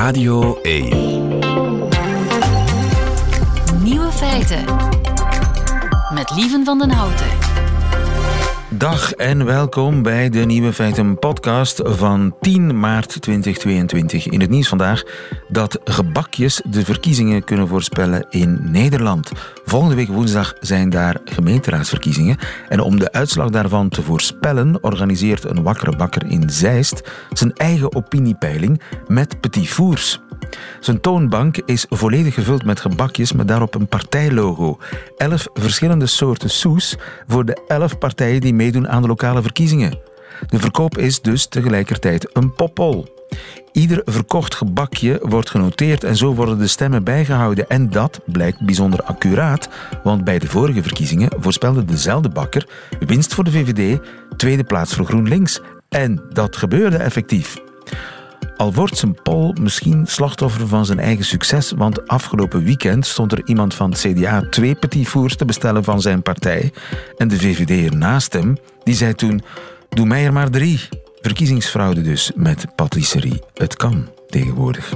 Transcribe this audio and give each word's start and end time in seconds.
Radio 0.00 0.58
1. 0.62 0.88
Nieuwe 3.82 4.12
feiten. 4.12 4.64
Met 6.14 6.30
Lieven 6.34 6.64
van 6.64 6.78
den 6.78 6.90
Houten. 6.90 7.49
Dag 8.78 9.12
en 9.12 9.44
welkom 9.44 10.02
bij 10.02 10.28
de 10.28 10.38
Nieuwe 10.38 10.72
Feiten 10.72 11.18
podcast 11.18 11.80
van 11.84 12.34
10 12.40 12.80
maart 12.80 13.22
2022. 13.22 14.26
In 14.26 14.40
het 14.40 14.50
nieuws 14.50 14.68
vandaag 14.68 15.02
dat 15.48 15.80
gebakjes 15.84 16.62
de 16.68 16.84
verkiezingen 16.84 17.44
kunnen 17.44 17.68
voorspellen 17.68 18.26
in 18.28 18.58
Nederland. 18.62 19.30
Volgende 19.64 19.94
week 19.94 20.08
woensdag 20.08 20.54
zijn 20.60 20.90
daar 20.90 21.16
gemeenteraadsverkiezingen. 21.24 22.38
En 22.68 22.80
om 22.80 22.98
de 22.98 23.12
uitslag 23.12 23.50
daarvan 23.50 23.88
te 23.88 24.02
voorspellen, 24.02 24.78
organiseert 24.82 25.44
een 25.44 25.62
wakkere 25.62 25.96
bakker 25.96 26.26
in 26.26 26.50
Zeist 26.50 27.10
zijn 27.32 27.52
eigen 27.52 27.94
opiniepeiling 27.94 28.82
met 29.06 29.40
petit 29.40 29.68
fours. 29.68 30.20
Zijn 30.80 31.00
toonbank 31.00 31.56
is 31.56 31.86
volledig 31.88 32.34
gevuld 32.34 32.64
met 32.64 32.80
gebakjes 32.80 33.32
met 33.32 33.48
daarop 33.48 33.74
een 33.74 33.88
partijlogo. 33.88 34.78
Elf 35.16 35.46
verschillende 35.54 36.06
soorten 36.06 36.50
soes 36.50 36.96
voor 37.26 37.44
de 37.44 37.62
elf 37.68 37.98
partijen 37.98 38.40
die 38.40 38.54
meedoen 38.54 38.88
aan 38.88 39.02
de 39.02 39.08
lokale 39.08 39.42
verkiezingen. 39.42 39.98
De 40.46 40.58
verkoop 40.58 40.98
is 40.98 41.20
dus 41.20 41.46
tegelijkertijd 41.46 42.30
een 42.32 42.54
poppol. 42.54 43.18
Ieder 43.72 44.02
verkocht 44.04 44.54
gebakje 44.54 45.20
wordt 45.22 45.50
genoteerd 45.50 46.04
en 46.04 46.16
zo 46.16 46.34
worden 46.34 46.58
de 46.58 46.66
stemmen 46.66 47.04
bijgehouden. 47.04 47.68
En 47.68 47.90
dat 47.90 48.20
blijkt 48.26 48.64
bijzonder 48.64 49.02
accuraat, 49.02 49.68
want 50.02 50.24
bij 50.24 50.38
de 50.38 50.46
vorige 50.46 50.82
verkiezingen 50.82 51.30
voorspelde 51.38 51.84
dezelfde 51.84 52.28
bakker 52.28 52.68
winst 53.06 53.34
voor 53.34 53.44
de 53.44 53.50
VVD, 53.50 54.00
tweede 54.36 54.64
plaats 54.64 54.94
voor 54.94 55.06
GroenLinks. 55.06 55.60
En 55.88 56.22
dat 56.32 56.56
gebeurde 56.56 56.96
effectief. 56.96 57.56
Al 58.60 58.72
wordt 58.72 58.96
zijn 58.96 59.22
Paul 59.22 59.54
misschien 59.60 60.06
slachtoffer 60.06 60.68
van 60.68 60.86
zijn 60.86 60.98
eigen 60.98 61.24
succes, 61.24 61.72
want 61.76 62.08
afgelopen 62.08 62.64
weekend 62.64 63.06
stond 63.06 63.32
er 63.32 63.42
iemand 63.44 63.74
van 63.74 63.90
het 63.90 64.00
CDA 64.00 64.42
twee 64.50 64.74
petit 64.74 65.08
fours 65.08 65.36
te 65.36 65.44
bestellen 65.44 65.84
van 65.84 66.00
zijn 66.00 66.22
partij. 66.22 66.72
En 67.16 67.28
de 67.28 67.38
VVD 67.38 67.94
naast 67.94 68.32
hem, 68.32 68.56
die 68.82 68.94
zei 68.94 69.14
toen, 69.14 69.42
doe 69.88 70.06
mij 70.06 70.24
er 70.24 70.32
maar 70.32 70.50
drie. 70.50 70.88
Verkiezingsfraude 71.20 72.00
dus 72.00 72.32
met 72.34 72.66
patisserie. 72.74 73.42
Het 73.54 73.76
kan 73.76 74.08
tegenwoordig. 74.28 74.94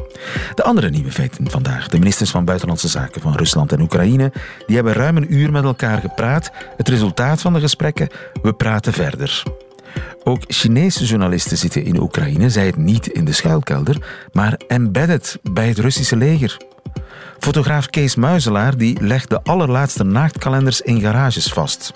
De 0.54 0.62
andere 0.62 0.90
nieuwe 0.90 1.12
feiten 1.12 1.50
vandaag. 1.50 1.88
De 1.88 1.98
ministers 1.98 2.30
van 2.30 2.44
Buitenlandse 2.44 2.88
Zaken 2.88 3.20
van 3.20 3.34
Rusland 3.34 3.72
en 3.72 3.80
Oekraïne 3.80 4.32
die 4.66 4.76
hebben 4.76 4.94
ruim 4.94 5.16
een 5.16 5.34
uur 5.34 5.52
met 5.52 5.64
elkaar 5.64 6.00
gepraat. 6.00 6.50
Het 6.76 6.88
resultaat 6.88 7.40
van 7.40 7.52
de 7.52 7.60
gesprekken? 7.60 8.08
We 8.42 8.52
praten 8.52 8.92
verder. 8.92 9.42
Ook 10.24 10.42
Chinese 10.46 11.04
journalisten 11.04 11.56
zitten 11.56 11.84
in 11.84 12.00
Oekraïne, 12.00 12.50
zij 12.50 12.66
het 12.66 12.76
niet 12.76 13.06
in 13.06 13.24
de 13.24 13.32
schuilkelder, 13.32 13.96
maar 14.32 14.60
embedded 14.68 15.38
bij 15.52 15.68
het 15.68 15.78
Russische 15.78 16.16
leger. 16.16 16.56
Fotograaf 17.38 17.86
Kees 17.86 18.14
Muizelaar 18.14 18.76
die 18.76 19.00
legt 19.00 19.30
de 19.30 19.42
allerlaatste 19.42 20.04
naaktkalenders 20.04 20.80
in 20.80 21.00
garages 21.00 21.52
vast. 21.52 21.92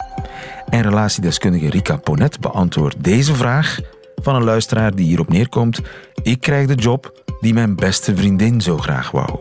En 0.69 0.83
relatiedeskundige 0.83 1.71
Rika 1.71 1.97
Ponet 1.97 2.41
beantwoordt 2.41 3.05
deze 3.05 3.35
vraag 3.35 3.79
van 4.23 4.35
een 4.35 4.45
luisteraar 4.45 4.95
die 4.95 5.07
hierop 5.07 5.29
neerkomt. 5.29 5.81
Ik 6.23 6.41
krijg 6.41 6.67
de 6.67 6.75
job 6.75 7.23
die 7.41 7.55
mijn 7.55 7.77
beste 7.77 8.17
vriendin 8.17 8.61
zo 8.61 8.79
graag 8.79 9.11
wou. 9.11 9.39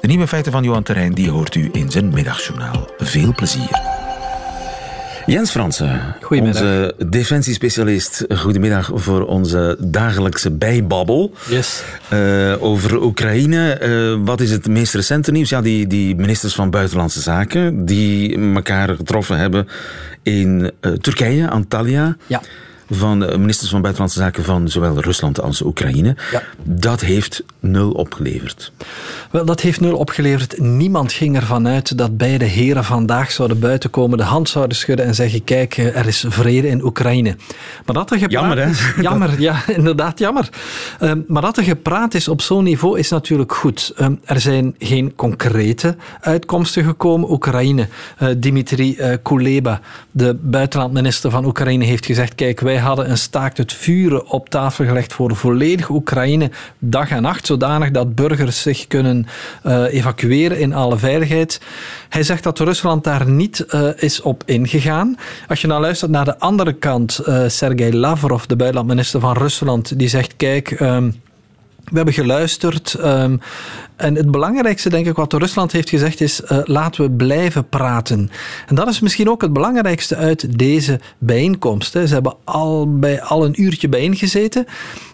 De 0.00 0.06
nieuwe 0.06 0.26
feiten 0.26 0.52
van 0.52 0.64
Johan 0.64 0.82
Terrein 0.82 1.12
die 1.12 1.30
hoort 1.30 1.54
u 1.54 1.68
in 1.72 1.90
zijn 1.90 2.08
middagjournaal. 2.08 2.88
Veel 2.98 3.34
plezier. 3.34 3.93
Jens 5.26 5.50
Fransen, 5.50 6.16
onze 6.28 6.94
defensiespecialist. 7.06 8.24
Goedemiddag 8.28 8.90
voor 8.94 9.26
onze 9.26 9.76
dagelijkse 9.80 10.50
bijbabbel. 10.50 11.34
Yes. 11.48 11.82
Uh, 12.12 12.62
over 12.62 13.02
Oekraïne. 13.02 13.80
Uh, 13.82 14.26
wat 14.26 14.40
is 14.40 14.50
het 14.50 14.68
meest 14.68 14.94
recente 14.94 15.30
nieuws? 15.30 15.48
Ja, 15.48 15.62
die, 15.62 15.86
die 15.86 16.16
ministers 16.16 16.54
van 16.54 16.70
Buitenlandse 16.70 17.20
Zaken 17.20 17.84
die 17.84 18.38
elkaar 18.54 18.88
getroffen 18.88 19.38
hebben 19.38 19.68
in 20.22 20.70
uh, 20.80 20.92
Turkije, 20.92 21.50
Antalya. 21.50 22.16
Ja 22.26 22.40
van 22.90 23.20
de 23.20 23.38
ministers 23.38 23.70
van 23.70 23.80
Buitenlandse 23.80 24.18
Zaken 24.18 24.44
van 24.44 24.68
zowel 24.68 25.00
Rusland 25.00 25.40
als 25.40 25.62
Oekraïne. 25.62 26.16
Ja. 26.32 26.42
Dat 26.62 27.00
heeft 27.00 27.42
nul 27.60 27.90
opgeleverd. 27.90 28.72
Wel, 29.30 29.44
dat 29.44 29.60
heeft 29.60 29.80
nul 29.80 29.96
opgeleverd. 29.96 30.58
Niemand 30.58 31.12
ging 31.12 31.36
ervan 31.36 31.68
uit 31.68 31.98
dat 31.98 32.16
beide 32.16 32.44
heren 32.44 32.84
vandaag 32.84 33.30
zouden 33.30 33.58
buiten 33.58 33.90
komen, 33.90 34.18
de 34.18 34.24
hand 34.24 34.48
zouden 34.48 34.76
schudden 34.76 35.06
en 35.06 35.14
zeggen: 35.14 35.44
Kijk, 35.44 35.76
er 35.76 36.06
is 36.06 36.24
vrede 36.28 36.68
in 36.68 36.84
Oekraïne. 36.84 37.36
Maar 37.86 37.94
dat 37.94 38.10
er 38.10 38.18
gepraat 38.18 38.40
jammer, 38.40 38.58
hè? 38.58 38.70
Is, 38.70 38.92
jammer, 39.00 39.40
ja, 39.40 39.62
inderdaad, 39.76 40.18
jammer. 40.18 40.48
Um, 41.00 41.24
maar 41.28 41.42
dat 41.42 41.56
er 41.56 41.64
gepraat 41.64 42.14
is 42.14 42.28
op 42.28 42.40
zo'n 42.40 42.64
niveau 42.64 42.98
is 42.98 43.08
natuurlijk 43.08 43.54
goed. 43.54 43.92
Um, 44.00 44.20
er 44.24 44.40
zijn 44.40 44.74
geen 44.78 45.14
concrete 45.14 45.96
uitkomsten 46.20 46.84
gekomen. 46.84 47.30
Oekraïne, 47.30 47.88
uh, 48.22 48.28
Dimitri 48.36 48.96
uh, 48.98 49.14
Kuleba, 49.22 49.80
de 50.10 50.36
buitenlandminister 50.40 51.30
van 51.30 51.44
Oekraïne, 51.44 51.84
heeft 51.84 52.06
gezegd: 52.06 52.34
Kijk, 52.34 52.60
wij 52.60 52.73
hadden 52.78 53.10
een 53.10 53.18
staakt 53.18 53.56
het 53.56 53.72
vuren 53.72 54.26
op 54.26 54.48
tafel 54.48 54.84
gelegd 54.84 55.12
voor 55.12 55.36
volledig 55.36 55.88
Oekraïne, 55.88 56.50
dag 56.78 57.10
en 57.10 57.22
nacht, 57.22 57.46
zodanig 57.46 57.90
dat 57.90 58.14
burgers 58.14 58.62
zich 58.62 58.86
kunnen 58.86 59.26
uh, 59.66 59.94
evacueren 59.94 60.58
in 60.58 60.74
alle 60.74 60.98
veiligheid. 60.98 61.60
Hij 62.08 62.22
zegt 62.22 62.42
dat 62.42 62.58
Rusland 62.58 63.04
daar 63.04 63.28
niet 63.28 63.64
uh, 63.68 63.88
is 63.96 64.20
op 64.20 64.42
ingegaan. 64.46 65.16
Als 65.48 65.60
je 65.60 65.66
nou 65.66 65.80
luistert 65.80 66.10
naar 66.10 66.24
de 66.24 66.38
andere 66.38 66.72
kant, 66.72 67.20
uh, 67.26 67.42
Sergei 67.46 67.96
Lavrov, 67.96 68.44
de 68.44 68.56
buitenlandminister 68.56 69.20
van 69.20 69.36
Rusland, 69.36 69.98
die 69.98 70.08
zegt: 70.08 70.36
kijk. 70.36 70.80
Um, 70.80 71.22
we 71.84 71.96
hebben 71.96 72.14
geluisterd. 72.14 72.96
Um, 73.04 73.40
en 73.96 74.14
het 74.14 74.30
belangrijkste, 74.30 74.88
denk 74.88 75.06
ik, 75.06 75.16
wat 75.16 75.32
Rusland 75.32 75.72
heeft 75.72 75.88
gezegd 75.88 76.20
is: 76.20 76.40
uh, 76.40 76.58
laten 76.64 77.02
we 77.02 77.10
blijven 77.10 77.68
praten. 77.68 78.30
En 78.66 78.74
dat 78.74 78.88
is 78.88 79.00
misschien 79.00 79.30
ook 79.30 79.42
het 79.42 79.52
belangrijkste 79.52 80.16
uit 80.16 80.58
deze 80.58 81.00
bijeenkomst. 81.18 81.92
Hè. 81.92 82.06
Ze 82.06 82.14
hebben 82.14 82.34
al, 82.44 82.98
bij, 82.98 83.22
al 83.22 83.44
een 83.44 83.62
uurtje 83.62 83.88
bijeengezeten. 83.88 84.66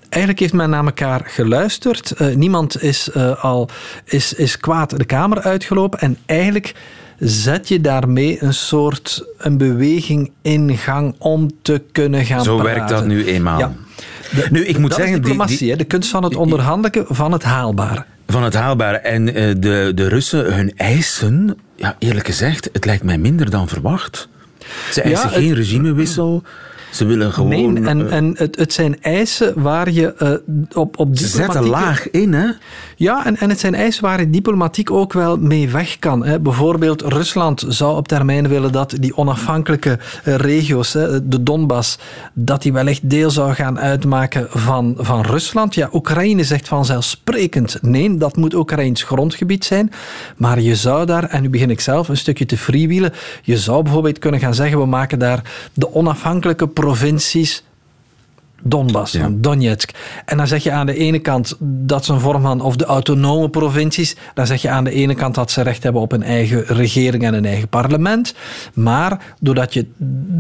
Eigenlijk 0.09 0.43
heeft 0.43 0.53
men 0.53 0.71
naar 0.71 0.85
elkaar 0.85 1.23
geluisterd. 1.25 2.13
Uh, 2.19 2.35
niemand 2.35 2.83
is 2.83 3.11
uh, 3.17 3.45
al 3.45 3.69
is, 4.05 4.35
is 4.35 4.59
kwaad 4.59 4.99
de 4.99 5.05
kamer 5.05 5.41
uitgelopen. 5.41 5.99
En 5.99 6.17
eigenlijk 6.27 6.75
zet 7.19 7.69
je 7.69 7.81
daarmee 7.81 8.43
een 8.43 8.55
soort 8.55 9.25
een 9.39 9.59
beweging 9.59 10.31
in 10.43 10.77
gang 10.77 11.15
om 11.19 11.51
te 11.63 11.83
kunnen 11.93 12.25
gaan 12.25 12.45
Zo 12.45 12.57
praten. 12.57 12.75
werkt 12.75 12.91
dat 12.91 13.07
nu 13.07 13.25
eenmaal. 13.25 13.59
Ja. 13.59 13.73
De, 14.35 14.47
nu, 14.51 14.65
ik 14.67 14.79
moet 14.79 14.91
dat 14.91 14.99
zeggen, 14.99 15.17
is 15.17 15.23
diplomatie, 15.23 15.59
die, 15.59 15.67
die, 15.67 15.77
de 15.77 15.85
kunst 15.85 16.11
van 16.11 16.25
het 16.25 16.37
onderhandelen 16.37 17.05
van 17.09 17.33
het 17.33 17.43
haalbare. 17.43 18.05
Van 18.27 18.43
het 18.43 18.55
haalbare. 18.55 18.97
En 18.97 19.27
uh, 19.29 19.35
de, 19.59 19.93
de 19.95 20.09
Russen, 20.09 20.55
hun 20.55 20.73
eisen, 20.77 21.59
ja, 21.77 21.97
eerlijk 21.99 22.27
gezegd, 22.27 22.69
het 22.73 22.85
lijkt 22.85 23.03
mij 23.03 23.19
minder 23.19 23.51
dan 23.51 23.69
verwacht. 23.69 24.29
Ze 24.93 25.03
eisen 25.03 25.29
Ja, 25.29 25.35
geen 25.35 25.49
het- 25.49 25.57
regimewissel. 25.59 26.43
Ze 26.91 27.05
willen 27.05 27.33
gewoon... 27.33 27.73
Nee, 27.73 27.85
en, 27.85 28.09
eh, 28.09 28.17
en 28.17 28.35
het, 28.37 28.57
het 28.57 28.73
zijn 28.73 29.03
eisen 29.03 29.63
waar 29.63 29.91
je 29.91 30.15
eh, 30.15 30.33
op, 30.75 30.99
op 30.99 31.17
ze 31.17 31.27
zetten 31.27 31.67
laag 31.67 32.11
in, 32.11 32.33
hè? 32.33 32.47
Ja, 32.97 33.27
en, 33.27 33.37
en 33.37 33.49
het 33.49 33.61
zijn 33.61 33.75
eisen 33.75 34.03
waar 34.03 34.21
je 34.21 34.31
diplomatiek 34.31 34.91
ook 34.91 35.13
wel 35.13 35.37
mee 35.37 35.69
weg 35.69 35.99
kan. 35.99 36.25
Hè. 36.25 36.41
Bijvoorbeeld 36.41 37.03
Rusland 37.03 37.65
zou 37.69 37.97
op 37.97 38.09
termijn 38.09 38.49
willen 38.49 38.73
dat 38.73 38.95
die 39.01 39.17
onafhankelijke 39.17 39.99
eh, 40.25 40.35
regio's, 40.35 40.93
hè, 40.93 41.29
de 41.29 41.43
Donbass, 41.43 41.99
dat 42.33 42.63
die 42.63 42.73
wellicht 42.73 43.11
deel 43.11 43.31
zou 43.31 43.53
gaan 43.53 43.79
uitmaken 43.79 44.47
van, 44.51 44.95
van 44.99 45.21
Rusland. 45.21 45.75
Ja, 45.75 45.89
Oekraïne 45.93 46.45
zegt 46.45 46.69
vanzelfsprekend 46.69 47.79
nee, 47.83 48.17
dat 48.17 48.37
moet 48.37 48.55
Oekraïns 48.55 49.03
grondgebied 49.03 49.65
zijn. 49.65 49.93
Maar 50.37 50.61
je 50.61 50.77
zou 50.77 51.07
daar, 51.07 51.25
en 51.25 51.43
nu 51.43 51.51
begin 51.51 51.71
ik 51.71 51.81
zelf 51.81 52.09
een 52.09 52.17
stukje 52.17 52.47
te 52.47 52.59
freewheelen, 52.59 53.13
je 53.43 53.59
zou 53.59 53.83
bijvoorbeeld 53.83 54.19
kunnen 54.19 54.41
gaan 54.41 54.55
zeggen, 54.55 54.79
we 54.79 54.87
maken 54.87 55.19
daar 55.19 55.43
de 55.75 55.95
onafhankelijke 55.95 56.67
provincies 56.85 57.65
Donbass, 58.63 59.13
Ja. 59.13 59.29
Donetsk. 59.33 59.91
En 60.25 60.37
dan 60.37 60.47
zeg 60.47 60.63
je 60.63 60.71
aan 60.71 60.87
de 60.87 60.95
ene 60.97 61.19
kant 61.19 61.57
dat 61.61 62.05
ze 62.05 62.13
een 62.13 62.21
vorm 62.21 62.43
van, 62.43 62.61
of 62.61 62.77
de 62.77 62.85
autonome 62.85 63.49
provincies, 63.51 64.17
dan 64.35 64.47
zeg 64.47 64.63
je 64.63 64.69
aan 64.71 64.85
de 64.85 64.91
ene 64.91 65.15
kant 65.15 65.35
dat 65.35 65.51
ze 65.51 65.63
recht 65.63 65.83
hebben 65.83 66.03
op 66.03 66.13
een 66.13 66.23
eigen 66.23 66.65
regering 66.67 67.23
en 67.25 67.35
een 67.35 67.45
eigen 67.45 67.69
parlement. 67.69 68.35
Maar 68.75 69.35
doordat 69.41 69.75
je, 69.75 69.87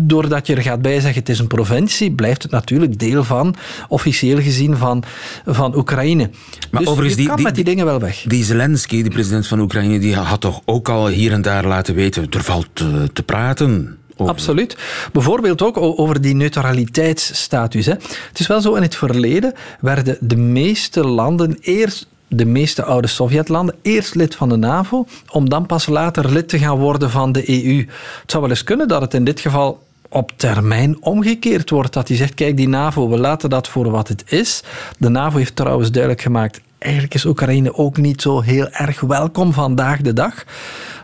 doordat 0.06 0.46
je 0.46 0.54
er 0.54 0.62
gaat 0.62 0.82
bij 0.82 1.00
zeggen 1.00 1.20
het 1.20 1.28
is 1.28 1.38
een 1.38 1.46
provincie, 1.46 2.12
blijft 2.12 2.42
het 2.42 2.52
natuurlijk 2.52 2.98
deel 2.98 3.24
van, 3.24 3.54
officieel 3.88 4.40
gezien, 4.40 4.76
van, 4.76 5.02
van 5.46 5.76
Oekraïne. 5.76 6.30
Maar 6.70 6.80
dus 6.80 6.90
overigens, 6.90 7.10
je 7.14 7.18
die- 7.20 7.26
kan 7.28 7.36
die- 7.36 7.44
met 7.46 7.54
die 7.54 7.64
dingen 7.64 7.84
wel 7.84 8.00
weg. 8.00 8.24
Die 8.26 8.44
Zelensky, 8.44 9.02
de 9.02 9.10
president 9.10 9.46
van 9.46 9.60
Oekraïne, 9.60 9.98
die 9.98 10.14
had 10.16 10.40
toch 10.40 10.60
ook 10.64 10.88
al 10.88 11.06
hier 11.08 11.32
en 11.32 11.42
daar 11.42 11.66
laten 11.66 11.94
weten, 11.94 12.26
er 12.30 12.42
valt 12.42 12.68
te, 12.72 13.10
te 13.12 13.22
praten. 13.22 13.96
Absoluut. 14.28 14.76
Bijvoorbeeld 15.12 15.62
ook 15.62 15.76
over 15.76 16.20
die 16.20 16.34
neutraliteitsstatus. 16.34 17.86
Hè. 17.86 17.92
Het 18.28 18.38
is 18.38 18.46
wel 18.46 18.60
zo, 18.60 18.74
in 18.74 18.82
het 18.82 18.94
verleden 18.94 19.54
werden 19.80 20.16
de 20.20 20.36
meeste 20.36 21.06
landen 21.06 21.56
eerst 21.60 22.06
de 22.28 22.44
meeste 22.44 22.84
oude 22.84 23.06
Sovjetlanden 23.06 23.74
eerst 23.82 24.14
lid 24.14 24.34
van 24.34 24.48
de 24.48 24.56
NAVO, 24.56 25.06
om 25.30 25.48
dan 25.48 25.66
pas 25.66 25.86
later 25.86 26.32
lid 26.32 26.48
te 26.48 26.58
gaan 26.58 26.78
worden 26.78 27.10
van 27.10 27.32
de 27.32 27.64
EU. 27.64 27.78
Het 28.20 28.30
zou 28.30 28.42
wel 28.42 28.50
eens 28.50 28.64
kunnen 28.64 28.88
dat 28.88 29.00
het 29.00 29.14
in 29.14 29.24
dit 29.24 29.40
geval 29.40 29.82
op 30.08 30.32
termijn 30.36 31.02
omgekeerd 31.02 31.70
wordt. 31.70 31.92
Dat 31.92 32.08
hij 32.08 32.16
zegt, 32.16 32.34
kijk, 32.34 32.56
die 32.56 32.68
NAVO, 32.68 33.08
we 33.08 33.18
laten 33.18 33.50
dat 33.50 33.68
voor 33.68 33.90
wat 33.90 34.08
het 34.08 34.24
is. 34.26 34.62
De 34.98 35.08
NAVO 35.08 35.38
heeft 35.38 35.56
trouwens 35.56 35.90
duidelijk 35.90 36.22
gemaakt, 36.22 36.60
eigenlijk 36.80 37.14
is 37.14 37.24
Oekraïne 37.24 37.74
ook 37.74 37.96
niet 37.96 38.22
zo 38.22 38.40
heel 38.40 38.68
erg 38.70 39.00
welkom 39.00 39.52
vandaag 39.52 40.00
de 40.00 40.12
dag. 40.12 40.44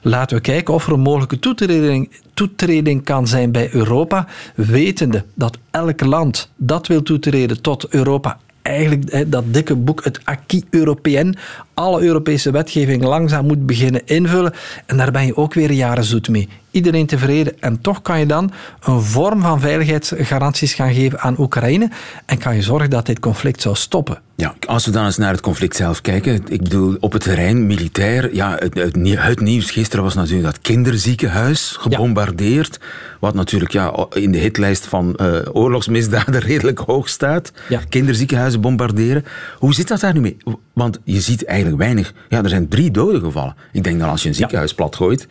Laten 0.02 0.36
we 0.36 0.42
kijken 0.42 0.74
of 0.74 0.86
er 0.86 0.92
een 0.92 1.00
mogelijke 1.00 1.38
toetreding, 1.38 2.12
toetreding 2.34 3.04
kan 3.04 3.26
zijn 3.26 3.52
bij 3.52 3.68
Europa, 3.72 4.26
wetende 4.54 5.24
dat 5.34 5.58
elk 5.70 6.00
land 6.00 6.50
dat 6.56 6.86
wil 6.86 7.02
toetreden 7.02 7.62
tot 7.62 7.88
Europa 7.88 8.38
eigenlijk 8.66 9.30
dat 9.30 9.44
dikke 9.54 9.76
boek, 9.76 10.04
het 10.04 10.20
Acquis 10.24 10.62
Européen, 10.70 11.36
alle 11.76 12.02
Europese 12.02 12.50
wetgeving 12.50 13.02
langzaam 13.02 13.46
moet 13.46 13.66
beginnen 13.66 14.02
invullen. 14.04 14.52
En 14.86 14.96
daar 14.96 15.10
ben 15.10 15.26
je 15.26 15.36
ook 15.36 15.54
weer 15.54 15.72
jaren 15.72 16.04
zoet 16.04 16.28
mee. 16.28 16.48
Iedereen 16.70 17.06
tevreden. 17.06 17.60
En 17.60 17.80
toch 17.80 18.02
kan 18.02 18.18
je 18.18 18.26
dan 18.26 18.52
een 18.84 19.00
vorm 19.00 19.40
van 19.42 19.60
veiligheidsgaranties 19.60 20.74
gaan 20.74 20.94
geven 20.94 21.20
aan 21.20 21.38
Oekraïne. 21.38 21.90
En 22.26 22.38
kan 22.38 22.54
je 22.54 22.62
zorgen 22.62 22.90
dat 22.90 23.06
dit 23.06 23.18
conflict 23.18 23.62
zou 23.62 23.74
stoppen. 23.74 24.20
Ja, 24.36 24.54
als 24.66 24.84
we 24.86 24.90
dan 24.90 25.04
eens 25.04 25.16
naar 25.16 25.32
het 25.32 25.40
conflict 25.40 25.76
zelf 25.76 26.00
kijken. 26.00 26.42
Ik 26.48 26.62
bedoel, 26.62 26.96
op 27.00 27.12
het 27.12 27.22
terrein, 27.22 27.66
militair. 27.66 28.34
Ja, 28.34 28.56
het, 28.58 28.74
het, 28.74 29.40
nieuws 29.40 29.70
gisteren 29.70 30.04
was 30.04 30.14
natuurlijk 30.14 30.44
dat 30.44 30.60
kinderziekenhuis 30.60 31.76
gebombardeerd. 31.78 32.80
Wat 33.20 33.34
natuurlijk 33.34 33.72
ja, 33.72 34.06
in 34.12 34.32
de 34.32 34.38
hitlijst 34.38 34.86
van 34.86 35.18
uh, 35.20 35.36
oorlogsmisdaden 35.52 36.40
redelijk 36.52 36.78
hoog 36.78 37.08
staat. 37.08 37.52
Ja. 37.68 37.80
Kinderziekenhuizen 37.88 38.60
bombarderen. 38.60 39.24
Hoe 39.58 39.74
zit 39.74 39.88
dat 39.88 40.00
daar 40.00 40.14
nu 40.14 40.20
mee? 40.20 40.36
Want 40.72 40.98
je 41.04 41.20
ziet 41.20 41.44
eigenlijk 41.44 41.65
weinig. 41.74 42.12
Ja, 42.28 42.42
er 42.42 42.48
zijn 42.48 42.68
drie 42.68 42.90
doden 42.90 43.20
gevallen. 43.20 43.54
Ik 43.72 43.84
denk 43.84 44.00
dat 44.00 44.08
als 44.08 44.22
je 44.22 44.28
een 44.28 44.34
ziekenhuis 44.34 44.70
ja. 44.70 44.76
platgooit 44.76 45.28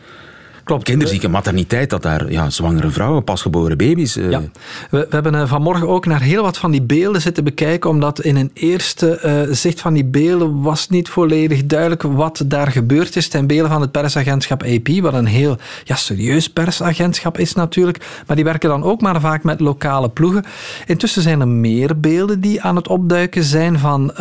Klopt. 0.66 0.84
Kinderzieke 0.84 1.28
materniteit, 1.28 1.90
dat 1.90 2.02
daar 2.02 2.32
ja, 2.32 2.50
zwangere 2.50 2.90
vrouwen, 2.90 3.24
pasgeboren 3.24 3.76
baby's. 3.76 4.16
Uh... 4.16 4.30
Ja. 4.30 4.40
We, 4.90 4.98
we, 4.98 5.06
hebben 5.10 5.34
uh, 5.34 5.48
vanmorgen 5.48 5.88
ook 5.88 6.06
naar 6.06 6.20
heel 6.20 6.42
wat 6.42 6.58
van 6.58 6.70
die 6.70 6.82
beelden 6.82 7.20
zitten 7.20 7.44
bekijken, 7.44 7.90
omdat 7.90 8.20
in 8.20 8.36
een 8.36 8.50
eerste 8.54 9.20
uh, 9.24 9.54
zicht 9.54 9.80
van 9.80 9.94
die 9.94 10.04
beelden 10.04 10.62
was 10.62 10.88
niet 10.88 11.08
volledig 11.08 11.66
duidelijk 11.66 12.02
wat 12.02 12.42
daar 12.46 12.70
gebeurd 12.70 13.16
is. 13.16 13.28
Ten 13.28 13.46
beelden 13.46 13.70
van 13.70 13.80
het 13.80 13.90
persagentschap 13.90 14.62
AP, 14.62 14.88
wat 15.00 15.14
een 15.14 15.26
heel 15.26 15.56
ja, 15.84 15.94
serieus 15.94 16.50
persagentschap 16.50 17.38
is 17.38 17.54
natuurlijk, 17.54 18.22
maar 18.26 18.36
die 18.36 18.44
werken 18.44 18.68
dan 18.68 18.82
ook 18.82 19.00
maar 19.00 19.20
vaak 19.20 19.42
met 19.42 19.60
lokale 19.60 20.08
ploegen. 20.08 20.44
Intussen 20.86 21.22
zijn 21.22 21.40
er 21.40 21.48
meer 21.48 22.00
beelden 22.00 22.40
die 22.40 22.62
aan 22.62 22.76
het 22.76 22.88
opduiken 22.88 23.44
zijn 23.44 23.78
van 23.78 24.12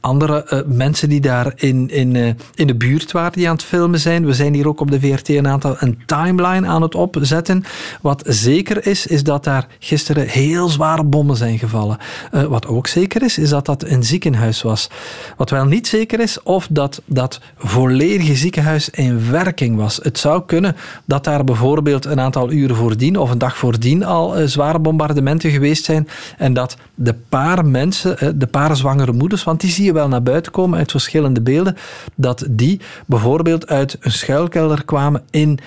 andere 0.00 0.64
mensen 0.66 1.08
die 1.08 1.20
daar 1.20 1.52
in, 1.56 1.90
in, 1.90 2.36
in 2.54 2.66
de 2.66 2.74
buurt 2.74 3.12
waren, 3.12 3.32
die 3.32 3.48
aan 3.48 3.54
het 3.54 3.64
filmen 3.64 4.00
zijn. 4.00 4.26
We 4.26 4.34
zijn 4.34 4.54
hier 4.54 4.68
ook 4.68 4.80
op 4.80 4.90
de 4.90 5.00
VRT 5.00 5.28
een 5.28 5.48
aantal 5.48 5.76
een 5.78 5.98
timeline 6.06 6.66
aan 6.66 6.82
het 6.82 6.94
opzetten. 6.94 7.64
Wat 8.00 8.22
zeker 8.26 8.86
is, 8.86 9.06
is 9.06 9.22
dat 9.22 9.44
daar 9.44 9.66
gisteren 9.78 10.28
heel 10.28 10.68
zware 10.68 11.04
bommen 11.04 11.36
zijn 11.36 11.58
gevallen. 11.58 11.98
Uh, 12.32 12.42
wat 12.42 12.66
ook 12.66 12.86
zeker 12.86 13.22
is, 13.22 13.38
is 13.38 13.48
dat 13.48 13.66
dat 13.66 13.84
een 13.84 14.04
ziekenhuis 14.04 14.62
was. 14.62 14.90
Wat 15.36 15.50
wel 15.50 15.64
niet 15.64 15.86
zeker 15.86 16.20
is, 16.20 16.42
of 16.42 16.68
dat 16.70 17.02
dat 17.04 17.40
volledige 17.56 18.34
ziekenhuis 18.34 18.90
in 18.90 19.30
werking 19.30 19.76
was. 19.76 20.00
Het 20.02 20.18
zou 20.18 20.42
kunnen 20.46 20.76
dat 21.04 21.24
daar 21.24 21.44
bijvoorbeeld 21.44 22.04
een 22.04 22.20
aantal 22.20 22.50
uren 22.50 22.76
voordien 22.76 23.16
of 23.16 23.30
een 23.30 23.38
dag 23.38 23.56
voordien 23.56 24.04
al 24.04 24.40
uh, 24.40 24.46
zware 24.46 24.78
bombardementen 24.78 25.50
geweest 25.50 25.84
zijn 25.84 26.08
en 26.36 26.52
dat 26.52 26.76
de 26.94 27.14
paar 27.28 27.64
mensen, 27.64 28.16
uh, 28.22 28.28
de 28.34 28.46
paar 28.46 28.76
zwangere 28.76 29.12
moeders, 29.12 29.44
want 29.44 29.60
die 29.60 29.70
zie 29.70 29.84
je 29.84 29.92
wel 29.92 30.08
naar 30.08 30.22
buiten 30.22 30.52
komen 30.52 30.78
uit 30.78 30.90
verschillende 30.90 31.40
beelden, 31.40 31.76
dat 32.14 32.46
die 32.50 32.80
bijvoorbeeld 33.06 33.66
uit 33.66 33.96
een 34.00 34.12
schuilkelder 34.12 34.84
kwamen 34.84 35.22
in 35.30 35.58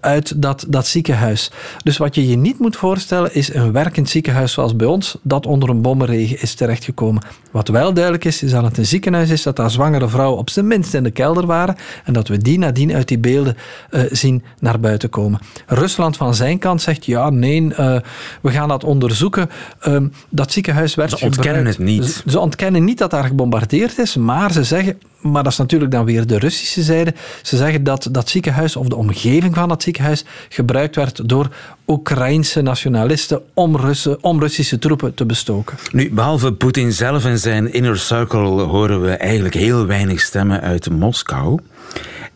uit 0.00 0.42
dat, 0.42 0.64
dat 0.68 0.86
ziekenhuis. 0.86 1.50
Dus 1.82 1.96
wat 1.96 2.14
je 2.14 2.28
je 2.28 2.36
niet 2.36 2.58
moet 2.58 2.76
voorstellen 2.76 3.34
is 3.34 3.54
een 3.54 3.72
werkend 3.72 4.08
ziekenhuis 4.08 4.52
zoals 4.52 4.76
bij 4.76 4.86
ons, 4.86 5.16
dat 5.22 5.46
onder 5.46 5.68
een 5.68 5.82
bommenregen 5.82 6.40
is 6.40 6.54
terechtgekomen. 6.54 7.22
Wat 7.50 7.68
wel 7.68 7.92
duidelijk 7.92 8.24
is, 8.24 8.42
is 8.42 8.50
dat 8.50 8.64
het 8.64 8.78
een 8.78 8.86
ziekenhuis 8.86 9.30
is, 9.30 9.42
dat 9.42 9.56
daar 9.56 9.70
zwangere 9.70 10.08
vrouwen 10.08 10.38
op 10.38 10.50
zijn 10.50 10.66
minst 10.66 10.94
in 10.94 11.02
de 11.02 11.10
kelder 11.10 11.46
waren 11.46 11.76
en 12.04 12.12
dat 12.12 12.28
we 12.28 12.38
die 12.38 12.58
nadien 12.58 12.94
uit 12.94 13.08
die 13.08 13.18
beelden 13.18 13.56
uh, 13.90 14.02
zien 14.10 14.42
naar 14.58 14.80
buiten 14.80 15.08
komen. 15.08 15.40
Rusland 15.66 16.16
van 16.16 16.34
zijn 16.34 16.58
kant 16.58 16.82
zegt, 16.82 17.06
ja, 17.06 17.30
nee, 17.30 17.60
uh, 17.62 17.96
we 18.40 18.50
gaan 18.50 18.68
dat 18.68 18.84
onderzoeken. 18.84 19.50
Uh, 19.88 20.00
dat 20.28 20.52
ziekenhuis 20.52 20.94
werd 20.94 21.10
Ze 21.10 21.24
ontkennen 21.24 21.66
het 21.66 21.78
niet. 21.78 22.04
Ze, 22.04 22.22
ze 22.30 22.38
ontkennen 22.38 22.84
niet 22.84 22.98
dat 22.98 23.10
daar 23.10 23.24
gebombardeerd 23.24 23.98
is, 23.98 24.16
maar 24.16 24.52
ze 24.52 24.64
zeggen, 24.64 24.98
maar 25.20 25.42
dat 25.42 25.52
is 25.52 25.58
natuurlijk 25.58 25.90
dan 25.90 26.04
weer 26.04 26.26
de 26.26 26.38
Russische 26.38 26.82
zijde. 26.82 27.14
Ze 27.42 27.56
zeggen 27.56 27.84
dat 27.84 28.08
dat 28.10 28.28
ziekenhuis 28.28 28.76
of 28.76 28.88
de 28.88 28.96
omgeving 28.96 29.54
van 29.54 29.68
dat 29.68 29.82
ziekenhuis 29.82 30.24
gebruikt 30.48 30.96
werd 30.96 31.28
door 31.28 31.48
Oekraïnse 31.86 32.60
nationalisten 32.60 33.42
om, 33.54 33.76
Russen, 33.76 34.22
om 34.22 34.40
Russische 34.40 34.78
troepen 34.78 35.14
te 35.14 35.26
bestoken. 35.26 35.76
Nu, 35.92 36.10
behalve 36.10 36.52
Poetin 36.52 36.92
zelf 36.92 37.24
en 37.24 37.38
zijn 37.38 37.72
inner 37.72 37.98
circle 37.98 38.62
horen 38.62 39.00
we 39.02 39.10
eigenlijk 39.10 39.54
heel 39.54 39.86
weinig 39.86 40.20
stemmen 40.20 40.60
uit 40.60 40.90
Moskou. 40.90 41.60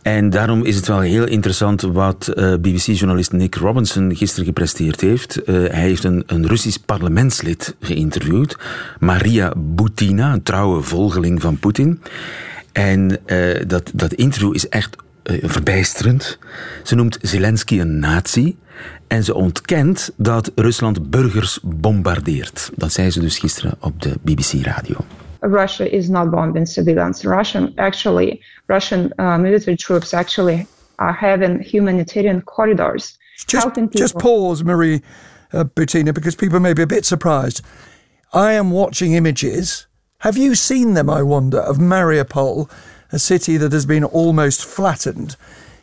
En 0.02 0.30
daarom 0.30 0.64
is 0.64 0.76
het 0.76 0.86
wel 0.86 1.00
heel 1.00 1.26
interessant 1.26 1.80
wat 1.82 2.28
eh, 2.28 2.54
BBC-journalist 2.60 3.32
Nick 3.32 3.54
Robinson 3.54 4.16
gisteren 4.16 4.44
gepresteerd 4.44 5.00
heeft. 5.00 5.38
Uh, 5.38 5.44
hij 5.46 5.80
heeft 5.80 6.04
een, 6.04 6.22
een 6.26 6.46
Russisch 6.46 6.78
parlementslid 6.86 7.76
geïnterviewd, 7.80 8.58
Maria 8.98 9.52
Butina, 9.56 10.32
een 10.32 10.42
trouwe 10.42 10.82
volgeling 10.82 11.40
van 11.40 11.58
Poetin. 11.58 12.00
En 12.74 13.18
uh, 13.26 13.60
dat, 13.66 13.90
dat 13.94 14.12
interview 14.12 14.54
is 14.54 14.68
echt 14.68 14.96
uh, 15.24 15.38
verbijsterend. 15.42 16.38
Ze 16.82 16.94
noemt 16.94 17.18
Zelensky 17.20 17.80
een 17.80 17.98
nazi. 17.98 18.56
En 19.06 19.24
ze 19.24 19.34
ontkent 19.34 20.12
dat 20.16 20.52
Rusland 20.54 21.10
burgers 21.10 21.58
bombardeert. 21.62 22.70
Dat 22.74 22.92
zei 22.92 23.10
ze 23.10 23.20
dus 23.20 23.38
gisteren 23.38 23.74
op 23.80 24.02
de 24.02 24.14
BBC-radio. 24.22 24.96
Russia 25.40 25.84
is 25.84 26.08
not 26.08 26.30
bombing 26.30 26.68
civilians. 26.68 27.22
Russian 27.22 27.72
actually, 27.76 28.40
Russian 28.66 29.12
uh, 29.16 29.36
military 29.36 29.76
troops 29.76 30.14
actually 30.14 30.66
are 30.94 31.12
having 31.12 31.70
humanitarian 31.70 32.44
corridors. 32.44 33.18
Just, 33.46 33.68
just 33.90 34.16
pause, 34.16 34.64
Marie 34.64 35.02
uh, 35.52 35.64
Butina, 35.74 36.12
because 36.12 36.36
people 36.36 36.60
may 36.60 36.72
be 36.72 36.82
a 36.82 36.86
bit 36.86 37.06
surprised. 37.06 37.62
I 38.32 38.52
am 38.52 38.70
watching 38.70 39.14
images 39.14 39.86
Have 40.24 40.38
you 40.38 40.54
seen 40.54 40.94
them, 40.94 41.10
I 41.10 41.22
wonder, 41.22 41.58
of 41.58 41.76
Mariupol, 41.76 42.70
a 43.12 43.18
city 43.18 43.58
that 43.58 43.72
has 43.72 43.84
been 43.84 44.04
almost 44.04 44.64
flattened, 44.64 45.36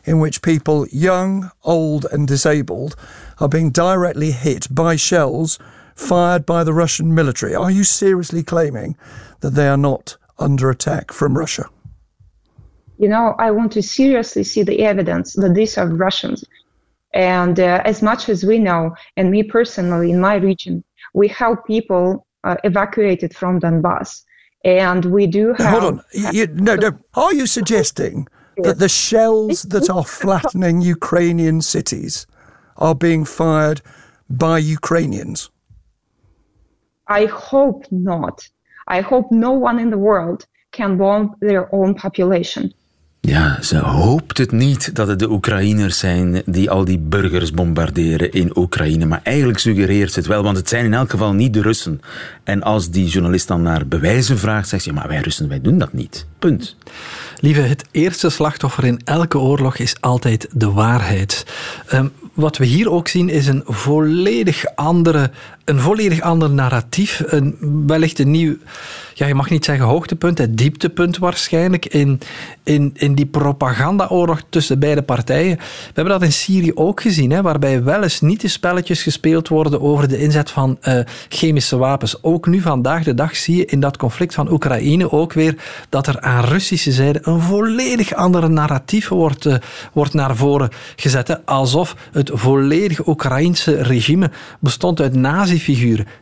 in 0.04 0.18
which 0.18 0.42
people, 0.42 0.84
young, 0.88 1.52
old, 1.62 2.06
and 2.10 2.26
disabled, 2.26 2.96
are 3.38 3.48
being 3.48 3.70
directly 3.70 4.32
hit 4.32 4.66
by 4.68 4.96
shells 4.96 5.60
fired 5.94 6.44
by 6.44 6.64
the 6.64 6.72
Russian 6.72 7.14
military? 7.14 7.54
Are 7.54 7.70
you 7.70 7.84
seriously 7.84 8.42
claiming 8.42 8.96
that 9.42 9.50
they 9.50 9.68
are 9.68 9.76
not 9.76 10.16
under 10.40 10.70
attack 10.70 11.12
from 11.12 11.38
Russia? 11.38 11.66
You 12.98 13.10
know, 13.10 13.36
I 13.38 13.52
want 13.52 13.70
to 13.74 13.80
seriously 13.80 14.42
see 14.42 14.64
the 14.64 14.82
evidence 14.82 15.34
that 15.34 15.54
these 15.54 15.78
are 15.78 15.86
Russians. 15.86 16.44
And 17.14 17.60
uh, 17.60 17.80
as 17.84 18.02
much 18.02 18.28
as 18.28 18.42
we 18.42 18.58
know, 18.58 18.96
and 19.16 19.30
me 19.30 19.44
personally 19.44 20.10
in 20.10 20.20
my 20.20 20.34
region, 20.34 20.82
we 21.14 21.28
help 21.28 21.64
people 21.64 22.26
uh, 22.42 22.56
evacuated 22.64 23.36
from 23.36 23.60
Donbass. 23.60 24.24
And 24.64 25.04
we 25.06 25.26
do 25.26 25.54
have. 25.54 25.80
Hold 25.80 25.84
on. 25.84 26.04
You, 26.12 26.46
no, 26.46 26.76
no. 26.76 26.98
Are 27.14 27.34
you 27.34 27.46
suggesting 27.46 28.28
that 28.58 28.78
the 28.78 28.88
shells 28.88 29.62
that 29.62 29.90
are 29.90 30.04
flattening 30.04 30.80
Ukrainian 30.82 31.62
cities 31.62 32.26
are 32.76 32.94
being 32.94 33.24
fired 33.24 33.80
by 34.30 34.58
Ukrainians? 34.58 35.50
I 37.08 37.26
hope 37.26 37.84
not. 37.90 38.48
I 38.86 39.00
hope 39.00 39.30
no 39.30 39.52
one 39.52 39.78
in 39.78 39.90
the 39.90 39.98
world 39.98 40.46
can 40.70 40.96
bomb 40.96 41.34
their 41.40 41.72
own 41.74 41.94
population. 41.94 42.72
Ja, 43.28 43.58
ze 43.60 43.78
hoopt 43.78 44.38
het 44.38 44.52
niet 44.52 44.94
dat 44.94 45.08
het 45.08 45.18
de 45.18 45.30
Oekraïners 45.30 45.98
zijn 45.98 46.42
die 46.46 46.70
al 46.70 46.84
die 46.84 46.98
burgers 46.98 47.50
bombarderen 47.50 48.32
in 48.32 48.58
Oekraïne. 48.58 49.06
Maar 49.06 49.20
eigenlijk 49.22 49.58
suggereert 49.58 50.12
ze 50.12 50.18
het 50.18 50.28
wel, 50.28 50.42
want 50.42 50.56
het 50.56 50.68
zijn 50.68 50.84
in 50.84 50.94
elk 50.94 51.10
geval 51.10 51.32
niet 51.32 51.54
de 51.54 51.62
Russen. 51.62 52.00
En 52.44 52.62
als 52.62 52.90
die 52.90 53.06
journalist 53.06 53.48
dan 53.48 53.62
naar 53.62 53.86
bewijzen 53.86 54.38
vraagt, 54.38 54.68
zegt 54.68 54.82
ze: 54.82 54.92
maar 54.92 55.08
wij 55.08 55.20
Russen, 55.20 55.48
wij 55.48 55.60
doen 55.60 55.78
dat 55.78 55.92
niet. 55.92 56.26
Punt. 56.38 56.76
Lieve, 57.40 57.60
het 57.60 57.84
eerste 57.90 58.30
slachtoffer 58.30 58.84
in 58.84 59.00
elke 59.04 59.38
oorlog 59.38 59.76
is 59.76 59.96
altijd 60.00 60.48
de 60.52 60.70
waarheid. 60.70 61.46
Um, 61.92 62.12
wat 62.32 62.56
we 62.56 62.64
hier 62.64 62.90
ook 62.90 63.08
zien 63.08 63.28
is 63.28 63.46
een 63.46 63.62
volledig 63.66 64.64
andere 64.74 65.30
een 65.64 65.80
volledig 65.80 66.20
ander 66.20 66.50
narratief. 66.50 67.22
Een, 67.26 67.56
wellicht 67.86 68.18
een 68.18 68.30
nieuw, 68.30 68.56
ja, 69.14 69.26
je 69.26 69.34
mag 69.34 69.50
niet 69.50 69.64
zeggen 69.64 69.86
hoogtepunt, 69.86 70.38
het 70.38 70.56
dieptepunt 70.56 71.18
waarschijnlijk 71.18 71.86
in, 71.86 72.20
in, 72.62 72.90
in 72.94 73.14
die 73.14 73.26
propagandaoorlog 73.26 74.42
tussen 74.48 74.78
beide 74.78 75.02
partijen. 75.02 75.56
We 75.56 75.92
hebben 75.94 76.12
dat 76.12 76.22
in 76.22 76.32
Syrië 76.32 76.72
ook 76.74 77.00
gezien, 77.00 77.30
hè, 77.30 77.42
waarbij 77.42 77.82
wel 77.82 78.02
eens 78.02 78.20
niet 78.20 78.40
de 78.40 78.48
spelletjes 78.48 79.02
gespeeld 79.02 79.48
worden 79.48 79.80
over 79.80 80.08
de 80.08 80.18
inzet 80.18 80.50
van 80.50 80.78
uh, 80.82 81.00
chemische 81.28 81.76
wapens. 81.76 82.22
Ook 82.22 82.46
nu 82.46 82.60
vandaag 82.60 83.04
de 83.04 83.14
dag 83.14 83.36
zie 83.36 83.56
je 83.56 83.64
in 83.64 83.80
dat 83.80 83.96
conflict 83.96 84.34
van 84.34 84.52
Oekraïne 84.52 85.12
ook 85.12 85.32
weer 85.32 85.56
dat 85.88 86.06
er 86.06 86.20
aan 86.20 86.44
Russische 86.44 86.92
zijde 86.92 87.18
een 87.22 87.40
volledig 87.40 88.14
andere 88.14 88.48
narratief 88.48 89.08
wordt, 89.08 89.44
uh, 89.44 89.54
wordt 89.92 90.14
naar 90.14 90.36
voren 90.36 90.70
gezet. 90.96 91.46
Alsof 91.46 91.96
het 92.12 92.30
volledige 92.34 93.08
Oekraïnse 93.08 93.82
regime 93.82 94.30
bestond 94.60 95.00
uit 95.00 95.14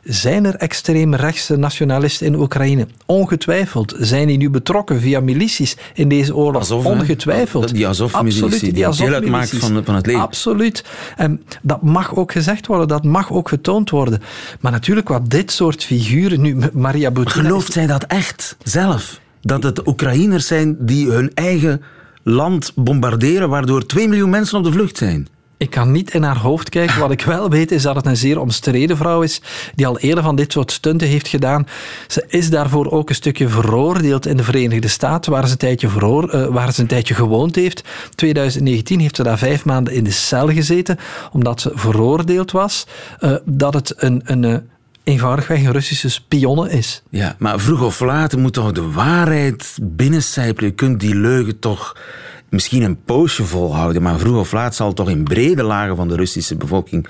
Zijn 0.02 0.44
er 0.44 0.54
extreemrechtse 0.54 1.56
nationalisten 1.56 2.26
in 2.26 2.34
Oekraïne? 2.34 2.86
Ongetwijfeld. 3.06 3.94
Zijn 3.98 4.26
die 4.26 4.36
nu 4.36 4.50
betrokken 4.50 5.00
via 5.00 5.20
milities 5.20 5.76
in 5.94 6.08
deze 6.08 6.36
oorlog? 6.36 6.62
Azov, 6.62 6.84
hè? 6.84 6.90
Ongetwijfeld. 6.90 7.74
Die 7.74 7.88
Azov-militie, 7.88 8.42
Absoluut, 8.42 8.60
die 8.64 8.72
deel 8.72 8.84
uitmaakt 8.86 9.14
Azov-milities. 9.24 9.58
van- 9.58 9.84
van 9.84 9.94
het 9.94 10.06
leger. 10.06 10.20
Absoluut. 10.22 10.84
En 11.16 11.42
dat 11.62 11.82
mag 11.82 12.16
ook 12.16 12.32
gezegd 12.32 12.66
worden, 12.66 12.88
dat 12.88 13.04
mag 13.04 13.32
ook 13.32 13.48
getoond 13.48 13.90
worden. 13.90 14.20
Maar 14.60 14.72
natuurlijk, 14.72 15.08
wat 15.08 15.30
dit 15.30 15.52
soort 15.52 15.84
figuren 15.84 16.40
nu, 16.40 16.56
Maria 16.72 17.10
Butina... 17.10 17.42
Gelooft 17.42 17.72
zij 17.72 17.86
dat 17.86 18.04
echt 18.04 18.56
zelf? 18.62 19.20
Dat 19.42 19.62
het 19.62 19.86
Oekraïners 19.86 20.46
zijn 20.46 20.76
die 20.80 21.10
hun 21.10 21.30
eigen 21.34 21.82
land 22.22 22.72
bombarderen, 22.74 23.48
waardoor 23.48 23.86
2 23.86 24.08
miljoen 24.08 24.30
mensen 24.30 24.58
op 24.58 24.64
de 24.64 24.72
vlucht 24.72 24.96
zijn? 24.96 25.28
Ik 25.60 25.70
kan 25.70 25.92
niet 25.92 26.14
in 26.14 26.22
haar 26.22 26.38
hoofd 26.38 26.68
kijken. 26.68 27.00
Wat 27.00 27.10
ik 27.10 27.22
wel 27.22 27.50
weet 27.50 27.70
is 27.70 27.82
dat 27.82 27.96
het 27.96 28.06
een 28.06 28.16
zeer 28.16 28.40
omstreden 28.40 28.96
vrouw 28.96 29.22
is, 29.22 29.40
die 29.74 29.86
al 29.86 29.98
eerder 29.98 30.24
van 30.24 30.36
dit 30.36 30.52
soort 30.52 30.72
stunten 30.72 31.08
heeft 31.08 31.28
gedaan. 31.28 31.66
Ze 32.06 32.24
is 32.28 32.50
daarvoor 32.50 32.90
ook 32.90 33.08
een 33.08 33.14
stukje 33.14 33.48
veroordeeld 33.48 34.26
in 34.26 34.36
de 34.36 34.42
Verenigde 34.42 34.88
Staten, 34.88 35.32
waar 35.32 35.46
ze 35.46 35.52
een 35.52 35.58
tijdje, 35.58 35.88
veroor, 35.88 36.28
eh, 36.28 36.46
waar 36.46 36.72
ze 36.72 36.80
een 36.80 36.86
tijdje 36.86 37.14
gewoond 37.14 37.54
heeft. 37.54 37.84
2019 38.14 39.00
heeft 39.00 39.16
ze 39.16 39.22
daar 39.22 39.38
vijf 39.38 39.64
maanden 39.64 39.94
in 39.94 40.04
de 40.04 40.10
cel 40.10 40.48
gezeten, 40.48 40.98
omdat 41.32 41.60
ze 41.60 41.70
veroordeeld 41.74 42.50
was 42.50 42.86
eh, 43.18 43.34
dat 43.44 43.74
het 43.74 43.94
een, 43.96 44.22
een 44.24 44.44
eh, 44.44 44.56
eenvoudigweg 45.04 45.58
een 45.58 45.72
Russische 45.72 46.10
spionne 46.10 46.70
is. 46.70 47.02
Ja, 47.10 47.36
maar 47.38 47.60
vroeg 47.60 47.82
of 47.82 48.00
laat 48.00 48.36
moet 48.36 48.52
toch 48.52 48.72
de 48.72 48.90
waarheid 48.90 49.78
binnencijpelen. 49.82 50.70
Je 50.70 50.76
kunt 50.76 51.00
die 51.00 51.14
leugen 51.14 51.58
toch 51.58 51.96
misschien 52.50 52.82
een 52.82 53.02
poosje 53.04 53.44
volhouden, 53.44 54.02
maar 54.02 54.18
vroeg 54.18 54.38
of 54.38 54.52
laat 54.52 54.74
zal 54.74 54.92
toch 54.92 55.10
in 55.10 55.24
brede 55.24 55.62
lagen 55.62 55.96
van 55.96 56.08
de 56.08 56.16
Russische 56.16 56.56
bevolking 56.56 57.06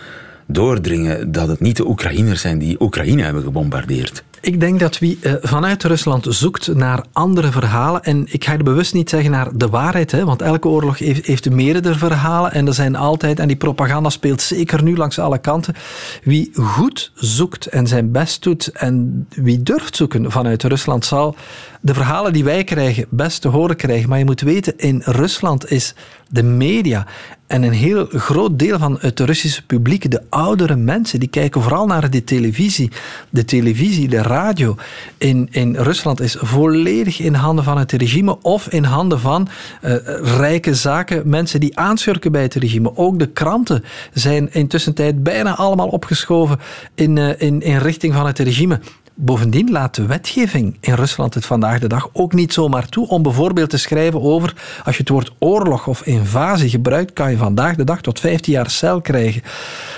doordringen 0.47 1.33
dat 1.33 1.49
het 1.49 1.61
niet 1.61 1.77
de 1.77 1.87
Oekraïners 1.87 2.41
zijn 2.41 2.59
die 2.59 2.81
Oekraïne 2.81 3.23
hebben 3.23 3.43
gebombardeerd. 3.43 4.25
Ik 4.43 4.61
denk 4.61 4.81
dat 4.81 4.99
wie 4.99 5.19
eh, 5.21 5.33
vanuit 5.41 5.85
Rusland 5.85 6.27
zoekt 6.29 6.75
naar 6.75 7.05
andere 7.13 7.51
verhalen, 7.51 8.03
en 8.03 8.27
ik 8.29 8.45
ga 8.45 8.53
er 8.53 8.65
bewust 8.65 8.95
niet 8.95 9.11
zeggen 9.11 9.31
naar 9.31 9.49
de 9.55 9.69
waarheid, 9.69 10.11
hè, 10.11 10.25
want 10.25 10.43
elke 10.43 10.69
oorlog 10.69 10.99
heeft, 10.99 11.27
heeft 11.27 11.51
meerdere 11.51 11.95
verhalen 11.95 12.53
en 12.53 12.67
er 12.67 12.75
zijn 12.75 12.97
altijd, 12.97 13.39
en 13.39 13.49
die 13.49 13.57
propaganda 13.57 14.11
speelt 14.11 14.43
zeker 14.43 14.83
nu 14.83 14.97
langs 14.97 15.19
alle 15.19 15.39
kanten, 15.39 15.75
wie 16.23 16.51
goed 16.55 17.13
zoekt 17.15 17.67
en 17.67 17.87
zijn 17.87 18.13
best 18.13 18.43
doet 18.43 18.67
en 18.67 19.27
wie 19.29 19.63
durft 19.63 19.97
zoeken 19.97 20.31
vanuit 20.31 20.63
Rusland 20.63 21.05
zal 21.05 21.37
de 21.81 21.95
verhalen 21.95 22.33
die 22.33 22.45
wij 22.45 22.65
krijgen 22.65 23.07
best 23.11 23.41
te 23.41 23.49
horen 23.49 23.77
krijgen. 23.77 24.09
Maar 24.09 24.19
je 24.19 24.25
moet 24.25 24.41
weten, 24.41 24.73
in 24.77 25.03
Rusland 25.05 25.71
is 25.71 25.95
de 26.29 26.43
media 26.43 27.07
en 27.51 27.63
een 27.63 27.73
heel 27.73 28.07
groot 28.11 28.59
deel 28.59 28.79
van 28.79 28.97
het 29.01 29.21
Russische 29.21 29.67
publiek, 29.67 30.11
de 30.11 30.23
oudere 30.29 30.77
mensen, 30.77 31.21
die 31.21 31.29
kijken 31.29 31.63
vooral 31.63 31.87
naar 31.87 32.11
de 32.11 32.25
televisie. 32.25 32.91
De 33.31 33.45
televisie, 33.45 34.09
de 34.09 34.23
radio 34.23 34.77
in, 35.19 35.49
in 35.51 35.77
Rusland 35.77 36.21
is 36.21 36.37
volledig 36.39 37.21
in 37.21 37.35
handen 37.35 37.65
van 37.65 37.79
het 37.79 37.93
regime 37.93 38.39
of 38.43 38.69
in 38.69 38.85
handen 38.85 39.21
van 39.21 39.49
eh, 39.81 39.95
rijke 40.37 40.75
zaken, 40.75 41.29
mensen 41.29 41.61
die 41.61 41.79
aanschurken 41.79 42.33
bij 42.33 42.43
het 42.43 42.55
regime. 42.55 42.97
Ook 42.97 43.19
de 43.19 43.29
kranten 43.29 43.85
zijn 44.13 44.53
intussen 44.53 44.95
tijd 44.95 45.23
bijna 45.23 45.57
allemaal 45.57 45.89
opgeschoven 45.89 46.59
in, 46.95 47.19
eh, 47.19 47.29
in, 47.39 47.63
in 47.63 47.79
richting 47.79 48.15
van 48.15 48.27
het 48.27 48.39
regime. 48.39 48.81
Bovendien 49.23 49.71
laat 49.71 49.95
de 49.95 50.07
wetgeving 50.07 50.77
in 50.81 50.95
Rusland 50.95 51.35
het 51.35 51.47
vandaag 51.47 51.79
de 51.79 51.87
dag 51.89 52.09
ook 52.13 52.33
niet 52.33 52.53
zomaar 52.53 52.89
toe 52.89 53.09
om 53.09 53.23
bijvoorbeeld 53.23 53.71
te 53.71 53.77
schrijven 53.79 54.23
over, 54.23 54.55
als 54.85 54.95
je 54.97 55.01
het 55.01 55.11
woord 55.11 55.33
oorlog 55.39 55.87
of 55.87 56.03
invasie 56.07 56.69
gebruikt, 56.69 57.13
kan 57.13 57.31
je 57.31 57.37
vandaag 57.37 57.77
de 57.77 57.85
dag 57.85 58.01
tot 58.01 58.21
15 58.21 58.53
jaar 58.53 58.71
cel 58.71 59.01
krijgen. 59.01 59.43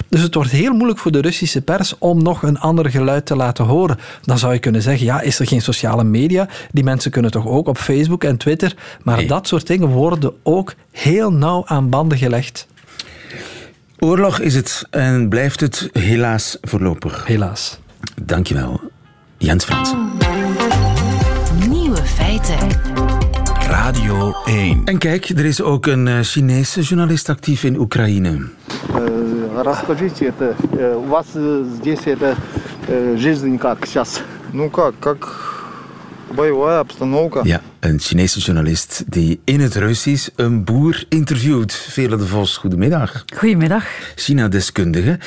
Dus 0.08 0.20
het 0.20 0.34
wordt 0.34 0.50
heel 0.50 0.72
moeilijk 0.72 0.98
voor 0.98 1.12
de 1.12 1.20
Russische 1.20 1.60
pers 1.62 1.98
om 1.98 2.22
nog 2.22 2.42
een 2.42 2.58
ander 2.58 2.90
geluid 2.90 3.26
te 3.26 3.36
laten 3.36 3.64
horen. 3.64 3.98
Dan 4.22 4.38
zou 4.38 4.52
je 4.52 4.58
kunnen 4.58 4.82
zeggen, 4.82 5.06
ja, 5.06 5.20
is 5.20 5.38
er 5.38 5.46
geen 5.46 5.62
sociale 5.62 6.04
media? 6.04 6.48
Die 6.72 6.84
mensen 6.84 7.10
kunnen 7.10 7.30
toch 7.30 7.46
ook 7.46 7.68
op 7.68 7.78
Facebook 7.78 8.24
en 8.24 8.36
Twitter? 8.36 8.74
Maar 9.02 9.16
Nee. 9.16 9.26
dat 9.26 9.46
soort 9.48 9.66
dingen 9.66 9.88
worden 9.88 10.32
ook 10.42 10.74
heel 10.90 11.32
nauw 11.32 11.62
aan 11.66 11.88
banden 11.88 12.18
gelegd. 12.18 12.66
Oorlog 13.98 14.38
is 14.38 14.54
het 14.54 14.86
en 14.90 15.28
blijft 15.28 15.60
het 15.60 15.88
helaas 15.92 16.58
voorlopig. 16.60 17.26
Helaas. 17.26 17.78
Dankjewel, 18.22 18.80
Jens 19.41 19.65
Frans. 19.65 19.93
Nieuwe 21.67 21.97
feiten. 21.97 22.57
Radio 23.69 24.33
1. 24.45 24.81
En 24.85 24.97
kijk, 24.97 25.29
er 25.29 25.45
is 25.45 25.61
ook 25.61 25.85
een 25.85 26.07
eh, 26.07 26.19
Chinese 26.21 26.81
journalist 26.81 27.29
actief 27.29 27.63
in 27.63 27.77
Oekraïne. 27.79 28.39
Э, 28.93 29.63
Расскажите, 29.63 30.25
это, 30.25 30.55
э, 30.77 30.95
у 30.95 31.07
вас 31.09 31.25
э, 31.35 31.63
здесь 31.79 32.05
это 32.05 32.35
э, 32.87 33.15
жизнь 33.17 33.57
как 33.57 33.85
сейчас? 33.85 34.21
Ну 34.51 34.69
как, 34.69 34.93
как 34.99 35.17
боевая 36.35 36.79
обстановка. 36.79 37.41
Ja, 37.43 37.61
een 37.82 38.00
Chinese 38.00 38.38
journalist 38.38 39.04
die 39.06 39.40
in 39.44 39.60
het 39.60 39.74
Russisch 39.74 40.28
een 40.36 40.64
boer 40.64 41.04
interviewt. 41.08 41.74
Vele 41.74 42.16
de 42.16 42.26
Vos, 42.26 42.56
goedemiddag. 42.56 43.24
Goedemiddag. 43.36 43.84
China-deskundige. 44.14 45.18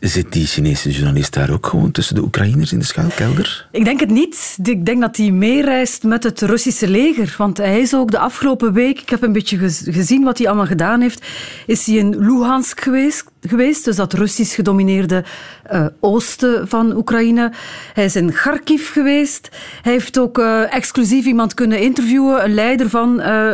Zit 0.00 0.32
die 0.32 0.46
Chinese 0.46 0.90
journalist 0.90 1.34
daar 1.34 1.50
ook 1.50 1.66
gewoon 1.66 1.90
tussen 1.90 2.14
de 2.14 2.22
Oekraïners 2.22 2.72
in 2.72 2.78
de 2.78 2.84
schuilkelder? 2.84 3.68
Ik 3.72 3.84
denk 3.84 4.00
het 4.00 4.10
niet. 4.10 4.58
Ik 4.62 4.86
denk 4.86 5.00
dat 5.00 5.16
hij 5.16 5.30
meereist 5.30 6.02
met 6.02 6.22
het 6.22 6.40
Russische 6.40 6.88
leger. 6.88 7.34
Want 7.38 7.56
hij 7.56 7.80
is 7.80 7.94
ook 7.94 8.10
de 8.10 8.18
afgelopen 8.18 8.72
week, 8.72 9.00
ik 9.00 9.08
heb 9.08 9.22
een 9.22 9.32
beetje 9.32 9.58
gez- 9.58 9.84
gezien 9.84 10.24
wat 10.24 10.38
hij 10.38 10.46
allemaal 10.46 10.66
gedaan 10.66 11.00
heeft, 11.00 11.26
is 11.66 11.86
hij 11.86 11.94
in 11.94 12.16
Luhansk 12.18 12.80
geweest. 12.80 13.24
geweest 13.40 13.84
dus 13.84 13.96
dat 13.96 14.12
Russisch 14.12 14.54
gedomineerde 14.54 15.24
eh, 15.62 15.86
oosten 16.00 16.68
van 16.68 16.96
Oekraïne. 16.96 17.52
Hij 17.94 18.04
is 18.04 18.16
in 18.16 18.32
Kharkiv 18.32 18.92
geweest. 18.92 19.48
Hij 19.82 19.92
heeft 19.92 20.18
ook 20.18 20.38
eh, 20.38 20.74
exclusief 20.74 21.24
iemand 21.24 21.54
kunnen 21.54 21.78
interviewen, 21.88 22.44
een 22.44 22.54
leider 22.54 22.88
van 22.90 23.20
eh, 23.20 23.50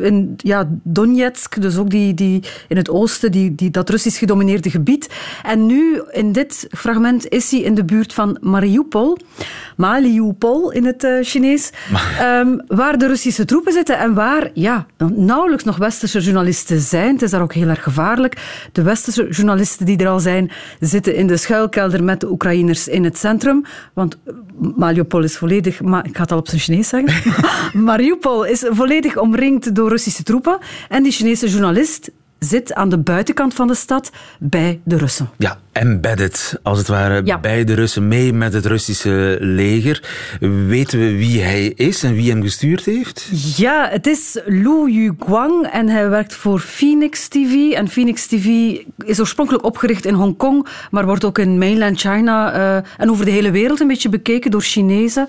in, 0.00 0.34
ja, 0.36 0.68
Donetsk, 0.82 1.60
dus 1.60 1.76
ook 1.76 1.90
die, 1.90 2.14
die 2.14 2.42
in 2.68 2.76
het 2.76 2.90
oosten, 2.90 3.32
die, 3.32 3.54
die, 3.54 3.70
dat 3.70 3.90
Russisch 3.90 4.18
gedomineerde 4.18 4.70
gebied. 4.70 5.08
En 5.42 5.66
nu, 5.66 6.02
in 6.10 6.32
dit 6.32 6.66
fragment, 6.70 7.28
is 7.28 7.50
hij 7.50 7.60
in 7.60 7.74
de 7.74 7.84
buurt 7.84 8.14
van 8.14 8.38
Mariupol. 8.40 9.18
Mariupol 9.76 10.72
in 10.72 10.84
het 10.84 11.04
eh, 11.04 11.12
Chinees. 11.22 11.70
Ehm, 12.18 12.58
waar 12.66 12.98
de 12.98 13.06
Russische 13.06 13.44
troepen 13.44 13.72
zitten 13.72 13.98
en 13.98 14.14
waar 14.14 14.50
ja, 14.54 14.86
nauwelijks 15.14 15.64
nog 15.64 15.76
westerse 15.76 16.20
journalisten 16.20 16.80
zijn. 16.80 17.12
Het 17.12 17.22
is 17.22 17.30
daar 17.30 17.42
ook 17.42 17.54
heel 17.54 17.68
erg 17.68 17.82
gevaarlijk. 17.82 18.68
De 18.72 18.82
westerse 18.82 19.28
journalisten 19.30 19.86
die 19.86 19.98
er 19.98 20.08
al 20.08 20.20
zijn, 20.20 20.50
zitten 20.80 21.14
in 21.14 21.26
de 21.26 21.36
schuilkelder 21.36 22.04
met 22.04 22.20
de 22.20 22.30
Oekraïners 22.30 22.88
in 22.88 23.04
het 23.04 23.18
centrum. 23.18 23.64
Want 23.92 24.16
Mariupol 24.76 25.22
is 25.22 25.36
volledig... 25.36 25.80
Maar 25.80 26.06
ik 26.06 26.16
ga 26.16 26.22
het 26.22 26.32
al 26.32 26.38
op 26.38 26.48
zijn 26.48 26.60
Chinees 26.60 26.88
zeggen. 26.88 27.32
Mariupol 27.72 28.44
is 28.44 28.64
volledig 28.68 29.16
omringd 29.16 29.74
door 29.74 29.88
Russische 29.88 30.22
troepen. 30.22 30.58
En 30.88 31.02
die 31.02 31.12
Chinese 31.12 31.48
journalist 31.48 32.10
zit 32.38 32.74
aan 32.74 32.88
de 32.88 32.98
buitenkant 32.98 33.54
van 33.54 33.66
de 33.66 33.74
stad 33.74 34.10
bij 34.38 34.80
de 34.84 34.96
Russen. 34.96 35.30
Ja, 35.36 35.58
embedded, 35.78 36.58
als 36.62 36.78
het 36.78 36.88
ware, 36.88 37.20
Ja. 37.24 37.38
bij 37.38 37.64
de 37.64 37.74
Russen, 37.74 38.08
mee 38.08 38.32
met 38.32 38.52
het 38.52 38.66
Russische 38.66 39.36
leger. 39.40 40.02
Weten 40.66 40.98
we 40.98 41.16
wie 41.16 41.42
hij 41.42 41.66
is 41.66 42.02
en 42.02 42.14
wie 42.14 42.30
hem 42.30 42.42
gestuurd 42.42 42.84
heeft? 42.84 43.28
Ja, 43.56 43.88
het 43.90 44.06
is 44.06 44.38
Lu 44.46 44.90
Yuguang 44.90 45.66
en 45.66 45.88
hij 45.88 46.08
werkt 46.08 46.34
voor 46.34 46.60
Phoenix 46.60 47.28
TV. 47.28 47.72
En 47.72 47.88
Phoenix 47.88 48.26
TV 48.26 48.76
is 49.04 49.20
oorspronkelijk 49.20 49.64
opgericht 49.64 50.04
in 50.04 50.14
Hongkong, 50.14 50.66
maar 50.90 51.06
wordt 51.06 51.24
ook 51.24 51.38
in 51.38 51.58
mainland 51.58 52.00
China 52.00 52.52
eh, 52.52 52.76
en 52.96 53.10
over 53.10 53.24
de 53.24 53.30
hele 53.30 53.50
wereld 53.50 53.80
een 53.80 53.86
beetje 53.88 54.08
bekeken 54.08 54.50
door 54.50 54.62
Chinezen. 54.62 55.26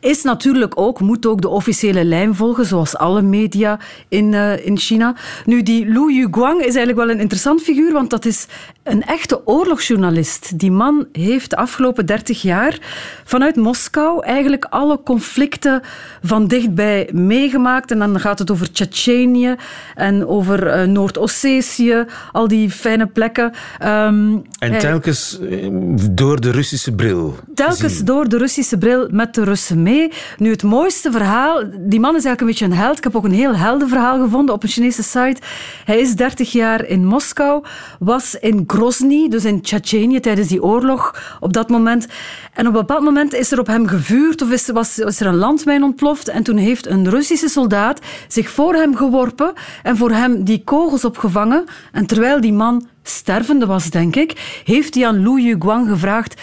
Is 0.00 0.22
natuurlijk 0.22 0.72
ook, 0.80 1.00
moet 1.00 1.26
ook 1.26 1.40
de 1.40 1.48
officiële 1.48 2.04
lijn 2.04 2.34
volgen, 2.34 2.66
zoals 2.66 2.96
alle 2.96 3.22
media 3.22 3.78
in, 4.08 4.34
eh, 4.34 4.66
in 4.66 4.78
China. 4.78 5.14
Nu, 5.44 5.62
die 5.62 5.86
Lu 5.86 6.12
Yuguang 6.12 6.58
is 6.58 6.64
eigenlijk 6.64 6.96
wel 6.96 7.10
een 7.10 7.20
interessant 7.20 7.62
figuur, 7.62 7.92
want 7.92 8.10
dat 8.10 8.24
is 8.24 8.46
een 8.82 9.02
echte 9.02 9.44
oorlogsjournalist. 9.90 10.58
Die 10.58 10.70
man 10.70 11.06
heeft 11.12 11.50
de 11.50 11.56
afgelopen 11.56 12.06
30 12.06 12.42
jaar 12.42 12.78
vanuit 13.24 13.56
Moskou 13.56 14.24
eigenlijk 14.24 14.64
alle 14.64 15.00
conflicten 15.04 15.80
van 16.22 16.46
dichtbij 16.46 17.08
meegemaakt. 17.12 17.90
En 17.90 17.98
dan 17.98 18.20
gaat 18.20 18.38
het 18.38 18.50
over 18.50 18.72
Tsjetsjenië 18.72 19.54
en 19.94 20.26
over 20.26 20.66
eh, 20.66 20.86
Noord-Ossetië, 20.86 22.04
al 22.32 22.48
die 22.48 22.70
fijne 22.70 23.06
plekken. 23.06 23.52
Ehm, 23.78 24.32
En 24.58 24.70
hij- 24.70 24.78
telkens 24.80 25.38
eh, 25.40 25.68
door 26.10 26.40
de 26.40 26.50
Russische 26.50 26.92
bril. 26.92 27.36
Telkens 27.54 28.04
door 28.04 28.28
de 28.28 28.38
Russische 28.38 28.78
bril 28.78 29.08
met 29.10 29.34
de 29.34 29.44
Russen 29.44 29.82
mee. 29.82 30.12
Nu, 30.38 30.50
het 30.50 30.62
mooiste 30.62 31.10
verhaal... 31.12 31.62
Die 31.78 32.00
man 32.00 32.16
is 32.16 32.24
eigenlijk 32.24 32.40
een 32.40 32.46
beetje 32.46 32.64
een 32.64 32.82
held. 32.84 32.98
Ik 32.98 33.04
heb 33.04 33.16
ook 33.16 33.24
een 33.24 33.32
heel 33.32 33.56
heldenverhaal 33.56 34.18
gevonden 34.24 34.54
op 34.54 34.62
een 34.62 34.68
Chinese 34.68 35.02
site. 35.02 35.36
Hij 35.84 36.00
is 36.00 36.14
30 36.14 36.52
jaar 36.52 36.84
in 36.86 37.04
Moskou, 37.06 37.64
was 37.98 38.34
in 38.40 38.64
Grozny, 38.66 39.28
dus 39.28 39.44
in 39.44 39.60
Tsjetsjenië 39.60 39.73
tijdens 39.80 40.48
die 40.48 40.62
oorlog 40.62 41.36
op 41.40 41.52
dat 41.52 41.68
moment. 41.68 42.06
En 42.52 42.66
op 42.66 42.74
een 42.74 42.80
bepaald 42.80 43.04
moment 43.04 43.34
is 43.34 43.52
er 43.52 43.58
op 43.58 43.66
hem 43.66 43.86
gevuurd 43.86 44.42
of 44.42 44.50
is, 44.50 44.68
was, 44.68 44.98
er 44.98 45.26
een 45.26 45.36
landmijn 45.36 45.82
ontploft. 45.82 46.28
En 46.28 46.42
toen 46.42 46.56
heeft 46.56 46.86
een 46.86 47.10
Russische 47.10 47.48
soldaat 47.48 48.00
zich 48.28 48.50
voor 48.50 48.74
hem 48.74 48.96
geworpen 48.96 49.52
en 49.82 49.96
voor 49.96 50.10
hem 50.10 50.44
die 50.44 50.62
kogels 50.64 51.04
opgevangen. 51.04 51.64
En 51.92 52.06
terwijl 52.06 52.40
die 52.40 52.52
man 52.52 52.86
stervende 53.02 53.66
was, 53.66 53.90
denk 53.90 54.16
ik, 54.16 54.60
heeft 54.64 54.94
hij 54.94 55.06
aan 55.06 55.22
Lu 55.22 55.40
Yuguang 55.40 55.88
gevraagd 55.88 56.42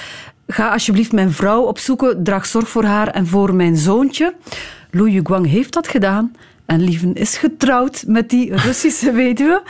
ga 0.53 0.69
alsjeblieft 0.71 1.11
mijn 1.11 1.31
vrouw 1.31 1.61
opzoeken, 1.61 2.23
draag 2.23 2.45
zorg 2.45 2.69
voor 2.69 2.83
haar 2.83 3.07
en 3.07 3.27
voor 3.27 3.55
mijn 3.55 3.77
zoontje. 3.77 4.33
Lu 4.91 5.09
Yuguang 5.09 5.47
heeft 5.47 5.73
dat 5.73 5.87
gedaan. 5.87 6.31
En 6.71 6.83
Lieven 6.83 7.13
is 7.13 7.37
getrouwd 7.37 8.03
met 8.07 8.29
die 8.29 8.55
Russische 8.55 9.11
weduwe. 9.21 9.61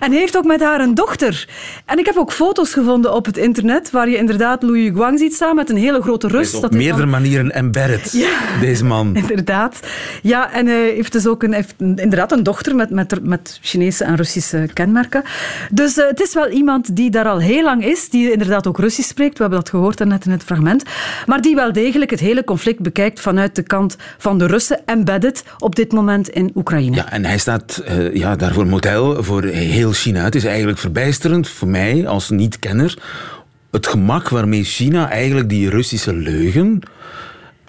En 0.00 0.12
heeft 0.12 0.36
ook 0.36 0.44
met 0.44 0.60
haar 0.60 0.80
een 0.80 0.94
dochter. 0.94 1.48
En 1.84 1.98
ik 1.98 2.06
heb 2.06 2.16
ook 2.16 2.32
foto's 2.32 2.72
gevonden 2.72 3.14
op 3.14 3.26
het 3.26 3.36
internet. 3.36 3.90
waar 3.90 4.08
je 4.08 4.16
inderdaad 4.16 4.62
Louis 4.62 4.90
Guang 4.94 5.18
ziet 5.18 5.34
staan 5.34 5.56
met 5.56 5.70
een 5.70 5.76
hele 5.76 6.02
grote 6.02 6.28
rust. 6.28 6.64
Op 6.64 6.72
meerdere 6.72 7.06
manieren 7.06 7.50
embedded, 7.50 8.12
ja, 8.12 8.60
deze 8.60 8.84
man. 8.84 9.16
Inderdaad. 9.22 9.80
Ja, 10.22 10.52
en 10.52 10.66
hij 10.66 10.90
heeft 10.90 11.12
dus 11.12 11.26
ook 11.26 11.42
een, 11.42 11.52
heeft 11.52 11.74
inderdaad 11.78 12.32
een 12.32 12.42
dochter 12.42 12.76
met, 12.76 12.90
met, 12.90 13.24
met 13.24 13.58
Chinese 13.62 14.04
en 14.04 14.16
Russische 14.16 14.68
kenmerken. 14.72 15.22
Dus 15.70 15.98
uh, 15.98 16.06
het 16.06 16.20
is 16.20 16.34
wel 16.34 16.48
iemand 16.48 16.96
die 16.96 17.10
daar 17.10 17.28
al 17.28 17.38
heel 17.38 17.62
lang 17.62 17.84
is. 17.84 18.08
die 18.08 18.32
inderdaad 18.32 18.66
ook 18.66 18.78
Russisch 18.78 19.08
spreekt. 19.08 19.36
We 19.36 19.42
hebben 19.42 19.60
dat 19.60 19.70
gehoord 19.70 20.04
net 20.04 20.24
in 20.24 20.30
het 20.30 20.42
fragment. 20.42 20.82
Maar 21.26 21.40
die 21.40 21.54
wel 21.54 21.72
degelijk 21.72 22.10
het 22.10 22.20
hele 22.20 22.44
conflict 22.44 22.80
bekijkt 22.80 23.20
vanuit 23.20 23.54
de 23.54 23.62
kant 23.62 23.96
van 24.18 24.38
de 24.38 24.46
Russen. 24.46 24.86
Embedded 24.86 25.44
op 25.58 25.74
dit 25.74 25.92
moment 25.92 26.28
in 26.28 26.49
Oekraïne. 26.54 26.96
Ja, 26.96 27.10
en 27.12 27.24
hij 27.24 27.38
staat 27.38 27.82
uh, 27.88 28.14
ja, 28.14 28.36
daarvoor 28.36 28.66
model 28.66 29.22
voor 29.22 29.42
heel 29.44 29.92
China. 29.92 30.24
Het 30.24 30.34
is 30.34 30.44
eigenlijk 30.44 30.78
verbijsterend 30.78 31.48
voor 31.48 31.68
mij 31.68 32.06
als 32.06 32.30
niet-kenner 32.30 32.98
het 33.70 33.86
gemak 33.86 34.28
waarmee 34.28 34.64
China 34.64 35.10
eigenlijk 35.10 35.48
die 35.48 35.70
Russische 35.70 36.12
leugen 36.12 36.80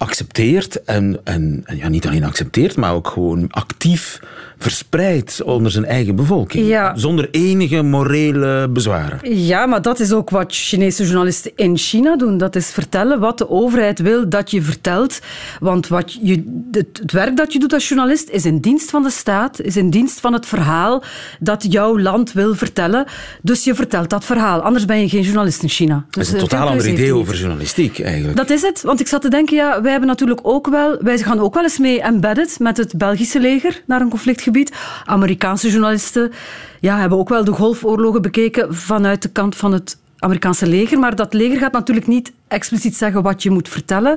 accepteert 0.02 0.84
en, 0.84 1.20
en, 1.24 1.62
en 1.64 1.76
ja, 1.76 1.88
niet 1.88 2.06
alleen 2.06 2.24
accepteert, 2.24 2.76
maar 2.76 2.94
ook 2.94 3.08
gewoon 3.08 3.46
actief 3.50 4.20
verspreid 4.62 5.42
onder 5.44 5.72
zijn 5.72 5.84
eigen 5.84 6.16
bevolking. 6.16 6.90
Zonder 6.94 7.28
enige 7.30 7.82
morele 7.82 8.68
bezwaren. 8.68 9.36
Ja, 9.36 9.66
maar 9.66 9.82
dat 9.82 10.00
is 10.00 10.12
ook 10.12 10.30
wat 10.30 10.54
Chinese 10.54 11.04
journalisten 11.04 11.52
in 11.56 11.76
China 11.76 12.16
doen. 12.16 12.38
Dat 12.38 12.56
is 12.56 12.70
vertellen 12.70 13.20
wat 13.20 13.38
de 13.38 13.50
overheid 13.50 13.98
wil 14.00 14.28
dat 14.28 14.50
je 14.50 14.62
vertelt. 14.62 15.20
Want 15.60 15.88
wat 15.88 16.18
je, 16.22 16.66
het, 16.70 17.12
werk 17.12 17.36
dat 17.36 17.52
je 17.52 17.58
doet 17.58 17.72
als 17.72 17.88
journalist 17.88 18.28
is 18.28 18.44
in 18.44 18.58
dienst 18.58 18.90
van 18.90 19.02
de 19.02 19.10
staat, 19.10 19.60
is 19.60 19.76
in 19.76 19.90
dienst 19.90 20.20
van 20.20 20.32
het 20.32 20.46
verhaal 20.46 21.02
dat 21.40 21.66
jouw 21.68 21.98
land 21.98 22.32
wil 22.32 22.54
vertellen. 22.54 23.06
Dus 23.42 23.64
je 23.64 23.74
vertelt 23.74 24.10
dat 24.10 24.24
verhaal. 24.24 24.60
Anders 24.60 24.84
ben 24.84 25.00
je 25.00 25.08
geen 25.08 25.22
journalist 25.22 25.62
in 25.62 25.68
China. 25.68 26.04
dat 26.10 26.22
is 26.22 26.28
een 26.28 26.34
dus, 26.34 26.42
eh, 26.42 26.48
totaal 26.48 26.68
ander 26.68 26.88
idee 26.88 27.14
over 27.14 27.36
journalistiek 27.36 28.00
eigenlijk. 28.00 28.36
Dat 28.36 28.50
is 28.50 28.62
het. 28.62 28.82
Want 28.82 29.00
ik 29.00 29.08
zat 29.08 29.22
te 29.22 29.30
denken, 29.30 29.56
ja, 29.56 29.82
wij 29.82 29.91
hebben 29.92 30.08
natuurlijk 30.08 30.40
ook 30.42 30.66
wel, 30.66 30.98
wij 31.00 31.18
gaan 31.18 31.40
ook 31.40 31.54
wel 31.54 31.62
eens 31.62 31.78
mee 31.78 32.02
embedded 32.02 32.58
met 32.58 32.76
het 32.76 32.98
Belgische 32.98 33.40
leger 33.40 33.82
naar 33.86 34.00
een 34.00 34.08
conflictgebied 34.08 34.72
Amerikaanse 35.04 35.70
journalisten 35.70 36.32
ja, 36.80 36.98
hebben 36.98 37.18
ook 37.18 37.28
wel 37.28 37.44
de 37.44 37.52
golfoorlogen 37.52 38.22
bekeken 38.22 38.74
vanuit 38.74 39.22
de 39.22 39.28
kant 39.28 39.56
van 39.56 39.72
het 39.72 40.00
Amerikaanse 40.22 40.66
leger. 40.66 40.98
Maar 40.98 41.16
dat 41.16 41.34
leger 41.34 41.58
gaat 41.58 41.72
natuurlijk 41.72 42.06
niet 42.06 42.32
expliciet 42.48 42.96
zeggen 42.96 43.22
wat 43.22 43.42
je 43.42 43.50
moet 43.50 43.68
vertellen. 43.68 44.16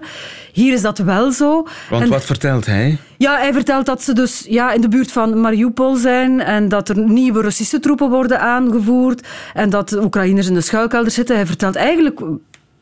Hier 0.51 0.73
is 0.73 0.81
dat 0.81 0.97
wel 0.97 1.31
zo. 1.31 1.67
Want 1.89 2.07
wat 2.07 2.25
vertelt 2.25 2.65
hij? 2.65 2.97
Ja, 3.17 3.37
hij 3.37 3.53
vertelt 3.53 3.85
dat 3.85 4.03
ze 4.03 4.13
dus 4.13 4.45
ja, 4.47 4.71
in 4.71 4.81
de 4.81 4.87
buurt 4.87 5.11
van 5.11 5.39
Mariupol 5.41 5.95
zijn 5.95 6.41
en 6.41 6.69
dat 6.69 6.89
er 6.89 6.97
nieuwe 6.97 7.41
Russische 7.41 7.79
troepen 7.79 8.09
worden 8.09 8.39
aangevoerd 8.39 9.27
en 9.53 9.69
dat 9.69 9.89
de 9.89 10.03
Oekraïners 10.03 10.47
in 10.47 10.53
de 10.53 10.61
schuilkelder 10.61 11.11
zitten. 11.11 11.35
Hij 11.35 11.45
vertelt 11.45 11.75
eigenlijk 11.75 12.21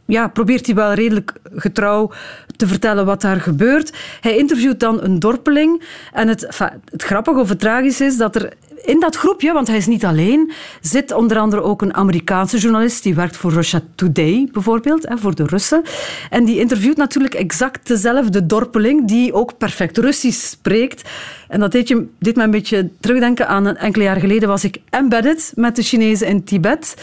ja, 0.06 0.28
probeert 0.28 0.66
hij 0.66 0.76
wel 0.76 0.94
redelijk 0.94 1.34
getrouw 1.56 2.12
te 2.56 2.68
vertellen 2.68 3.06
wat 3.06 3.22
daar 3.22 3.42
gebeurt. 3.42 3.94
Hij 4.22 4.38
interviewt 4.38 4.80
dan 4.80 5.04
een 5.04 5.20
dorpeling. 5.20 5.84
En 6.12 6.28
het, 6.28 6.48
het 6.92 7.04
grappige 7.04 7.40
of 7.40 7.50
het 7.50 7.60
tragische 7.60 8.06
is 8.06 8.18
dat 8.18 8.36
er 8.36 8.54
in 8.84 9.00
dat 9.00 9.16
groepje, 9.16 9.54
want 9.54 9.68
hij 9.68 9.78
is 9.78 9.88
niet 9.88 10.06
alleen, 10.06 10.52
zit 10.82 11.12
onder 11.12 11.38
andere 11.38 11.62
ook 11.62 11.82
een 11.82 11.94
Amerikaanse 11.94 12.58
journalist 12.58 13.04
die 13.04 13.16
werkt 13.16 13.38
voor 13.38 13.52
Russia 13.52 13.82
Today 13.96 14.50
bijvoorbeeld, 14.52 15.08
voor 15.10 15.36
de 15.36 15.46
Russen. 15.46 15.82
En 16.30 16.46
die 16.46 16.60
interviewt 16.60 16.98
natuurlijk 16.98 17.34
exact 17.34 17.88
dezelfde 17.88 18.46
dorpeling 18.46 19.08
die 19.08 19.34
ook 19.34 19.58
perfect 19.58 19.98
Russisch 19.98 20.50
spreekt. 20.50 21.10
En 21.48 21.60
dat 21.60 21.72
deed, 21.72 21.88
je, 21.88 22.08
deed 22.20 22.36
me 22.36 22.44
een 22.44 22.52
beetje 22.52 22.90
terugdenken 23.00 23.48
aan 23.48 23.78
enkele 23.78 24.04
jaar 24.04 24.20
geleden 24.20 24.48
was 24.48 24.64
ik 24.64 24.78
embedded 24.90 25.52
met 25.56 25.76
de 25.76 25.82
Chinezen 25.82 26.28
in 26.28 26.44
Tibet, 26.44 26.96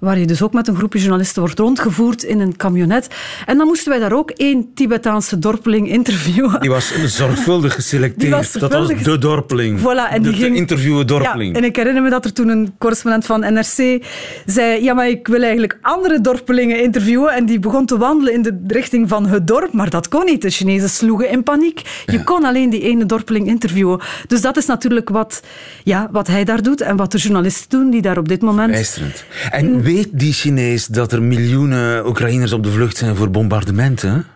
waar 0.00 0.18
je 0.18 0.26
dus 0.26 0.42
ook 0.42 0.52
met 0.52 0.68
een 0.68 0.76
groepje 0.76 0.98
journalisten 0.98 1.42
wordt 1.42 1.58
rondgevoerd 1.58 2.22
in 2.22 2.40
een 2.40 2.56
camionet. 2.56 3.08
En 3.46 3.56
dan 3.56 3.66
moesten 3.66 3.90
wij 3.90 3.98
daar 3.98 4.12
ook 4.12 4.30
één 4.30 4.70
Tibetaanse 4.74 5.38
dorpeling 5.38 5.88
interviewen. 5.88 6.60
Die 6.60 6.70
was 6.70 6.92
zorgvuldig 7.04 7.74
geselecteerd. 7.74 8.60
Dat 8.60 8.72
was 8.72 8.88
de 9.02 9.18
dorpeling. 9.18 9.80
Voilà, 9.80 10.12
en 10.12 10.22
die 10.22 10.32
ging... 10.32 10.56
interviewen 10.56 11.06
dorpeling. 11.06 11.52
Ja, 11.52 11.58
en 11.60 11.64
ik 11.64 11.76
herinner 11.76 12.02
me 12.02 12.10
dat 12.10 12.24
er 12.24 12.32
toen 12.32 12.48
een 12.48 12.74
correspondent 12.78 13.26
van 13.26 13.40
NRC 13.40 14.04
zei 14.46 14.82
ja, 14.82 14.94
maar 14.94 15.08
ik 15.08 15.26
wil 15.26 15.42
eigenlijk 15.42 15.78
andere 15.82 16.20
dorpelingen 16.20 16.82
interviewen. 16.82 17.34
En 17.34 17.46
die 17.46 17.58
begon 17.58 17.86
te 17.86 17.98
wandelen 17.98 18.32
in 18.32 18.42
de 18.42 18.58
richting 18.66 19.08
van 19.08 19.26
het 19.26 19.46
dorp, 19.46 19.72
maar 19.72 19.90
dat 19.90 20.08
kon 20.08 20.24
niet. 20.24 20.42
De 20.42 20.50
Chinezen 20.50 20.88
sloegen 20.88 21.30
in 21.30 21.42
paniek. 21.42 22.02
Je 22.06 22.24
kon 22.24 22.44
alleen 22.44 22.70
die 22.70 22.80
ene 22.80 23.06
dorpeling 23.06 23.46
interviewen. 23.46 24.00
Dus 24.26 24.40
dat 24.40 24.56
is 24.56 24.66
natuurlijk 24.66 25.08
wat, 25.08 25.42
ja, 25.84 26.08
wat 26.12 26.26
hij 26.26 26.44
daar 26.44 26.62
doet 26.62 26.80
en 26.80 26.96
wat 26.96 27.12
de 27.12 27.18
journalisten 27.18 27.78
doen 27.78 27.90
die 27.90 28.02
daar 28.02 28.18
op 28.18 28.28
dit 28.28 28.42
moment... 28.42 28.70
Bijsterend. 28.70 29.24
En 29.50 29.82
weet 29.86 30.08
die 30.12 30.32
Chinees 30.32 30.86
dat 30.86 31.12
er 31.12 31.22
miljoenen 31.22 32.06
Oekraïners 32.06 32.52
op 32.52 32.62
de 32.62 32.70
vlucht 32.70 32.96
zijn 32.96 33.16
voor 33.16 33.30
bombardementen? 33.30 34.26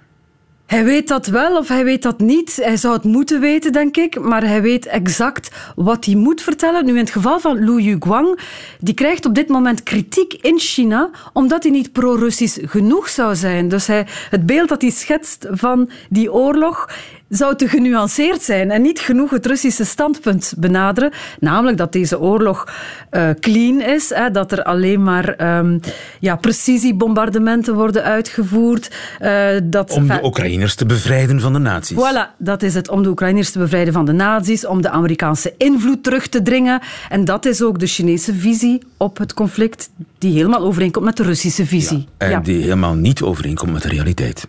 Hij 0.70 0.85
weet 0.85 1.09
dat 1.09 1.26
wel 1.26 1.56
of 1.56 1.68
hij 1.68 1.85
weet 1.85 2.02
dat 2.02 2.18
niet. 2.18 2.59
Hij 2.62 2.76
zou 2.76 2.94
het 2.94 3.04
moeten 3.04 3.40
weten, 3.40 3.72
denk 3.72 3.96
ik. 3.96 4.20
Maar 4.20 4.46
hij 4.46 4.62
weet 4.62 4.87
exact 4.87 5.50
wat 5.74 6.04
hij 6.04 6.14
moet 6.14 6.42
vertellen. 6.42 6.85
Nu, 6.85 6.92
in 6.92 6.98
het 6.98 7.11
geval 7.11 7.40
van 7.40 7.64
Lu 7.64 7.80
Yuguang, 7.80 8.38
die 8.78 8.94
krijgt 8.94 9.26
op 9.26 9.35
dit 9.35 9.48
moment 9.48 9.83
kritiek 9.83 10.33
in 10.33 10.59
China 10.59 11.11
omdat 11.33 11.62
hij 11.62 11.72
niet 11.72 11.92
pro-Russisch 11.92 12.59
genoeg 12.62 13.09
zou 13.09 13.35
zijn. 13.35 13.68
Dus 13.68 13.87
hij, 13.87 14.06
het 14.30 14.46
beeld 14.46 14.68
dat 14.68 14.83
hij 14.83 14.90
schetst 14.90 15.46
van 15.50 15.90
die 16.09 16.33
oorlog 16.33 16.88
zou 17.30 17.56
te 17.56 17.68
genuanceerd 17.68 18.42
zijn 18.42 18.70
en 18.70 18.83
niet 18.83 19.00
genoeg 19.00 19.30
het 19.30 19.46
Russische 19.46 19.85
standpunt 19.85 20.52
benaderen. 20.56 21.12
Namelijk 21.40 21.78
dat 21.78 21.92
deze 21.92 22.20
oorlog 22.20 22.68
uh, 23.11 23.28
clean 23.40 23.80
is, 23.80 24.14
hè, 24.14 24.30
dat 24.30 24.52
er 24.52 24.62
alleen 24.62 25.02
maar 25.02 25.59
um, 25.59 25.80
ja, 26.20 26.37
precisiebombardementen 26.37 27.74
worden 27.74 28.02
uitgevoerd. 28.02 28.90
Uh, 29.22 29.48
dat, 29.62 29.90
om 29.90 30.06
de 30.06 30.20
Oekraïners 30.61 30.75
te 30.75 30.87
bevrijden 30.87 31.40
van 31.40 31.53
de 31.53 31.59
nazi's. 31.59 31.96
Voilà, 31.96 32.37
dat 32.38 32.62
is 32.62 32.75
het. 32.75 32.88
Om 32.88 33.03
de 33.03 33.09
Oekraïners 33.09 33.51
te 33.51 33.59
bevrijden 33.59 33.92
van 33.92 34.05
de 34.05 34.12
nazi's, 34.12 34.66
om 34.66 34.83
de 34.83 34.90
Amerikaanse 34.90 35.55
invloed 35.57 36.03
terug 36.03 36.27
te 36.27 36.42
dringen. 36.42 36.81
En 37.09 37.25
dat 37.25 37.46
is 37.46 37.62
ook 37.62 37.79
de 37.79 37.87
Chinese 37.87 38.35
visie 38.35 38.83
op 38.96 39.18
het 39.18 39.35
conflict, 39.35 39.90
die 40.18 40.33
helemaal 40.33 40.61
overeenkomt 40.61 41.05
met 41.05 41.16
de 41.16 41.23
Russische 41.23 41.66
visie. 41.66 42.07
Ja, 42.18 42.27
en 42.27 42.42
die 42.42 42.62
helemaal 42.62 42.94
niet 42.94 43.23
overeenkomt 43.23 43.73
met 43.73 43.83
de 43.83 43.88
realiteit. 43.88 44.46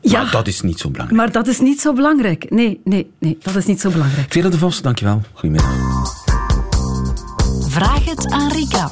Ja, 0.00 0.22
maar 0.22 0.30
dat 0.30 0.46
is 0.46 0.60
niet 0.60 0.78
zo 0.78 0.90
belangrijk. 0.90 1.20
Maar 1.20 1.32
dat 1.32 1.46
is 1.46 1.60
niet 1.60 1.80
zo 1.80 1.92
belangrijk. 1.92 2.50
Nee, 2.50 2.80
nee, 2.84 3.10
nee, 3.18 3.38
dat 3.42 3.54
is 3.54 3.66
niet 3.66 3.80
zo 3.80 3.90
belangrijk. 3.90 4.32
Vera 4.32 4.48
de 4.48 4.58
Vos, 4.58 4.82
dankjewel. 4.82 5.22
Goedemiddag. 5.32 5.70
Vraag 7.68 8.04
het 8.04 8.30
aan 8.30 8.52
Rika. 8.52 8.90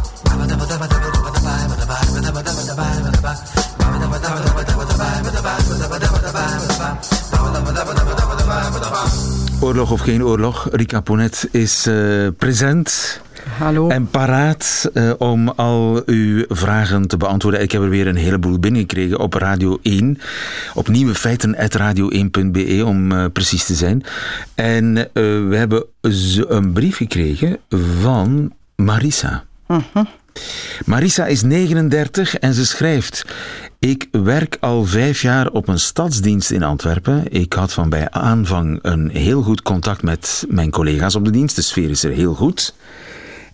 Oorlog 9.60 9.90
of 9.90 10.00
geen 10.00 10.24
oorlog, 10.24 10.68
Rika 10.72 11.00
Ponet 11.00 11.48
is 11.50 11.86
uh, 11.86 12.28
present. 12.36 13.20
Hallo. 13.58 13.88
En 13.88 14.10
paraat 14.10 14.90
uh, 14.94 15.12
om 15.18 15.48
al 15.48 16.02
uw 16.06 16.44
vragen 16.48 17.08
te 17.08 17.16
beantwoorden. 17.16 17.60
Ik 17.60 17.72
heb 17.72 17.82
er 17.82 17.88
weer 17.88 18.06
een 18.06 18.16
heleboel 18.16 18.58
binnengekregen 18.58 19.18
op 19.18 19.34
Radio 19.34 19.78
1. 19.82 20.18
Op 20.74 20.88
nieuwe 20.88 21.14
feiten 21.14 21.56
radio1.be 21.56 22.82
om 22.84 23.12
uh, 23.12 23.24
precies 23.32 23.64
te 23.64 23.74
zijn. 23.74 24.04
En 24.54 24.94
we 25.12 25.54
hebben 25.56 25.84
een 26.48 26.72
brief 26.72 26.96
gekregen 26.96 27.58
van 28.00 28.52
Marisa. 28.76 29.44
-huh. 29.66 30.04
Marisa 30.84 31.26
is 31.26 31.42
39 31.42 32.36
en 32.38 32.54
ze 32.54 32.66
schrijft: 32.66 33.24
Ik 33.86 34.08
werk 34.10 34.56
al 34.60 34.84
vijf 34.84 35.22
jaar 35.22 35.50
op 35.50 35.68
een 35.68 35.78
stadsdienst 35.78 36.50
in 36.50 36.62
Antwerpen. 36.62 37.32
Ik 37.32 37.52
had 37.52 37.72
van 37.72 37.88
bij 37.88 38.10
aanvang 38.10 38.78
een 38.82 39.10
heel 39.10 39.42
goed 39.42 39.62
contact 39.62 40.02
met 40.02 40.44
mijn 40.48 40.70
collega's 40.70 41.14
op 41.14 41.24
de 41.24 41.30
dienst. 41.30 41.56
De 41.56 41.62
sfeer 41.62 41.90
is 41.90 42.04
er 42.04 42.10
heel 42.10 42.34
goed. 42.34 42.74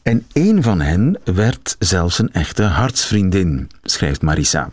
En 0.02 0.26
een 0.32 0.62
van 0.62 0.80
hen 0.80 1.18
werd 1.24 1.76
zelfs 1.78 2.18
een 2.18 2.32
echte 2.32 2.62
hartsvriendin, 2.62 3.70
schrijft 3.82 4.22
Marisa. 4.22 4.70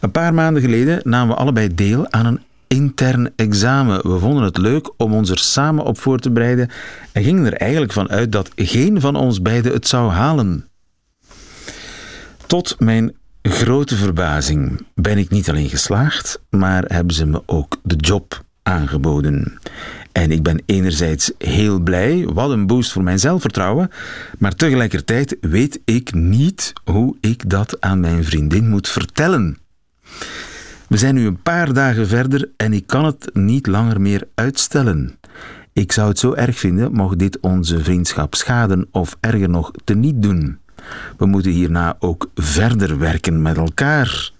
Een 0.00 0.10
paar 0.10 0.34
maanden 0.34 0.62
geleden 0.62 1.00
namen 1.04 1.34
we 1.34 1.40
allebei 1.40 1.74
deel 1.74 2.12
aan 2.12 2.26
een 2.26 2.42
intern 2.66 3.32
examen. 3.34 4.10
We 4.12 4.18
vonden 4.18 4.42
het 4.42 4.56
leuk 4.56 4.90
om 4.96 5.14
ons 5.14 5.30
er 5.30 5.38
samen 5.38 5.84
op 5.84 5.98
voor 5.98 6.18
te 6.18 6.30
bereiden 6.30 6.70
en 7.12 7.22
gingen 7.22 7.46
er 7.46 7.54
eigenlijk 7.54 7.92
van 7.92 8.08
uit 8.10 8.32
dat 8.32 8.50
geen 8.54 9.00
van 9.00 9.16
ons 9.16 9.42
beiden 9.42 9.72
het 9.72 9.88
zou 9.88 10.10
halen. 10.10 10.68
Tot 12.46 12.76
mijn 12.78 13.14
grote 13.50 13.96
verbazing 13.96 14.86
ben 14.94 15.18
ik 15.18 15.30
niet 15.30 15.48
alleen 15.48 15.68
geslaagd, 15.68 16.42
maar 16.50 16.84
hebben 16.86 17.14
ze 17.14 17.26
me 17.26 17.42
ook 17.46 17.80
de 17.82 17.96
job 17.96 18.44
aangeboden. 18.62 19.58
En 20.12 20.30
ik 20.30 20.42
ben 20.42 20.62
enerzijds 20.66 21.32
heel 21.38 21.78
blij, 21.78 22.28
wat 22.32 22.50
een 22.50 22.66
boost 22.66 22.92
voor 22.92 23.02
mijn 23.02 23.18
zelfvertrouwen, 23.18 23.90
maar 24.38 24.54
tegelijkertijd 24.54 25.36
weet 25.40 25.80
ik 25.84 26.14
niet 26.14 26.72
hoe 26.84 27.16
ik 27.20 27.50
dat 27.50 27.80
aan 27.80 28.00
mijn 28.00 28.24
vriendin 28.24 28.68
moet 28.68 28.88
vertellen. 28.88 29.58
We 30.88 30.96
zijn 30.96 31.14
nu 31.14 31.26
een 31.26 31.42
paar 31.42 31.72
dagen 31.72 32.06
verder 32.06 32.50
en 32.56 32.72
ik 32.72 32.86
kan 32.86 33.04
het 33.04 33.30
niet 33.32 33.66
langer 33.66 34.00
meer 34.00 34.28
uitstellen. 34.34 35.18
Ik 35.72 35.92
zou 35.92 36.08
het 36.08 36.18
zo 36.18 36.32
erg 36.32 36.58
vinden 36.58 36.92
mocht 36.92 37.18
dit 37.18 37.40
onze 37.40 37.84
vriendschap 37.84 38.34
schaden 38.34 38.88
of 38.90 39.16
erger 39.20 39.48
nog 39.48 39.70
teniet 39.84 40.22
doen. 40.22 40.58
We 41.16 41.26
moeten 41.26 41.50
hierna 41.50 41.96
ook 41.98 42.30
verder 42.34 42.98
werken 42.98 43.42
met 43.42 43.56
elkaar. 43.56 44.30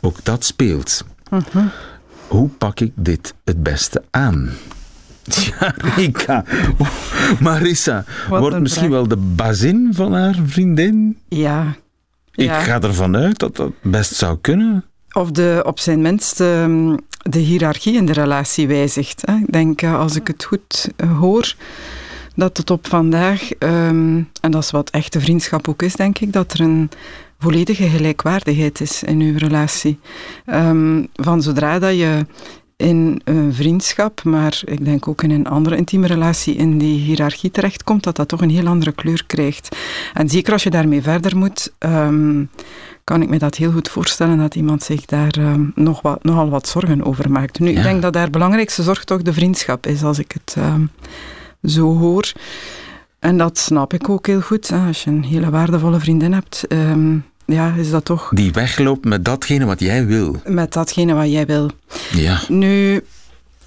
Ook 0.00 0.24
dat 0.24 0.44
speelt. 0.44 1.04
Mhm. 1.30 1.64
Hoe 2.28 2.48
pak 2.48 2.80
ik 2.80 2.92
dit 2.94 3.34
het 3.44 3.62
beste 3.62 4.02
aan? 4.10 4.50
Ja, 5.24 5.74
Rika. 5.96 6.44
Marissa 7.40 8.04
Wat 8.28 8.40
wordt 8.40 8.60
misschien 8.60 8.82
vraag. 8.86 8.96
wel 8.98 9.08
de 9.08 9.16
bazin 9.16 9.90
van 9.92 10.12
haar 10.14 10.38
vriendin. 10.46 11.18
Ja. 11.28 11.74
Ik 12.34 12.44
Ja. 12.44 12.60
ga 12.60 12.80
ervan 12.80 13.16
uit 13.16 13.38
dat 13.38 13.56
dat 13.56 13.72
best 13.82 14.14
zou 14.14 14.38
kunnen. 14.40 14.84
Of 15.12 15.30
de, 15.30 15.62
op 15.66 15.78
zijn 15.80 16.00
minst 16.02 16.40
ehm, 16.40 16.96
de 17.22 17.38
hiërarchie 17.38 17.94
in 17.96 18.06
de 18.06 18.12
relatie 18.12 18.66
wijzigt. 18.68 19.22
Hè. 19.26 19.34
Ik 19.34 19.52
denk, 19.52 19.82
eh, 19.82 19.98
als 19.98 20.16
ik 20.16 20.26
het 20.26 20.44
goed 20.44 20.88
eh, 20.96 21.18
hoor, 21.18 21.54
dat 22.34 22.56
het 22.56 22.70
op 22.70 22.86
vandaag, 22.86 23.50
ehm, 23.52 24.16
en 24.40 24.50
dat 24.50 24.62
is 24.62 24.70
wat 24.70 24.90
echte 24.90 25.20
vriendschap 25.20 25.68
ook 25.68 25.82
is, 25.82 25.94
denk 25.94 26.18
ik, 26.18 26.32
dat 26.32 26.52
er 26.52 26.60
een 26.60 26.90
volledige 27.38 27.88
gelijkwaardigheid 27.88 28.80
is 28.80 29.02
in 29.02 29.20
uw 29.20 29.38
relatie. 29.38 29.98
Ehm, 30.46 31.04
van 31.14 31.42
zodra 31.42 31.78
dat 31.78 31.96
je 31.96 32.26
in 32.76 33.20
een 33.24 33.54
vriendschap, 33.54 34.22
maar 34.24 34.60
ik 34.64 34.84
denk 34.84 35.08
ook 35.08 35.22
in 35.22 35.30
een 35.30 35.46
andere 35.46 35.76
intieme 35.76 36.06
relatie, 36.06 36.54
in 36.54 36.78
die 36.78 37.00
hiërarchie 37.00 37.50
terechtkomt, 37.50 38.02
dat 38.02 38.16
dat 38.16 38.28
toch 38.28 38.40
een 38.40 38.50
heel 38.50 38.66
andere 38.66 38.92
kleur 38.92 39.24
krijgt. 39.26 39.76
En 40.14 40.28
zeker 40.28 40.52
als 40.52 40.62
je 40.62 40.70
daarmee 40.70 41.02
verder 41.02 41.36
moet, 41.36 41.72
ehm, 41.78 42.44
kan 43.04 43.22
ik 43.22 43.28
me 43.28 43.38
dat 43.38 43.54
heel 43.54 43.72
goed 43.72 43.88
voorstellen 43.88 44.38
dat 44.38 44.54
iemand 44.54 44.82
zich 44.82 45.04
daar 45.04 45.38
nog 45.74 46.02
wat, 46.02 46.24
nogal 46.24 46.48
wat 46.50 46.68
zorgen 46.68 47.04
over 47.04 47.30
maakt. 47.30 47.58
Nu, 47.58 47.70
Ja. 47.70 47.76
ik 47.76 47.82
denk 47.82 48.02
dat 48.02 48.12
daar 48.12 48.30
belangrijkste 48.30 48.82
zorg 48.82 49.04
toch 49.04 49.22
de 49.22 49.32
vriendschap 49.32 49.86
is, 49.86 50.02
als 50.02 50.18
ik 50.18 50.32
het 50.32 50.56
zo 51.64 51.98
hoor. 51.98 52.32
En 53.18 53.36
dat 53.38 53.58
snap 53.58 53.92
ik 53.94 54.08
ook 54.08 54.26
heel 54.26 54.40
goed. 54.40 54.72
Als 54.86 55.04
je 55.04 55.10
een 55.10 55.24
hele 55.24 55.50
waardevolle 55.50 56.00
vriendin 56.00 56.32
hebt, 56.32 56.64
ehm, 56.68 57.16
ja, 57.46 57.74
is 57.76 57.90
dat 57.90 58.04
toch 58.04 58.30
Die 58.34 58.52
wegloopt 58.52 59.04
met 59.04 59.24
datgene 59.24 59.64
wat 59.64 59.80
jij 59.80 60.06
wil. 60.06 60.36
met 60.46 60.72
datgene 60.72 61.14
wat 61.14 61.30
jij 61.30 61.46
wil. 61.46 61.70
Ja. 62.12 62.40
Nu, 62.48 63.04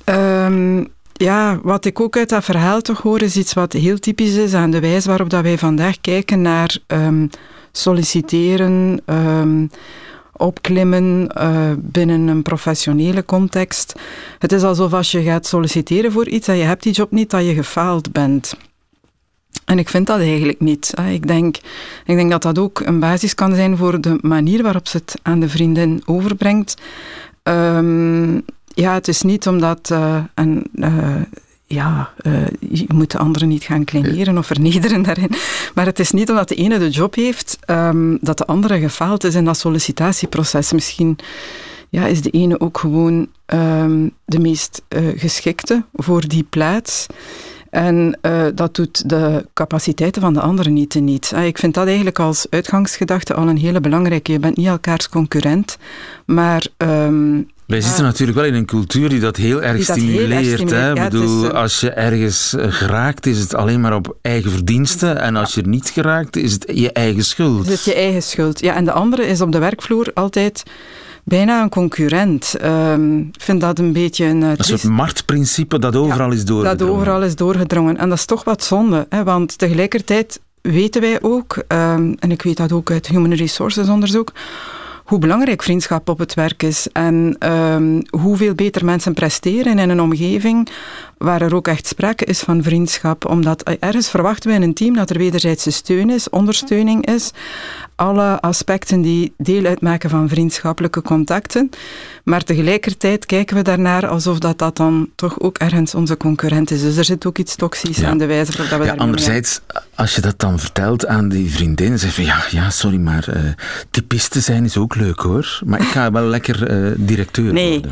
ehm, 0.03 0.83
ja, 1.13 1.59
wat 1.63 1.85
ik 1.85 1.99
ook 1.99 2.17
uit 2.17 2.29
dat 2.29 2.43
verhaal 2.43 2.81
toch 2.81 3.01
hoor, 3.01 3.21
is 3.21 3.35
iets 3.37 3.53
wat 3.53 3.73
heel 3.73 3.99
typisch 3.99 4.35
is 4.35 4.53
aan 4.53 4.71
de 4.71 4.79
wijze 4.79 5.07
waarop 5.07 5.29
dat 5.29 5.43
wij 5.43 5.57
vandaag 5.57 6.01
kijken 6.01 6.41
naar 6.41 6.77
ehm, 6.87 7.27
solliciteren, 7.71 9.01
opklimmen 10.37 11.27
eh, 11.27 11.71
binnen 11.77 12.27
een 12.27 12.41
professionele 12.41 13.25
context. 13.25 13.93
Het 14.39 14.51
is 14.51 14.63
alsof 14.63 14.93
als 14.93 15.11
je 15.11 15.23
gaat 15.23 15.45
solliciteren 15.45 16.11
voor 16.11 16.27
iets 16.27 16.47
en 16.47 16.57
je 16.57 16.63
hebt 16.63 16.83
die 16.83 16.93
job 16.93 17.11
niet, 17.11 17.29
dat 17.29 17.45
je 17.45 17.53
gefaald 17.53 18.11
bent. 18.11 18.57
En 19.65 19.79
ik 19.79 19.89
vind 19.89 20.07
dat 20.07 20.19
eigenlijk 20.19 20.59
niet. 20.59 20.93
Ik 21.09 21.27
denk, 21.27 21.57
ik 22.05 22.15
denk 22.15 22.31
dat 22.31 22.41
dat 22.41 22.59
ook 22.59 22.79
een 22.79 22.99
basis 22.99 23.35
kan 23.35 23.55
zijn 23.55 23.77
voor 23.77 24.01
de 24.01 24.17
manier 24.21 24.63
waarop 24.63 24.87
ze 24.87 24.97
het 24.97 25.19
aan 25.21 25.39
de 25.39 25.49
vriendin 25.49 26.01
overbrengt. 26.05 26.75
Ehm, 27.43 28.35
ja, 28.73 28.93
het 28.93 29.07
is 29.07 29.21
niet 29.21 29.47
omdat 29.47 29.89
eh, 29.91 30.23
ja, 31.75 32.11
eh, 32.17 32.33
je 32.59 32.85
moet 32.93 33.11
de 33.11 33.17
andere 33.17 33.45
niet 33.45 33.63
gaan 33.63 33.83
kleineren 33.83 34.37
of 34.37 34.45
vernederen 34.45 35.01
daarin. 35.01 35.31
Maar 35.73 35.85
het 35.85 35.99
is 35.99 36.11
niet 36.11 36.29
omdat 36.29 36.47
de 36.47 36.55
ene 36.55 36.79
de 36.79 36.89
job 36.89 37.15
heeft, 37.15 37.57
ehm, 37.65 38.17
dat 38.21 38.37
de 38.37 38.45
andere 38.45 38.79
gefaald 38.79 39.23
is 39.23 39.35
in 39.35 39.45
dat 39.45 39.57
sollicitatieproces. 39.57 40.71
Misschien 40.71 41.17
ja, 41.89 42.05
is 42.05 42.21
de 42.21 42.29
ene 42.29 42.59
ook 42.59 42.77
gewoon 42.77 43.27
ehm, 43.45 44.09
de 44.25 44.39
meest 44.39 44.81
eh, 44.87 45.01
geschikte 45.15 45.83
voor 45.93 46.27
die 46.27 46.43
plaats. 46.43 47.07
En 47.69 48.17
eh, 48.21 48.45
dat 48.53 48.75
doet 48.75 49.09
de 49.09 49.45
capaciteiten 49.53 50.21
van 50.21 50.33
de 50.33 50.39
anderen 50.39 50.73
niet 50.73 50.89
teniet. 50.89 51.31
Ah, 51.35 51.45
ik 51.45 51.57
vind 51.57 51.73
dat 51.73 51.87
eigenlijk 51.87 52.19
als 52.19 52.47
uitgangsgedachte 52.49 53.33
al 53.33 53.47
een 53.47 53.57
hele 53.57 53.79
belangrijke. 53.79 54.31
Je 54.31 54.39
bent 54.39 54.57
niet 54.57 54.67
elkaars 54.67 55.09
concurrent, 55.09 55.77
maar 56.25 56.67
ehm, 56.77 57.41
Wij 57.67 57.81
zitten 57.81 58.03
natuurlijk 58.03 58.37
wel 58.37 58.47
in 58.47 58.53
een 58.53 58.65
cultuur 58.65 59.09
die 59.09 59.19
dat 59.19 59.35
heel 59.35 59.61
erg 59.63 59.85
dat 59.85 59.95
heel 59.97 60.05
erg 60.05 60.15
stimuleert. 60.17 60.59
hè. 60.59 60.65
stimuleert. 60.67 60.97
Ja, 60.97 61.03
bedoel, 61.09 61.45
eh, 61.49 61.53
als 61.61 61.79
je 61.79 61.89
ergens 61.89 62.53
eh, 62.55 62.65
geraakt, 62.71 63.25
is 63.25 63.39
het 63.39 63.53
alleen 63.55 63.81
maar 63.81 63.95
op 63.95 64.15
eigen 64.21 64.51
verdiensten. 64.51 65.19
En 65.21 65.35
als 65.35 65.53
je 65.53 65.61
er 65.61 65.67
niet 65.67 65.89
geraakt, 65.89 66.35
is 66.35 66.51
het 66.53 66.65
je 66.73 66.91
eigen 66.91 67.25
schuld. 67.25 67.65
is 67.67 67.71
het 67.71 67.83
je 67.83 67.93
eigen 67.93 68.23
schuld. 68.23 68.59
Ja, 68.59 68.75
en 68.75 68.85
de 68.85 68.91
andere 68.91 69.25
is 69.27 69.41
op 69.41 69.51
de 69.51 69.59
werkvloer 69.59 70.11
altijd 70.13 70.63
bijna 71.23 71.61
een 71.61 71.69
concurrent. 71.69 72.55
Ehm, 72.61 73.17
ik 73.17 73.41
vind 73.41 73.61
dat 73.61 73.79
een 73.79 73.93
beetje 73.93 74.25
een... 74.25 74.43
eh, 74.43 74.49
Een 74.55 74.63
soort 74.63 74.83
marktprincipe 74.83 75.79
dat 75.79 75.95
overal 75.95 76.31
is 76.31 76.45
doorgedrongen. 76.45 76.77
Dat 76.77 76.87
overal 76.95 77.23
is 77.23 77.35
doorgedrongen. 77.35 77.97
En 77.97 78.09
dat 78.09 78.17
is 78.17 78.25
toch 78.25 78.43
wat 78.43 78.63
zonde, 78.63 79.05
hè? 79.09 79.23
want 79.23 79.57
tegelijkertijd 79.57 80.39
weten 80.61 81.01
wij 81.01 81.21
ook, 81.21 81.63
ehm, 81.67 82.13
en 82.19 82.31
ik 82.31 82.41
weet 82.41 82.57
dat 82.57 82.71
ook 82.71 82.91
uit 82.91 83.07
Human 83.07 83.33
Resources 83.33 83.87
onderzoek, 83.89 84.31
hoe 85.05 85.19
belangrijk 85.19 85.63
vriendschap 85.63 86.09
op 86.09 86.17
het 86.17 86.33
werk 86.33 86.63
is 86.63 86.87
en 86.91 87.35
ehm, 87.39 88.01
hoeveel 88.09 88.55
beter 88.55 88.85
mensen 88.85 89.13
presteren 89.13 89.79
in 89.79 89.89
een 89.89 90.01
omgeving 90.01 90.69
waar 91.17 91.41
er 91.41 91.55
ook 91.55 91.67
echt 91.67 91.87
sprake 91.87 92.25
is 92.25 92.39
van 92.39 92.63
vriendschap. 92.63 93.25
Omdat 93.25 93.63
ergens 93.79 94.09
verwachten 94.09 94.49
wij 94.49 94.57
in 94.57 94.63
een 94.63 94.73
team 94.73 94.93
dat 94.95 95.09
er 95.09 95.17
wederzijdse 95.17 95.71
steun 95.71 96.09
is, 96.09 96.29
ondersteuning 96.29 97.05
is, 97.05 97.31
alle 97.95 98.41
aspecten 98.41 99.01
die 99.01 99.33
deel 99.37 99.65
uitmaken 99.65 100.09
van 100.09 100.29
vriendschappelijke 100.29 101.01
contacten. 101.01 101.69
Maar 102.23 102.43
tegelijkertijd 102.43 103.25
kijken 103.25 103.55
we 103.55 103.61
daarnaar 103.61 104.07
alsof 104.07 104.39
dat, 104.39 104.57
dat 104.57 104.77
dan 104.77 105.09
toch 105.15 105.39
ook 105.39 105.57
ergens 105.57 105.95
onze 105.95 106.17
concurrent 106.17 106.71
is. 106.71 106.81
Dus 106.81 106.97
er 106.97 107.05
zit 107.05 107.25
ook 107.25 107.37
iets 107.37 107.55
toxisch 107.55 107.97
Ja. 107.97 108.09
aan 108.09 108.17
de 108.17 108.25
wijze 108.25 108.51
waarop 108.51 108.69
dat 108.69 108.79
we 108.79 108.85
Ja, 108.85 108.93
anderzijds, 109.03 109.61
als 109.95 110.15
je 110.15 110.21
dat 110.21 110.39
dan 110.39 110.59
vertelt 110.59 111.05
aan 111.05 111.29
die 111.29 111.51
vriendin, 111.51 111.99
zeg 111.99 112.15
je 112.15 112.15
van 112.15 112.25
ja, 112.25 112.43
ja 112.49 112.69
sorry, 112.69 112.97
maar 112.97 113.27
eh 113.27 113.43
typiste 113.91 114.39
zijn 114.39 114.63
is 114.65 114.77
ook 114.77 114.95
leuk 114.95 115.19
hoor. 115.19 115.59
Maar 115.65 115.79
ik 115.81 115.87
ga 115.87 116.11
wel 116.11 116.23
lekker 116.27 116.67
eh, 116.67 116.91
directeur 116.97 117.53
Nee, 117.53 117.71
worden. 117.71 117.91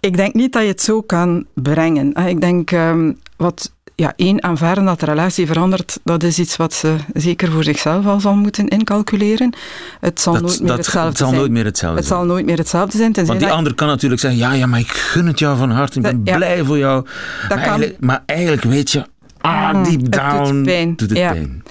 Ik 0.00 0.16
denk 0.16 0.34
niet 0.34 0.52
dat 0.52 0.62
je 0.62 0.68
het 0.68 0.82
zo 0.82 1.00
kan 1.02 1.46
brengen. 1.54 2.12
Ah, 2.12 2.28
Ik 2.28 2.40
denk, 2.40 2.70
ehm, 2.70 3.12
wat 3.36 3.72
ja, 3.94 4.12
één, 4.16 4.42
aanvaarden 4.42 4.84
dat 4.84 5.00
de 5.00 5.06
relatie 5.06 5.46
verandert, 5.46 5.98
dat 6.04 6.22
is 6.22 6.38
iets 6.38 6.56
wat 6.56 6.72
ze 6.74 6.96
zeker 7.14 7.50
voor 7.52 7.64
zichzelf 7.64 8.06
al 8.06 8.20
zal 8.20 8.34
moeten 8.34 8.68
incalculeren. 8.68 9.52
Het 10.00 10.20
zal 10.20 10.32
Dat, 10.32 10.42
nooit 10.42 10.58
meer 10.58 10.68
dat 10.68 10.76
hetzelfde 10.76 11.08
het 11.08 11.18
zal 11.18 11.26
zijn. 11.28 11.40
nooit 11.40 11.50
meer 11.52 11.64
hetzelfde 11.64 11.98
het 11.98 12.06
zijn. 12.06 12.18
zal 12.18 12.28
nooit 12.28 12.44
meer 12.46 12.58
hetzelfde 12.58 12.96
zijn. 12.98 13.12
Want 13.26 13.38
die 13.40 13.50
ander 13.50 13.74
kan 13.74 13.88
natuurlijk 13.88 14.20
zeggen, 14.20 14.40
ja, 14.40 14.52
ja, 14.52 14.66
maar 14.66 14.80
ik 14.80 14.88
gun 14.88 15.26
het 15.26 15.38
jou 15.38 15.56
van 15.58 15.70
harte, 15.70 15.96
ik 15.96 16.02
ben 16.02 16.16
Dat- 16.18 16.28
ja. 16.28 16.36
blij 16.36 16.64
voor 16.64 16.78
jou. 16.78 17.06
Maar 17.48 17.58
eigenlijk, 17.58 17.96
maar 18.00 18.22
eigenlijk 18.26 18.62
weet 18.62 18.90
je, 18.90 19.04
ah, 19.40 19.72
Mm, 19.74 19.84
deep 19.84 20.00
het 20.00 20.12
down 20.12 20.52
doet 20.52 20.62
pijn. 20.64 20.96
doet 20.96 21.08
het 21.10 21.18
Ja. 21.18 21.32
pijn. 21.32 21.62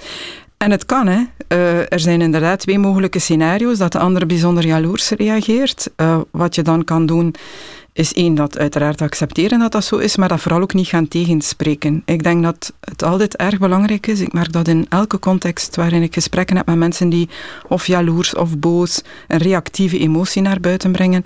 En 0.64 0.70
het 0.70 0.86
kan, 0.86 1.06
hè. 1.06 1.22
Eh, 1.48 1.92
er 1.92 2.00
zijn 2.00 2.20
inderdaad 2.20 2.60
twee 2.60 2.78
mogelijke 2.78 3.18
scenario's. 3.18 3.78
Dat 3.78 3.92
de 3.92 3.98
ander 3.98 4.26
bijzonder 4.26 4.66
jaloers 4.66 5.10
reageert. 5.10 5.90
Eh, 5.96 6.20
wat 6.30 6.54
je 6.54 6.62
dan 6.62 6.84
kan 6.84 7.06
doen, 7.06 7.34
is 7.92 8.14
één, 8.14 8.34
dat 8.34 8.58
uiteraard 8.58 9.02
accepteren 9.02 9.58
dat 9.58 9.72
dat 9.72 9.84
zo 9.84 9.96
is, 9.96 10.16
maar 10.16 10.28
dat 10.28 10.40
vooral 10.40 10.60
ook 10.60 10.74
niet 10.74 10.86
gaan 10.86 11.08
tegenspreken. 11.08 12.02
Ik 12.04 12.22
denk 12.22 12.42
dat 12.42 12.72
het 12.80 13.02
altijd 13.02 13.36
erg 13.36 13.58
belangrijk 13.58 14.06
is. 14.06 14.20
Ik 14.20 14.32
merk 14.32 14.52
dat 14.52 14.68
in 14.68 14.86
elke 14.88 15.18
context 15.18 15.76
waarin 15.76 16.02
ik 16.02 16.14
gesprekken 16.14 16.56
heb 16.56 16.66
met 16.66 16.76
mensen 16.76 17.08
die 17.08 17.28
of 17.68 17.86
jaloers 17.86 18.34
of 18.34 18.58
boos 18.58 19.02
een 19.28 19.38
reactieve 19.38 19.98
emotie 19.98 20.42
naar 20.42 20.60
buiten 20.60 20.92
brengen, 20.92 21.22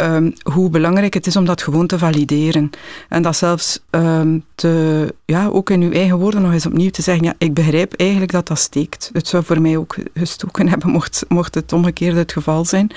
ehm, 0.00 0.30
hoe 0.42 0.70
belangrijk 0.70 1.14
het 1.14 1.26
is 1.26 1.36
om 1.36 1.44
dat 1.44 1.62
gewoon 1.62 1.86
te 1.86 1.98
valideren. 1.98 2.70
En 3.08 3.22
dat 3.22 3.36
zelfs 3.36 3.80
ehm, 3.90 4.38
te, 4.54 5.14
ja, 5.24 5.46
ook 5.46 5.70
in 5.70 5.82
uw 5.82 5.92
eigen 5.92 6.18
woorden 6.18 6.42
nog 6.42 6.52
eens 6.52 6.66
opnieuw 6.66 6.90
te 6.90 7.02
zeggen, 7.02 7.24
ja, 7.24 7.34
ik 7.38 7.54
begrijp 7.54 7.94
eigenlijk 7.94 8.32
dat 8.32 8.48
dat 8.48 8.58
steekt. 8.58 9.10
Het 9.12 9.28
zou 9.28 9.44
voor 9.44 9.60
mij 9.60 9.76
ook 9.76 9.96
gestoken 10.14 10.68
hebben, 10.68 10.90
mocht, 10.90 11.24
mocht 11.28 11.54
het 11.54 11.72
omgekeerd 11.72 12.16
het 12.16 12.32
geval 12.32 12.64
zijn. 12.64 12.90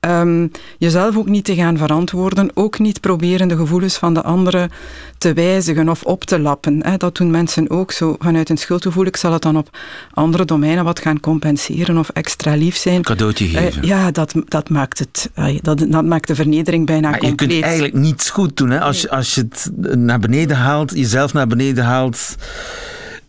Ehm, 0.00 0.46
jezelf 0.78 1.16
ook 1.16 1.28
niet 1.28 1.44
te 1.44 1.54
gaan 1.54 1.78
verantwoorden, 1.78 2.50
ook 2.54 2.78
niet 2.78 3.00
proberen 3.00 3.48
de 3.48 3.56
gevoelens 3.56 3.96
van 3.96 4.14
de 4.14 4.22
anderen 4.22 4.70
te 5.18 5.32
wijzigen 5.32 5.88
of 5.88 6.02
op 6.02 6.24
te 6.24 6.38
lappen. 6.38 6.86
Hè. 6.86 6.96
Dat 6.96 7.16
doen 7.16 7.30
mensen 7.30 7.70
ook 7.70 7.92
zo. 7.92 8.16
Vanuit 8.18 8.48
een 8.50 8.56
schuldgevoel, 8.58 9.04
ik 9.04 9.16
zal 9.16 9.32
het 9.32 9.42
dan 9.42 9.56
op 9.56 9.76
andere 10.12 10.44
domeinen 10.44 10.84
wat 10.84 11.00
gaan 11.00 11.20
compenseren 11.20 11.98
of 11.98 12.08
extra 12.08 12.54
lief 12.54 12.76
zijn. 12.76 13.02
Cadeautje 13.02 13.44
Eh, 13.44 13.50
geven. 13.50 13.86
ja, 13.86 14.10
dat, 14.10 14.34
dat, 14.48 14.68
maakt 14.68 14.98
het, 14.98 15.30
dat, 15.62 15.84
dat 15.88 16.04
maakt 16.04 16.26
de 16.28 16.34
vernedering 16.34 16.86
bijna 16.86 17.10
Maar 17.10 17.20
je 17.22 17.26
compleet. 17.26 17.50
kunt 17.50 17.62
eigenlijk 17.62 17.94
niets 17.94 18.30
goed 18.30 18.56
doen. 18.56 18.70
Hè? 18.70 18.80
Als, 18.80 19.00
je, 19.00 19.10
als 19.10 19.34
je 19.34 19.40
het 19.48 19.70
naar 19.98 20.18
beneden 20.20 20.56
haalt, 20.56 20.90
jezelf 20.94 21.32
naar 21.32 21.46
beneden 21.46 21.84
haalt. 21.84 22.34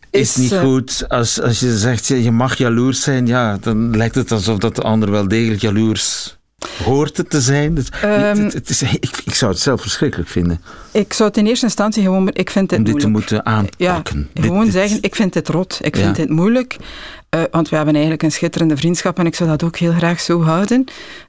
is, 0.09 0.35
niet 0.35 0.51
eh, 0.51 0.61
goed. 0.61 1.05
Als, 1.07 1.41
als 1.41 1.59
je 1.59 1.77
zegt 1.77 2.07
je 2.07 2.23
je 2.23 2.31
mag 2.31 2.57
jaloers 2.57 3.01
zijn, 3.01 3.27
ja, 3.27 3.57
dan 3.61 3.97
lijkt 3.97 4.15
het 4.15 4.31
alsof 4.31 4.57
dat 4.57 4.75
de 4.75 4.81
ander 4.81 5.11
wel 5.11 5.27
degelijk 5.27 5.61
jaloers 5.61 6.39
hoort 6.83 7.17
het 7.17 7.29
te 7.29 7.41
zijn. 7.41 7.77
Ehm, 8.01 8.37
het, 8.43 8.53
het 8.53 8.69
is, 8.69 8.81
ik, 8.81 9.21
ik 9.25 9.33
zou 9.33 9.51
het 9.51 9.59
zelf 9.61 9.81
verschrikkelijk 9.81 10.29
vinden 10.29 10.61
Ik 10.91 11.13
zou 11.13 11.29
het 11.29 11.37
in 11.37 11.45
eerste 11.47 11.65
instantie 11.65 12.03
gewoon, 12.03 12.29
ik 12.33 12.49
vind 12.49 12.69
dit 12.69 12.77
om 12.77 12.83
dit 12.85 12.99
te 12.99 13.07
moeten 13.07 13.45
aanpakken. 13.45 14.29
Dit- 14.33 14.45
Gewoon 14.45 14.63
dit- 14.63 14.73
zeggen, 14.73 14.97
ik 15.01 15.15
vind 15.15 15.33
dit 15.33 15.49
rot, 15.49 15.79
ik 15.81 15.95
Ja. 15.95 16.01
vind 16.03 16.15
dit 16.15 16.29
moeilijk. 16.29 16.77
Eh, 17.29 17.41
want 17.51 17.69
we 17.69 17.75
hebben 17.75 17.93
eigenlijk 17.93 18.23
een 18.23 18.31
schitterende 18.31 18.77
vriendschap 18.77 19.19
en 19.19 19.25
ik 19.25 19.35
zou 19.35 19.49
dat 19.49 19.63
ook 19.63 19.77
heel 19.77 19.91
graag 19.93 20.19
zo 20.19 20.41
houden. 20.43 20.83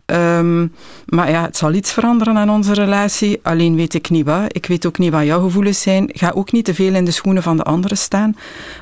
Ehm, 0.07 0.67
maar 1.07 1.31
ja, 1.31 1.43
het 1.43 1.57
zal 1.57 1.73
iets 1.73 1.93
veranderen 1.93 2.37
aan 2.37 2.51
onze 2.51 2.73
relatie. 2.75 3.41
Alleen 3.43 3.77
weet 3.77 3.95
ik 3.95 4.11
niet 4.11 4.25
wat. 4.27 4.45
Ik 4.57 4.67
weet 4.67 4.87
ook 4.87 4.99
niet 4.99 5.13
wat 5.13 5.25
jouw 5.25 5.43
gevoelens 5.43 5.81
zijn. 5.81 6.11
Ga 6.13 6.31
ook 6.35 6.53
niet 6.53 6.65
te 6.65 6.75
veel 6.75 6.95
in 6.95 7.05
de 7.05 7.11
schoenen 7.11 7.43
van 7.43 7.57
de 7.57 7.63
anderen 7.63 7.97
staan. 7.97 8.37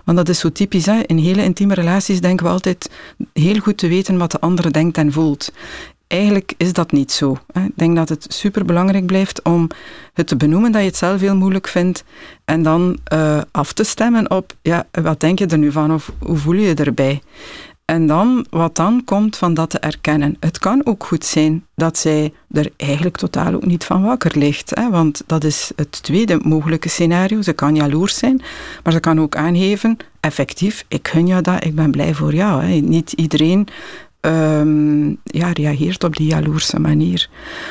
Want 0.04 0.16
dat 0.18 0.28
is 0.28 0.38
zo 0.38 0.52
typisch. 0.52 0.86
Hè? 0.86 1.00
In 1.06 1.18
hele 1.18 1.42
intieme 1.42 1.74
relaties 1.74 2.20
denken 2.20 2.46
we 2.46 2.52
altijd 2.52 2.90
heel 3.32 3.58
goed 3.58 3.76
te 3.76 3.88
weten 3.88 4.18
wat 4.18 4.30
de 4.30 4.40
andere 4.40 4.70
denkt 4.70 4.96
en 4.98 5.12
voelt. 5.12 5.52
Eigenlijk 6.10 6.52
is 6.56 6.72
dat 6.72 6.92
niet 6.92 7.12
zo. 7.12 7.38
Ik 7.52 7.72
denk 7.74 7.96
dat 7.96 8.08
het 8.08 8.26
superbelangrijk 8.28 9.06
blijft 9.06 9.42
om 9.42 9.68
het 10.12 10.26
te 10.26 10.36
benoemen 10.36 10.72
dat 10.72 10.80
je 10.80 10.86
het 10.86 10.96
zelf 10.96 11.20
heel 11.20 11.36
moeilijk 11.36 11.68
vindt 11.68 12.04
en 12.44 12.62
dan 12.62 12.98
eh, 13.04 13.40
af 13.50 13.72
te 13.72 13.84
stemmen 13.84 14.30
op, 14.30 14.52
ja, 14.62 14.86
wat 15.02 15.20
denk 15.20 15.38
je 15.38 15.46
er 15.46 15.58
nu 15.58 15.72
van 15.72 15.92
of 15.92 16.12
hoe 16.18 16.36
voel 16.36 16.54
je 16.54 16.66
je 16.68 16.74
erbij? 16.74 17.20
En 17.84 18.06
dan, 18.06 18.46
wat 18.50 18.76
dan 18.76 19.04
komt 19.04 19.36
van 19.36 19.54
dat 19.54 19.70
te 19.70 19.78
erkennen. 19.78 20.36
Het 20.40 20.58
kan 20.58 20.86
ook 20.86 21.04
goed 21.04 21.24
zijn 21.24 21.66
dat 21.74 21.98
zij 21.98 22.32
er 22.50 22.70
eigenlijk 22.76 23.16
totaal 23.16 23.54
ook 23.54 23.66
niet 23.66 23.84
van 23.84 24.02
wakker 24.02 24.38
ligt. 24.38 24.70
Hè? 24.74 24.90
Want 24.90 25.22
dat 25.26 25.44
is 25.44 25.70
het 25.76 26.02
tweede 26.02 26.38
mogelijke 26.42 26.88
scenario. 26.88 27.42
Ze 27.42 27.52
kan 27.52 27.74
jaloers 27.74 28.18
zijn, 28.18 28.42
maar 28.82 28.92
ze 28.92 29.00
kan 29.00 29.20
ook 29.20 29.36
aangeven, 29.36 29.96
effectief, 30.20 30.84
ik 30.88 31.08
gun 31.08 31.26
jou 31.26 31.42
dat, 31.42 31.64
ik 31.64 31.74
ben 31.74 31.90
blij 31.90 32.14
voor 32.14 32.34
jou. 32.34 32.62
Hè? 32.62 32.74
Niet 32.74 33.12
iedereen 33.12 33.68
ehm, 34.20 35.08
ja, 35.24 35.52
reageert 35.52 36.04
op 36.04 36.16
die 36.16 36.28
jaloerse 36.28 36.80
manier. 36.80 37.28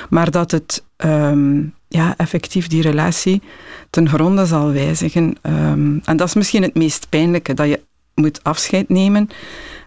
Maar 0.10 0.32
dat 0.32 0.52
het 0.52 0.84
ehm, 0.96 1.62
ja, 1.88 2.14
effectief 2.18 2.68
die 2.68 2.82
relatie 2.82 3.42
ten 3.90 4.10
gronde 4.10 4.46
zal 4.46 4.72
wijzigen. 4.72 5.36
ehm, 5.42 5.98
en 6.04 6.18
dat 6.18 6.28
is 6.28 6.34
misschien 6.34 6.64
het 6.64 6.76
meest 6.76 7.10
pijnlijke, 7.10 7.54
dat 7.54 7.68
je 7.68 7.82
moet 8.20 8.40
afscheid 8.44 8.90
nemen 8.90 9.30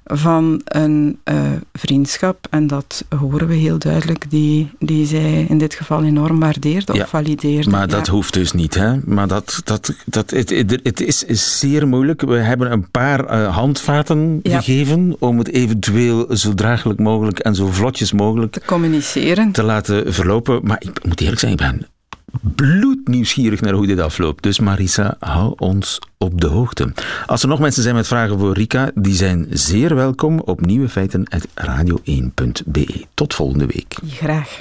van 0.05 0.61
een 0.65 1.19
eh, 1.25 1.37
vriendschap. 1.73 2.47
En 2.51 2.67
dat 2.67 3.05
horen 3.19 3.47
we 3.49 3.55
heel 3.55 3.79
duidelijk, 3.79 4.31
die, 4.31 4.71
die 4.79 5.07
zij 5.07 5.47
in 5.49 5.59
dit 5.59 5.75
geval 5.75 6.05
enorm 6.05 6.41
waardeerde 6.41 6.93
Ja, 6.95 7.03
of 7.03 7.09
valideerde. 7.09 7.71
Maar 7.71 7.89
dat 7.89 8.07
Ja. 8.07 8.13
hoeft 8.13 8.33
dus 8.35 8.53
niet, 8.53 8.75
hè? 8.75 8.97
Maar 9.05 9.27
dat, 9.29 9.61
dat, 9.65 9.95
dat, 10.07 10.31
het, 10.31 10.51
het, 10.83 11.01
is, 11.01 11.25
is 11.25 11.59
zeer 11.59 11.89
moeilijk. 11.89 12.21
We 12.21 12.37
hebben 12.37 12.73
een 12.73 12.91
paar 12.91 13.25
eh, 13.25 13.57
handvaten 13.57 14.41
Ja. 14.43 14.61
gegeven 14.61 15.17
om 15.19 15.39
het 15.39 15.49
eventueel 15.49 16.37
zo 16.37 16.55
draaglijk 16.55 16.99
mogelijk 16.99 17.39
en 17.39 17.55
zo 17.55 17.67
vlotjes 17.67 18.13
mogelijk 18.13 18.53
te 18.53 18.61
communiceren. 18.67 19.53
te 19.53 19.63
laten 19.63 20.13
verlopen. 20.15 20.61
Maar 20.63 20.83
ik 20.85 21.05
moet 21.05 21.21
eerlijk 21.21 21.41
zijn, 21.41 21.53
ik 21.53 21.59
ben 21.59 21.87
bloednieuwsgierig 22.41 23.61
naar 23.61 23.73
hoe 23.73 23.87
dit 23.87 24.01
afloopt. 24.01 24.43
Dus 24.43 24.59
Marisa, 24.59 25.17
hou 25.19 25.53
ons 25.57 25.99
op 26.19 26.41
de 26.41 26.47
hoogte. 26.47 26.93
Als 27.27 27.43
er 27.43 27.49
nog 27.49 27.59
mensen 27.59 27.83
zijn 27.83 27.95
met 27.95 28.07
vragen 28.07 28.39
voor 28.39 28.55
Rika, 28.55 28.91
die 28.95 29.15
zijn 29.15 29.47
zeer 29.51 29.95
welkom 29.95 30.41
op 30.41 30.67
nieuwe 30.67 30.89
feiten 30.89 31.25
radio1.be. 31.55 33.05
Tot 33.15 33.35
volgende 33.35 33.67
week. 33.67 33.97
Graag. 34.07 34.61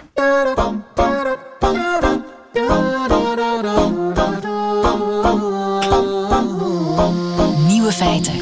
Nieuwe 7.67 7.91
feiten. 7.91 8.33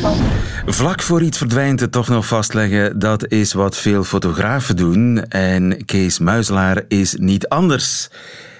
Vlak 0.66 1.02
voor 1.02 1.22
iets 1.22 1.38
verdwijnt 1.38 1.80
het 1.80 1.92
toch 1.92 2.08
nog 2.08 2.28
vastleggen, 2.28 3.00
dat 3.00 3.28
is 3.28 3.54
wat 3.54 3.78
veel 3.78 4.04
fotografen 4.04 4.76
doen. 4.76 5.26
En 5.30 5.86
Kees 5.86 6.20
Muiselaar 6.20 6.84
is 6.88 7.16
niet 7.18 7.48
anders. 7.48 8.10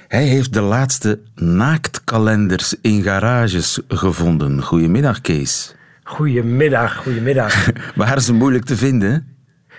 Hij 0.10 0.24
heeft 0.24 0.54
de 0.54 0.62
laatste 0.62 1.20
naaktkalenders 1.36 2.76
in 2.82 3.04
garages 3.04 3.80
gevonden. 3.88 4.62
Goedemiddag, 4.62 5.22
Kees. 5.22 5.76
Goedemiddag, 6.04 6.96
goedemiddag. 6.96 7.70
Waren 7.96 8.22
ze 8.22 8.34
moeilijk 8.34 8.66
te 8.66 8.76
vinden? 8.78 9.28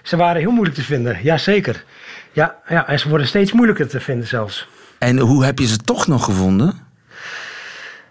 ze 0.03 0.17
waren 0.17 0.41
heel 0.41 0.51
moeilijk 0.51 0.77
te 0.77 0.83
vinden, 0.83 1.19
jazeker. 1.23 1.85
Ja, 2.33 2.55
ja, 2.69 2.89
en 2.89 2.99
ze 2.99 3.09
worden 3.09 3.27
steeds 3.27 3.53
moeilijker 3.53 3.89
te 3.89 4.01
vinden 4.01 4.27
zelfs. 4.27 4.69
En 4.99 5.19
hoe 5.19 5.45
heb 5.45 5.59
je 5.59 5.67
ze 5.67 5.77
toch 5.77 6.07
nog 6.07 6.25
gevonden? 6.25 6.75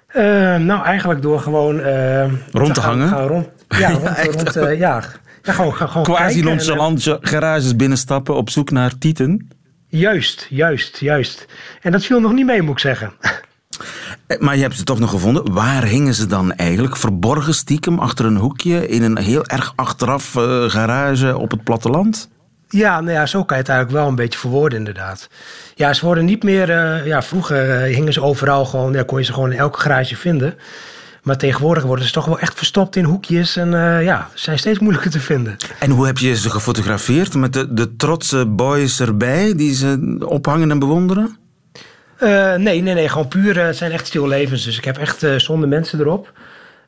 Eh, 0.08 0.24
nou, 0.56 0.84
eigenlijk 0.84 1.22
door 1.22 1.40
gewoon... 1.40 1.80
eh, 1.80 2.32
Rond 2.52 2.74
te 2.74 2.82
hangen? 2.82 3.08
gaan 3.08 3.28
rond, 3.28 3.48
ja, 3.68 3.92
rond, 4.00 4.04
echt. 4.06 4.34
rond, 4.36 4.56
eh, 4.56 4.80
ja. 4.80 5.04
ja, 5.44 5.54
gewoon, 5.54 5.74
gewoon 5.74 6.04
Quasi 6.04 6.24
kijken 6.24 6.40
en, 6.40 6.46
nonchalante 6.56 7.18
garages 7.22 7.76
binnenstappen 7.76 8.36
op 8.36 8.50
zoek 8.50 8.72
naar 8.72 8.98
tieten? 8.98 9.50
Juist, 9.90 10.48
juist, 10.50 10.98
juist. 11.00 11.46
En 11.82 11.92
dat 11.92 12.06
viel 12.06 12.20
nog 12.20 12.32
niet 12.34 12.46
mee, 12.46 12.62
moet 12.62 12.74
ik 12.74 12.80
zeggen. 12.80 13.14
Eh, 14.28 14.40
Maar 14.40 14.56
je 14.56 14.62
hebt 14.62 14.76
ze 14.76 14.84
toch 14.84 15.00
nog 15.00 15.10
gevonden. 15.10 15.54
Waar 15.54 15.84
hingen 15.84 16.14
ze 16.14 16.26
dan 16.26 16.54
eigenlijk? 16.54 16.98
Verborgen 16.98 17.54
stiekem 17.54 18.00
achter 18.00 18.26
een 18.26 18.36
hoekje 18.38 18.88
in 18.88 19.04
een 19.04 19.18
heel 19.18 19.46
erg 19.46 19.74
achteraf 19.76 20.36
eh, 20.36 20.64
garage 20.70 21.38
op 21.38 21.52
het 21.52 21.64
platteland? 21.64 22.30
Ja, 22.68 23.02
nou 23.02 23.14
ja, 23.14 23.26
zo 23.26 23.44
kan 23.44 23.58
je 23.58 23.62
het 23.64 23.72
eigenlijk 23.72 24.00
wel 24.00 24.10
een 24.10 24.16
beetje 24.16 24.40
verwoorden, 24.40 24.78
inderdaad. 24.78 25.30
Ja, 25.76 25.94
ze 25.94 26.06
worden 26.06 26.26
niet 26.26 26.44
meer... 26.44 26.70
eh, 26.70 27.06
ja, 27.06 27.22
vroeger 27.22 27.82
hingen 27.82 28.14
ze 28.14 28.22
overal 28.22 28.66
gewoon... 28.66 28.94
Ja, 28.94 29.04
kon 29.04 29.20
je 29.20 29.26
ze 29.26 29.34
gewoon 29.34 29.52
in 29.52 29.58
elke 29.60 29.80
garage 29.80 30.16
vinden. 30.16 30.56
Maar 31.24 31.38
tegenwoordig 31.38 31.84
worden 31.84 32.06
ze 32.06 32.12
toch 32.12 32.26
wel 32.26 32.40
echt 32.40 32.58
verstopt 32.58 32.96
in 32.96 33.04
hoekjes. 33.04 33.56
En 33.56 33.74
eh, 33.74 34.04
ja, 34.04 34.30
ze 34.34 34.44
zijn 34.44 34.60
steeds 34.60 34.80
moeilijker 34.80 35.12
te 35.12 35.20
vinden. 35.20 35.58
En 35.80 35.92
hoe 35.92 36.06
heb 36.06 36.18
je 36.18 36.36
ze 36.36 36.50
gefotografeerd? 36.50 37.34
Met 37.34 37.54
de, 37.54 37.74
de 37.74 37.96
trotse 37.96 38.46
boys 38.46 39.00
erbij 39.00 39.56
die 39.56 39.74
ze 39.76 40.18
ophangen 40.26 40.72
en 40.72 40.80
bewonderen? 40.80 41.38
Eh, 42.18 42.56
nee, 42.56 42.82
nee, 42.82 42.94
nee. 42.94 43.10
Gewoon 43.10 43.28
puur. 43.28 43.58
eh, 43.60 43.66
het 43.66 43.78
zijn 43.78 43.92
echt 43.92 44.08
stillevens. 44.08 44.64
Dus 44.64 44.78
ik 44.78 44.86
heb 44.86 44.98
echt 44.98 45.26
zonder 45.38 45.70
mensen 45.70 46.00
erop. 46.00 46.32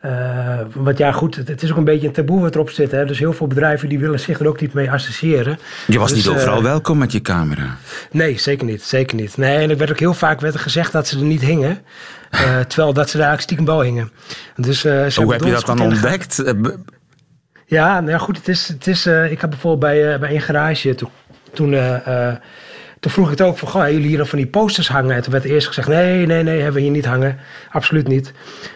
Eh, 0.02 0.60
want 0.74 0.98
ja, 0.98 1.12
goed, 1.12 1.36
het, 1.36 1.64
is 1.64 1.72
ook 1.72 1.78
een 1.78 1.84
beetje 1.84 2.08
een 2.08 2.14
taboe 2.14 2.42
wat 2.42 2.56
erop 2.56 2.70
zit. 2.70 2.92
Hè? 2.92 3.06
Dus 3.06 3.20
heel 3.20 3.34
veel 3.34 3.48
bedrijven 3.48 3.90
die 3.90 4.00
willen 4.00 4.20
zich 4.20 4.40
er 4.40 4.48
ook 4.48 4.62
niet 4.62 4.74
mee 4.74 4.92
associëren. 4.92 5.60
Je 5.88 6.00
was 6.00 6.14
Dus, 6.14 6.18
niet 6.18 6.28
overal 6.36 6.58
eh, 6.58 6.64
welkom 6.64 6.98
met 6.98 7.12
je 7.12 7.22
camera. 7.22 7.78
Nee, 8.12 8.40
zeker 8.40 8.66
niet. 8.66 8.82
Zeker 8.84 9.16
niet. 9.16 9.38
Nee, 9.38 9.58
en 9.58 9.70
er 9.70 9.78
werd 9.78 9.92
ook 9.92 10.00
heel 10.00 10.14
vaak 10.14 10.42
werd 10.42 10.54
er 10.54 10.60
gezegd 10.60 10.92
dat 10.92 11.08
ze 11.08 11.18
er 11.18 11.24
niet 11.24 11.42
hingen. 11.42 11.80
eh, 12.30 12.60
terwijl 12.70 12.94
dat 12.94 13.10
ze 13.10 13.18
daar 13.18 13.28
eigenlijk 13.28 13.42
stiekem 13.42 13.66
wel 13.66 13.82
hingen. 13.82 14.12
Dus, 14.56 14.84
Hoe 14.84 15.32
heb 15.32 15.44
je 15.44 15.52
dat 15.52 15.66
dan 15.66 15.80
ontdekt? 15.80 16.44
Ja, 17.66 18.00
nou 18.00 18.12
ja, 18.12 18.18
goed. 18.18 18.38
Het 18.38 18.48
is, 18.48 18.68
het 18.68 18.88
is, 18.88 19.06
ik 19.06 19.42
heb 19.42 19.50
bijvoorbeeld 19.50 19.80
bij, 19.94 20.20
bij 20.20 20.34
een 20.36 20.42
garage 20.42 20.96
toen. 20.96 21.10
Toen, 21.54 21.74
toen 23.02 23.12
vroeg 23.12 23.26
ik 23.26 23.38
het 23.38 23.48
ook 23.48 23.58
van, 23.58 23.68
goh, 23.68 23.90
jullie 23.90 24.08
hier 24.08 24.18
nog 24.18 24.30
van 24.30 24.38
die 24.38 24.48
posters 24.48 24.90
hangen? 24.90 25.16
En 25.16 25.22
toen 25.22 25.32
werd 25.32 25.44
eerst 25.44 25.68
gezegd, 25.68 25.88
nee, 25.88 26.26
nee, 26.26 26.44
nee, 26.44 26.56
hebben 26.56 26.74
we 26.74 26.82
hier 26.82 26.92
niet 26.92 27.06
hangen. 27.06 27.38
Absoluut 27.72 28.08
niet. 28.08 28.34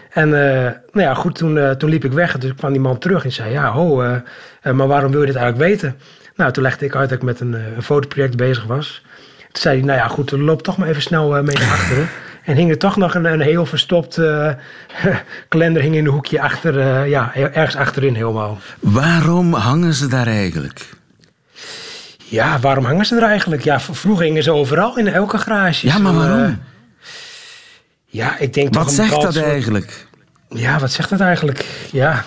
En 0.09 0.25
eh, 0.25 0.71
nou 0.91 1.07
ja, 1.07 1.13
goed, 1.13 1.35
toen, 1.35 1.57
eh, 1.57 1.71
toen 1.71 1.89
liep 1.89 2.05
ik 2.05 2.11
weg. 2.11 2.37
Dus 2.37 2.55
kwam 2.55 2.71
die 2.71 2.81
man 2.81 2.97
terug 2.97 3.23
en 3.23 3.31
zei, 3.31 3.51
ja, 3.51 3.71
ho, 3.71 4.01
eh, 4.01 4.73
maar 4.73 4.87
waarom 4.87 5.11
wil 5.11 5.19
je 5.19 5.25
dit 5.25 5.35
eigenlijk 5.35 5.69
weten? 5.69 5.95
Nou, 6.35 6.51
toen 6.51 6.63
legde 6.63 6.85
ik 6.85 6.95
uit 6.95 7.09
dat 7.09 7.17
ik 7.17 7.23
met 7.23 7.39
een, 7.39 7.53
een 7.53 7.83
fotoproject 7.83 8.37
bezig 8.37 8.63
was. 8.63 9.01
Toen 9.37 9.61
zei 9.61 9.77
hij, 9.77 9.85
nou 9.85 9.99
ja, 9.99 10.07
goed, 10.07 10.31
loop 10.31 10.61
toch 10.61 10.77
maar 10.77 10.87
even 10.87 11.01
snel 11.01 11.43
mee 11.43 11.55
naar 11.55 11.71
achteren. 11.71 12.07
En 12.43 12.55
hing 12.55 12.69
er 12.69 12.77
toch 12.77 12.95
nog 12.95 13.15
een, 13.15 13.25
een 13.25 13.41
heel 13.41 13.65
verstopt 13.65 14.17
eh, 14.17 14.49
kalender 15.49 15.81
hing 15.81 15.95
in 15.95 16.05
een 16.05 16.11
hoekje 16.11 16.41
achter, 16.41 17.05
ja, 17.07 17.35
ergens 17.35 17.75
achterin 17.75 18.15
helemaal. 18.15 18.57
waarom 18.79 19.53
hangen 19.53 19.93
ze 19.93 20.07
daar 20.07 20.27
eigenlijk? 20.27 20.89
Ja, 22.27 22.59
waarom 22.59 22.85
hangen 22.85 23.05
ze 23.05 23.15
er 23.15 23.23
eigenlijk? 23.23 23.63
Ja, 23.63 23.79
vroeger 23.79 24.25
hingen 24.25 24.43
ze 24.43 24.51
overal 24.51 24.97
in 24.97 25.07
elke 25.07 25.37
garage. 25.37 25.87
Ja, 25.87 25.97
maar 25.97 26.13
eh, 26.13 26.19
waarom? 26.19 26.59
ja, 28.05 28.37
ik 28.39 28.53
denk 28.53 28.73
toch 28.73 28.83
Wat 28.83 28.93
zegt 28.93 29.11
dat 29.21 29.33
soort- 29.33 29.45
eigenlijk? 29.45 30.07
Ja, 30.49 30.79
wat 30.79 30.91
zegt 30.91 31.09
dat 31.09 31.19
eigenlijk? 31.19 31.65
Ja, 31.91 32.23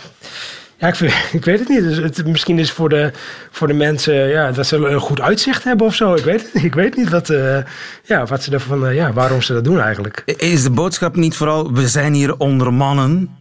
ja 0.79 0.89
ik, 0.89 0.95
vind- 0.95 1.13
ik 1.33 1.45
weet 1.45 1.59
het 1.59 1.69
niet. 1.69 1.83
Dus 1.83 1.97
het, 1.97 2.27
misschien 2.27 2.59
is 2.59 2.71
voor 2.73 2.89
de, 2.89 3.13
voor 3.51 3.67
de 3.67 3.75
mensen 3.75 4.15
ja, 4.29 4.53
dat 4.53 4.67
ze 4.67 4.77
een 4.77 5.01
goed 5.01 5.21
uitzicht 5.21 5.65
hebben 5.65 5.87
of 5.87 5.95
zo. 5.95 6.15
Ik 6.15 6.25
weet. 6.25 6.51
Ik 6.69 6.75
weet 6.75 6.97
niet 6.97 7.09
wat, 7.09 7.31
eh, 7.31 7.59
ja, 8.05 8.25
wat 8.27 8.43
ze 8.43 8.51
ervan, 8.53 8.87
eh, 8.87 8.95
ja, 8.95 9.13
waarom 9.13 9.43
ze 9.43 9.53
dat 9.53 9.65
doen 9.65 9.81
eigenlijk. 9.81 10.23
Is 10.37 10.63
de 10.63 10.71
boodschap 10.71 11.17
niet 11.17 11.37
vooral, 11.37 11.73
we 11.73 11.89
zijn 11.89 12.13
hier 12.15 12.37
onder 12.37 12.73
mannen 12.75 13.37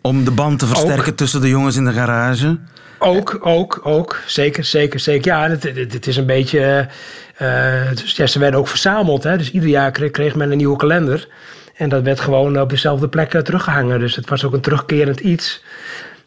om 0.00 0.24
de 0.24 0.30
band 0.30 0.58
te 0.58 0.66
versterken 0.66 1.10
Ook. 1.10 1.16
tussen 1.16 1.40
de 1.40 1.48
jongens 1.48 1.76
in 1.76 1.84
de 1.84 1.92
garage? 1.92 2.58
Ook, 2.98 3.38
ook, 3.40 3.80
ook. 3.82 4.22
Zeker, 4.26 4.64
zeker, 4.64 5.00
zeker. 5.00 5.32
Ja, 5.32 5.48
het, 5.48 5.62
het, 5.62 5.92
het 5.92 6.06
is 6.06 6.16
een 6.16 6.26
beetje... 6.26 6.88
dus 7.94 8.16
ja, 8.16 8.26
ze 8.26 8.38
werden 8.38 8.60
ook 8.60 8.68
verzameld. 8.68 9.22
Hè? 9.22 9.36
Dus 9.36 9.50
ieder 9.50 9.68
jaar 9.68 9.90
kreeg, 9.90 10.10
kreeg 10.10 10.34
men 10.34 10.50
een 10.50 10.56
nieuwe 10.56 10.76
kalender. 10.76 11.28
En 11.74 11.88
dat 11.88 12.02
werd 12.02 12.20
gewoon 12.20 12.60
op 12.60 12.70
dezelfde 12.70 13.08
plek 13.08 13.34
eh, 13.34 13.40
teruggehangen. 13.40 14.00
Dus 14.00 14.16
het 14.16 14.28
was 14.28 14.44
ook 14.44 14.52
een 14.52 14.60
terugkerend 14.60 15.20
iets. 15.20 15.64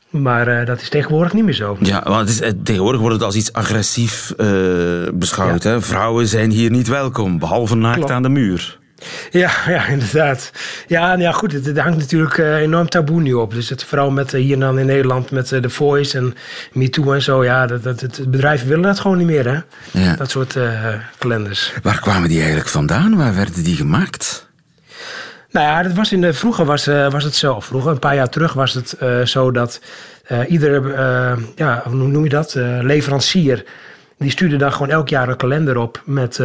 Maar 0.10 0.66
dat 0.66 0.82
is 0.82 0.90
tegenwoordig 0.90 1.34
niet 1.34 1.44
meer 1.44 1.54
zo. 1.54 1.78
Ja, 1.80 2.04
want 2.04 2.30
het 2.30 2.42
is, 2.42 2.52
tegenwoordig 2.64 3.02
wordt 3.02 3.16
het 3.16 3.26
als 3.26 3.36
iets 3.36 3.54
agressief 3.54 4.34
beschouwd. 5.14 5.64
Hè? 5.64 5.82
Vrouwen 5.82 6.28
zijn 6.28 6.52
hier 6.52 6.70
niet 6.70 6.88
welkom, 6.88 7.40
behalve 7.40 7.76
naakt 7.76 7.96
Klopt. 7.96 8.12
aan 8.12 8.24
de 8.24 8.30
muur. 8.30 8.79
Ja, 9.32 9.52
ja, 9.76 9.88
inderdaad. 9.88 10.52
Ja, 10.88 11.08
nou 11.08 11.22
ja, 11.22 11.32
goed, 11.32 11.52
het, 11.52 11.66
het 11.66 11.80
hangt 11.80 11.98
natuurlijk 11.98 12.38
eh, 12.38 12.56
enorm 12.56 12.90
taboe 12.90 13.22
nu 13.22 13.34
op. 13.34 13.54
Dus 13.54 13.70
het, 13.70 13.84
vooral 13.84 14.12
met, 14.12 14.34
eh, 14.34 14.42
hier 14.42 14.60
dan 14.60 14.80
in 14.80 14.86
Nederland 14.86 15.32
met 15.32 15.52
uh, 15.52 15.60
The 15.60 15.70
Voice 15.70 16.18
en 16.18 16.36
MeToo 16.74 17.14
en 17.14 17.22
zo. 17.22 17.44
Ja, 17.44 17.66
dat, 17.66 17.84
dat, 17.84 18.00
het, 18.00 18.32
bedrijven 18.32 18.68
willen 18.68 18.84
dat 18.84 19.00
gewoon 19.00 19.18
niet 19.18 19.28
meer, 19.28 19.48
hè? 19.48 19.60
Ja. 20.02 20.16
Dat 20.16 20.30
soort 20.30 20.56
uh, 20.56 20.94
kalenders. 21.18 21.74
Waar 21.82 22.00
kwamen 22.00 22.30
die 22.30 22.38
eigenlijk 22.38 22.70
vandaan? 22.70 23.18
Waar 23.18 23.36
werden 23.36 23.64
die 23.64 23.76
gemaakt? 23.76 24.48
Nou 25.52 25.68
ja, 25.68 25.84
dat 25.84 25.94
was 25.94 26.12
in 26.12 26.22
de, 26.22 26.34
vroeger 26.34 26.66
was, 26.66 26.86
was 26.86 27.24
het 27.24 27.36
zo. 27.36 27.60
Vroeger, 27.60 27.92
een 27.92 28.00
paar 28.00 28.16
jaar 28.16 28.30
terug, 28.30 28.54
was 28.54 28.74
het 28.74 28.98
zo 29.30 29.52
dat 29.52 29.82
iedere, 30.48 31.38
ja, 31.56 31.82
hoe 31.86 31.96
noem 31.96 32.24
je 32.24 32.30
dat, 32.30 32.54
leverancier... 32.82 33.66
Die 34.18 34.32
stuurde 34.32 34.56
dan 34.56 34.72
gewoon 34.72 34.90
elk 34.90 35.10
jaar 35.10 35.30
een 35.30 35.38
kalender 35.38 35.78
op 35.78 36.02
met... 36.06 36.38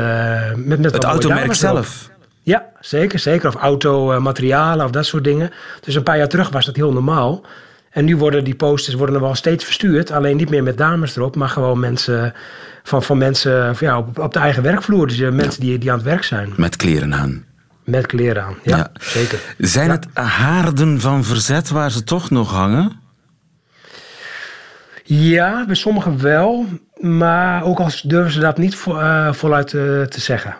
met, 0.56 0.80
met 0.80 0.92
het 0.92 1.04
automerk 1.04 1.54
zelf? 1.54 2.10
Ja, 2.44 2.64
zeker, 2.80 3.18
zeker. 3.18 3.48
Of 3.48 3.54
automaterialen 3.54 4.84
of 4.84 4.90
dat 4.90 5.06
soort 5.06 5.24
dingen. 5.24 5.50
Dus 5.80 5.94
een 5.94 6.02
paar 6.02 6.18
jaar 6.18 6.28
terug 6.28 6.48
was 6.48 6.66
dat 6.66 6.76
heel 6.76 6.92
normaal. 6.92 7.44
En 7.90 8.04
nu 8.04 8.16
worden 8.16 8.44
die 8.44 8.54
posters 8.54 8.96
worden 8.96 9.14
er 9.14 9.20
wel 9.20 9.34
steeds 9.34 9.64
verstuurd. 9.64 10.10
Alleen 10.10 10.36
niet 10.36 10.50
meer 10.50 10.62
met 10.62 10.78
dames 10.78 11.16
erop, 11.16 11.36
maar 11.36 11.48
gewoon 11.48 11.80
mensen 11.80 12.34
van, 12.82 13.02
van 13.02 13.18
mensen 13.18 13.74
ja, 13.80 13.98
op, 13.98 14.18
op 14.18 14.32
de 14.32 14.38
eigen 14.38 14.62
werkvloer. 14.62 15.06
Dus 15.06 15.18
mensen 15.18 15.60
die, 15.60 15.78
die 15.78 15.90
aan 15.90 15.96
het 15.96 16.06
werk 16.06 16.24
zijn. 16.24 16.52
Met 16.56 16.76
kleren 16.76 17.14
aan. 17.14 17.44
Met 17.84 18.06
kleren 18.06 18.42
aan, 18.42 18.54
ja, 18.62 18.90
zeker. 19.00 19.38
Zijn 19.58 19.90
het 19.90 20.06
haarden 20.12 21.00
van 21.00 21.24
verzet 21.24 21.68
waar 21.68 21.90
ze 21.90 22.04
toch 22.04 22.30
nog 22.30 22.50
hangen? 22.50 22.92
Ja, 25.04 25.64
bij 25.66 25.74
sommigen 25.74 26.22
wel. 26.22 26.66
Maar 27.00 27.64
ook 27.64 27.78
al 27.78 27.90
durven 28.02 28.32
ze 28.32 28.40
dat 28.40 28.58
niet 28.58 28.74
vo, 28.74 28.98
uh, 28.98 29.32
voluit 29.32 29.72
uh, 29.72 30.02
te 30.02 30.20
zeggen. 30.20 30.56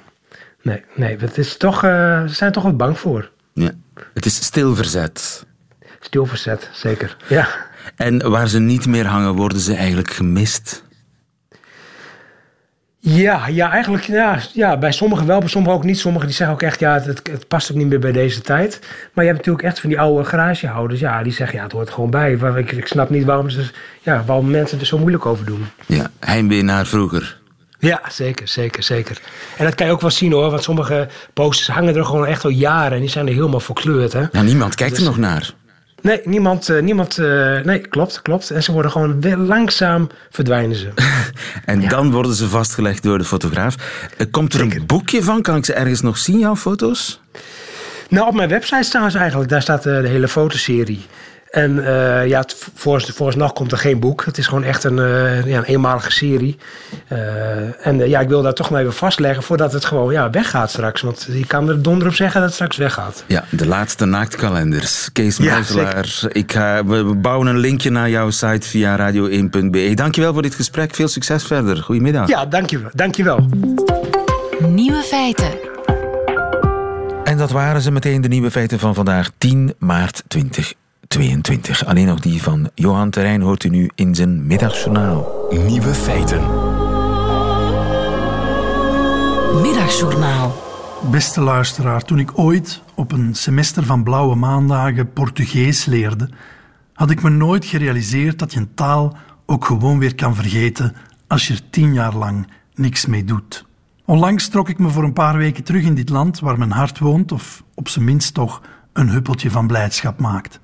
Nee, 0.65 0.83
nee 0.95 1.17
het 1.19 1.39
is 1.39 1.57
toch, 1.57 1.85
uh, 1.85 2.23
ze 2.27 2.35
zijn 2.35 2.53
toch 2.53 2.63
wat 2.63 2.77
bang 2.77 2.99
voor. 2.99 3.31
Ja. 3.53 3.71
Het 4.15 4.27
is 4.27 4.45
stilverzet. 4.45 5.47
Stilverzet, 6.01 6.71
zeker. 6.73 7.17
Ja. 7.27 7.49
En 7.97 8.31
waar 8.31 8.49
ze 8.49 8.61
niet 8.61 8.87
meer 8.87 9.07
hangen, 9.07 9.35
worden 9.35 9.61
ze 9.61 9.75
eigenlijk 9.75 10.11
gemist? 10.11 10.83
Ja, 12.99 13.47
ja 13.47 13.71
eigenlijk 13.71 14.05
ja, 14.05 14.39
ja, 14.53 14.79
bij 14.79 14.93
sommigen 14.93 15.27
wel, 15.27 15.39
bij 15.39 15.49
sommigen 15.49 15.77
ook 15.77 15.85
niet. 15.85 15.99
Sommigen 15.99 16.27
die 16.27 16.37
zeggen 16.37 16.57
ook 16.57 16.63
echt, 16.63 16.81
ja, 16.81 17.01
het, 17.01 17.29
het, 17.31 17.49
past 17.49 17.71
ook 17.71 17.77
niet 17.77 17.87
meer 17.87 17.99
bij 17.99 18.13
deze 18.13 18.41
tijd. 18.41 18.79
Maar 19.13 19.25
je 19.25 19.31
hebt 19.31 19.37
natuurlijk 19.47 19.65
echt 19.65 19.81
van 19.81 19.89
die 19.91 20.01
oude 20.01 20.25
garagehouders, 20.25 21.01
ja, 21.01 21.23
die 21.23 21.33
zeggen, 21.33 21.57
ja, 21.57 21.63
het 21.63 21.73
hoort 21.73 21.91
gewoon 21.91 22.11
bij. 22.11 22.33
Ik, 22.33 22.73
ik 22.73 22.87
snap 22.87 23.11
niet 23.11 23.25
waarom, 23.25 23.51
ze, 23.51 23.71
ja, 24.03 24.25
waarom 24.27 24.51
mensen 24.51 24.81
er 24.81 24.87
zo 24.87 24.99
moeilijk 24.99 25.27
over 25.27 25.45
doen. 25.45 25.67
Ja, 25.87 26.11
heimwee 26.21 26.63
naar 26.63 26.87
vroeger. 26.87 27.43
Ja, 27.85 28.01
zeker, 28.09 28.49
zeker, 28.49 28.83
zeker. 28.83 29.21
En 29.57 29.65
dat 29.65 29.75
kan 29.75 29.87
je 29.87 29.93
ook 29.93 30.01
wel 30.01 30.11
zien 30.11 30.33
hoor, 30.33 30.51
want 30.51 30.63
sommige 30.63 31.09
posters 31.33 31.69
hangen 31.69 31.97
er 31.97 32.05
gewoon 32.05 32.27
echt 32.27 32.45
al 32.45 32.51
jaren 32.51 32.93
en 32.93 33.01
die 33.01 33.11
zijn 33.11 33.27
er 33.27 33.35
helemaal 33.35 33.61
verkleurd. 33.61 34.13
Hè? 34.13 34.25
Ja, 34.33 34.43
niemand 34.43 34.75
kijkt 34.75 34.97
er 34.97 35.03
nog 35.03 35.19
naar. 35.19 35.55
Nee, 36.01 36.21
niemand, 36.25 36.69
uh, 36.69 36.83
niemand 36.83 37.19
uh, 37.19 37.61
nee, 37.61 37.79
klopt, 37.79 38.23
klopt. 38.23 38.51
En 38.51 38.63
ze 38.63 38.73
worden 38.73 38.91
gewoon 38.91 39.47
langzaam 39.47 40.09
verdwijnen 40.31 40.77
ze. 40.77 40.89
en 41.65 41.81
ja. 41.81 41.89
dan 41.89 42.11
worden 42.11 42.35
ze 42.35 42.49
vastgelegd 42.49 43.03
door 43.03 43.19
de 43.19 43.25
fotograaf. 43.25 43.75
Uh, 44.19 44.27
komt 44.31 44.53
er 44.53 44.59
zeker. 44.59 44.81
een 44.81 44.87
boekje 44.87 45.23
van? 45.23 45.43
Kan 45.43 45.57
ik 45.57 45.65
ze 45.65 45.73
ergens 45.73 46.01
nog 46.01 46.19
zien, 46.19 46.39
jouw 46.39 46.57
foto's? 46.57 47.21
Nou, 48.09 48.29
op 48.29 48.35
mijn 48.35 48.49
website 48.49 48.83
staan 48.83 49.11
ze 49.11 49.19
eigenlijk. 49.19 49.51
Daar 49.51 49.63
staat 49.63 49.83
de 49.83 50.09
hele 50.09 50.29
fotoserie. 50.29 51.07
En 51.55 51.77
uh, 51.77 52.27
ja, 52.27 52.45
vooralsnog 52.75 53.53
komt 53.53 53.73
er 53.73 53.79
geen 53.79 54.01
boek. 54.01 54.25
Het 54.25 54.39
is 54.39 54.47
gewoon 54.47 54.65
echt 54.65 54.85
een, 54.85 54.97
uh, 54.97 55.47
ja, 55.47 55.59
een 55.59 55.65
eenmalige 55.65 56.11
serie. 56.11 56.57
Uh, 57.13 57.87
en 57.87 58.09
ja, 58.09 58.21
ik 58.21 58.29
wil 58.29 58.43
dat 58.43 58.57
toch 58.57 58.71
maar 58.71 58.81
even 58.81 58.93
vastleggen 58.93 59.43
voordat 59.43 59.73
het 59.73 59.85
gewoon 59.85 60.13
ja, 60.13 60.31
weggaat 60.31 60.71
straks. 60.71 61.01
Want 61.01 61.29
je 61.31 61.47
kan 61.47 61.69
er 61.69 61.83
donder 61.83 62.09
op 62.09 62.15
zeggen 62.15 62.35
dat 62.35 62.45
het 62.45 62.55
straks 62.55 62.77
weggaat. 62.77 63.25
Ja, 63.27 63.45
de 63.51 63.67
laatste 63.67 64.05
naaktkalenders. 64.05 65.13
Kees 65.13 65.39
Muizelaar, 65.39 66.19
ja, 66.21 66.29
ik 66.33 66.53
ga, 66.53 66.85
we 66.85 67.15
bouwen 67.15 67.47
een 67.47 67.59
linkje 67.59 67.91
naar 67.91 68.11
jouw 68.11 68.31
site 68.31 68.69
via 68.69 69.13
radio1.be. 69.13 69.93
Dankjewel 69.95 70.33
voor 70.33 70.43
dit 70.43 70.55
gesprek. 70.55 70.95
Veel 70.95 71.09
succes 71.09 71.45
verder. 71.45 71.77
Goedemiddag. 71.77 72.29
Ja, 72.29 72.47
dankjewel. 72.47 72.91
dankjewel. 72.95 73.49
Nieuwe 74.59 75.03
feiten. 75.03 75.51
En 77.25 77.39
dat 77.39 77.51
waren 77.51 77.81
ze 77.81 77.91
meteen 77.91 78.21
de 78.21 78.29
nieuwe 78.29 78.51
feiten 78.51 78.79
van 78.79 78.95
vandaag, 78.95 79.31
10 79.39 79.75
maart 79.79 80.23
20. 80.29 80.75
22. 81.09 81.85
Alleen 81.85 82.07
nog 82.07 82.21
die 82.21 82.43
van 82.43 82.71
Johan 82.75 83.11
Terrein 83.11 83.41
hoort 83.41 83.65
u 83.65 83.69
nu 83.69 83.91
in 83.95 84.15
zijn 84.15 84.47
middagjournaal. 84.47 85.47
Nieuwe 85.67 85.95
feiten. 85.95 86.41
Middagjournaal. 89.63 90.63
Beste 91.11 91.41
luisteraar, 91.41 92.03
toen 92.03 92.19
ik 92.19 92.39
ooit 92.39 92.83
op 92.95 93.13
een 93.13 93.35
semester 93.35 93.85
van 93.85 94.03
blauwe 94.03 94.35
maandagen 94.35 95.13
Portugees 95.13 95.85
leerde, 95.85 96.29
had 96.93 97.11
ik 97.11 97.23
me 97.23 97.31
nooit 97.31 97.65
gerealiseerd 97.65 98.39
dat 98.39 98.53
je 98.53 98.61
een 98.61 98.75
taal 98.75 99.17
ook 99.47 99.65
gewoon 99.65 99.99
weer 99.99 100.15
kan 100.15 100.35
vergeten 100.35 100.95
als 101.27 101.47
je 101.47 101.55
er 101.55 101.71
tien 101.71 101.93
jaar 101.95 102.15
lang 102.15 102.47
niks 102.75 103.07
mee 103.07 103.25
doet. 103.25 103.67
Onlangs 104.05 104.49
trok 104.49 104.69
ik 104.69 104.79
me 104.79 104.89
voor 104.89 105.05
een 105.05 105.13
paar 105.13 105.37
weken 105.37 105.65
terug 105.65 105.83
in 105.83 105.95
dit 105.95 106.09
land 106.09 106.41
waar 106.41 106.59
mijn 106.59 106.71
hart 106.71 106.99
woont, 106.99 107.33
of 107.33 107.63
op 107.75 107.89
zijn 107.89 108.05
minst 108.05 108.35
toch 108.35 108.63
een 108.93 109.09
huppeltje 109.09 109.51
van 109.51 109.67
blijdschap 109.67 110.21
maakt. 110.21 110.61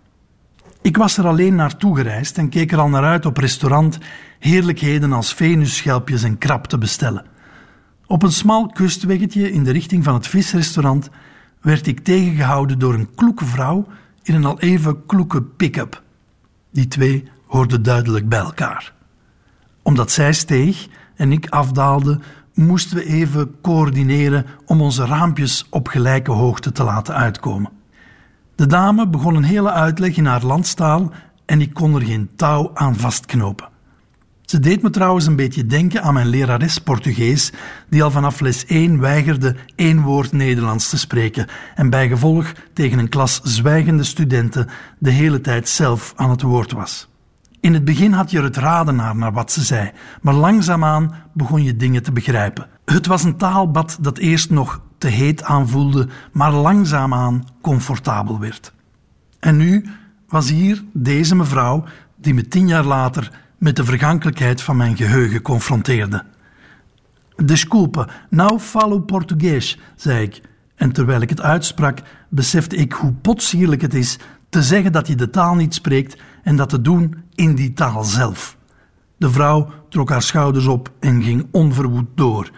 Ik 0.82 0.96
was 0.96 1.16
er 1.16 1.26
alleen 1.26 1.54
naartoe 1.54 1.96
gereisd 1.96 2.38
en 2.38 2.48
keek 2.48 2.72
er 2.72 2.78
al 2.78 2.88
naar 2.88 3.04
uit 3.04 3.26
op 3.26 3.36
restaurant 3.36 3.98
heerlijkheden 4.38 5.12
als 5.12 5.34
venusschelpjes 5.34 6.22
en 6.22 6.38
krab 6.38 6.66
te 6.66 6.78
bestellen. 6.78 7.24
Op 8.06 8.22
een 8.22 8.32
smal 8.32 8.66
kustweggetje 8.66 9.52
in 9.52 9.64
de 9.64 9.70
richting 9.70 10.04
van 10.04 10.14
het 10.14 10.26
visrestaurant 10.26 11.10
werd 11.60 11.86
ik 11.86 12.00
tegengehouden 12.00 12.78
door 12.78 12.94
een 12.94 13.14
kloeke 13.14 13.44
vrouw 13.44 13.86
in 14.22 14.34
een 14.34 14.44
al 14.44 14.60
even 14.60 15.06
kloeke 15.06 15.42
pick-up. 15.42 16.02
Die 16.70 16.88
twee 16.88 17.28
hoorden 17.46 17.82
duidelijk 17.82 18.28
bij 18.28 18.38
elkaar. 18.38 18.92
Omdat 19.82 20.10
zij 20.10 20.32
steeg 20.32 20.88
en 21.14 21.32
ik 21.32 21.48
afdaalde, 21.48 22.20
moesten 22.54 22.96
we 22.96 23.04
even 23.04 23.60
coördineren 23.62 24.46
om 24.64 24.80
onze 24.80 25.06
raampjes 25.06 25.66
op 25.70 25.88
gelijke 25.88 26.30
hoogte 26.30 26.72
te 26.72 26.82
laten 26.82 27.14
uitkomen. 27.14 27.79
De 28.61 28.66
dame 28.66 29.09
begon 29.09 29.35
een 29.35 29.42
hele 29.42 29.70
uitleg 29.70 30.16
in 30.16 30.27
haar 30.27 30.44
landstaal 30.44 31.12
en 31.46 31.61
ik 31.61 31.75
kon 31.75 31.94
er 31.94 32.01
geen 32.01 32.31
touw 32.37 32.70
aan 32.75 32.96
vastknopen. 32.96 33.68
Ze 34.42 34.59
deed 34.59 34.83
me 34.83 34.90
trouwens 34.90 35.27
een 35.27 35.37
beetje 35.37 35.66
denken 35.66 36.03
aan 36.03 36.14
mijn 36.14 36.27
lerares 36.27 36.79
Portugees, 36.79 37.53
die 37.88 38.03
al 38.03 38.11
vanaf 38.11 38.40
les 38.40 38.66
1 38.66 39.01
weigerde 39.01 39.57
één 39.75 40.03
woord 40.03 40.33
Nederlands 40.33 40.88
te 40.88 40.99
spreken 40.99 41.46
en 41.75 41.90
bijgevolg 41.90 42.53
tegen 42.73 42.99
een 42.99 43.09
klas 43.09 43.40
zwijgende 43.42 44.05
studenten 44.05 44.68
de 44.99 45.11
hele 45.11 45.40
tijd 45.40 45.68
zelf 45.68 46.12
aan 46.16 46.31
het 46.31 46.42
woord 46.42 46.73
was. 46.73 47.09
In 47.61 47.75
het 47.75 47.85
begin 47.85 48.12
had 48.12 48.31
je 48.31 48.42
het 48.42 48.57
raden 48.57 48.96
naar, 48.96 49.16
naar 49.16 49.33
wat 49.33 49.53
ze 49.53 49.62
zei, 49.62 49.90
maar 50.23 50.35
langzaamaan 50.35 51.14
begon 51.33 51.62
je 51.62 51.77
dingen 51.77 52.03
te 52.03 52.12
begrijpen. 52.12 52.68
Het 52.85 53.07
was 53.07 53.25
een 53.25 53.37
taalbad 53.37 53.99
dat 54.01 54.18
eerst 54.18 54.51
nog 54.51 54.81
te 55.00 55.08
heet 55.08 55.42
aanvoelde, 55.42 56.08
maar 56.32 56.52
langzaamaan 56.52 57.44
comfortabel 57.60 58.38
werd. 58.38 58.72
En 59.38 59.56
nu 59.56 59.84
was 60.28 60.50
hier 60.50 60.84
deze 60.92 61.34
mevrouw 61.34 61.84
die 62.16 62.34
me 62.34 62.48
tien 62.48 62.68
jaar 62.68 62.84
later 62.84 63.30
met 63.58 63.76
de 63.76 63.84
vergankelijkheid 63.84 64.62
van 64.62 64.76
mijn 64.76 64.96
geheugen 64.96 65.42
confronteerde. 65.42 66.24
Desculpa, 67.36 68.08
nou 68.30 68.58
falo 68.58 69.00
Portugees, 69.00 69.78
zei 69.96 70.22
ik. 70.22 70.40
En 70.74 70.92
terwijl 70.92 71.20
ik 71.20 71.28
het 71.28 71.40
uitsprak, 71.40 71.98
besefte 72.28 72.76
ik 72.76 72.92
hoe 72.92 73.12
potsierlijk 73.12 73.80
het 73.80 73.94
is 73.94 74.18
te 74.48 74.62
zeggen 74.62 74.92
dat 74.92 75.06
je 75.06 75.14
de 75.14 75.30
taal 75.30 75.54
niet 75.54 75.74
spreekt 75.74 76.20
en 76.42 76.56
dat 76.56 76.68
te 76.68 76.80
doen 76.80 77.14
in 77.34 77.54
die 77.54 77.72
taal 77.72 78.04
zelf. 78.04 78.56
De 79.16 79.30
vrouw 79.30 79.70
trok 79.88 80.10
haar 80.10 80.22
schouders 80.22 80.66
op 80.66 80.92
en 80.98 81.22
ging 81.22 81.46
onverwoed 81.50 82.08
door. 82.14 82.50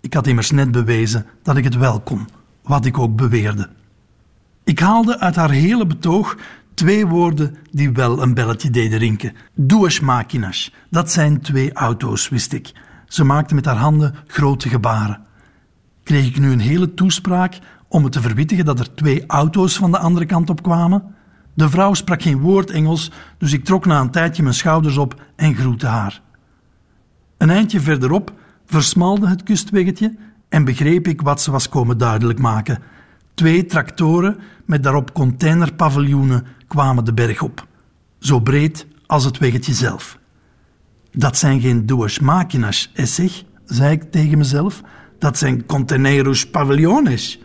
Ik 0.00 0.14
had 0.14 0.26
immers 0.26 0.50
net 0.50 0.70
bewezen 0.70 1.26
dat 1.42 1.56
ik 1.56 1.64
het 1.64 1.76
wel 1.76 2.00
kon, 2.00 2.28
wat 2.62 2.84
ik 2.84 2.98
ook 2.98 3.16
beweerde. 3.16 3.68
Ik 4.64 4.78
haalde 4.78 5.18
uit 5.18 5.36
haar 5.36 5.50
hele 5.50 5.86
betoog 5.86 6.36
twee 6.74 7.06
woorden 7.06 7.56
die 7.70 7.92
wel 7.92 8.22
een 8.22 8.34
belletje 8.34 8.70
deden 8.70 8.98
rinken. 8.98 9.32
Duas 9.54 10.00
máquinas, 10.00 10.74
dat 10.90 11.12
zijn 11.12 11.40
twee 11.40 11.72
auto's, 11.72 12.28
wist 12.28 12.52
ik. 12.52 12.72
Ze 13.06 13.24
maakte 13.24 13.54
met 13.54 13.64
haar 13.64 13.76
handen 13.76 14.14
grote 14.26 14.68
gebaren. 14.68 15.20
Kreeg 16.02 16.26
ik 16.26 16.38
nu 16.38 16.52
een 16.52 16.60
hele 16.60 16.94
toespraak 16.94 17.58
om 17.88 18.02
me 18.02 18.08
te 18.08 18.20
verwittigen 18.20 18.64
dat 18.64 18.78
er 18.78 18.94
twee 18.94 19.26
auto's 19.26 19.76
van 19.76 19.90
de 19.90 19.98
andere 19.98 20.26
kant 20.26 20.50
op 20.50 20.62
kwamen? 20.62 21.14
De 21.54 21.68
vrouw 21.68 21.94
sprak 21.94 22.22
geen 22.22 22.40
woord 22.40 22.70
Engels, 22.70 23.10
dus 23.38 23.52
ik 23.52 23.64
trok 23.64 23.86
na 23.86 24.00
een 24.00 24.10
tijdje 24.10 24.42
mijn 24.42 24.54
schouders 24.54 24.96
op 24.96 25.22
en 25.36 25.54
groette 25.54 25.86
haar. 25.86 26.20
Een 27.36 27.50
eindje 27.50 27.80
verderop 27.80 28.32
versmalde 28.68 29.28
het 29.28 29.42
kustweggetje 29.42 30.16
en 30.48 30.64
begreep 30.64 31.08
ik 31.08 31.20
wat 31.20 31.42
ze 31.42 31.50
was 31.50 31.68
komen 31.68 31.98
duidelijk 31.98 32.38
maken. 32.38 32.82
Twee 33.34 33.66
tractoren 33.66 34.38
met 34.64 34.82
daarop 34.82 35.12
containerpaviljoenen 35.12 36.46
kwamen 36.66 37.04
de 37.04 37.14
berg 37.14 37.42
op, 37.42 37.66
zo 38.18 38.40
breed 38.40 38.86
als 39.06 39.24
het 39.24 39.38
weggetje 39.38 39.72
zelf. 39.72 40.18
Dat 41.12 41.36
zijn 41.36 41.60
geen 41.60 41.86
duas 41.86 42.18
máquinas, 42.18 42.92
zeg, 42.94 43.42
zei 43.64 43.92
ik 43.92 44.10
tegen 44.10 44.38
mezelf. 44.38 44.82
Dat 45.18 45.38
zijn 45.38 45.66
containeros 45.66 46.50
paviljones. 46.50 47.38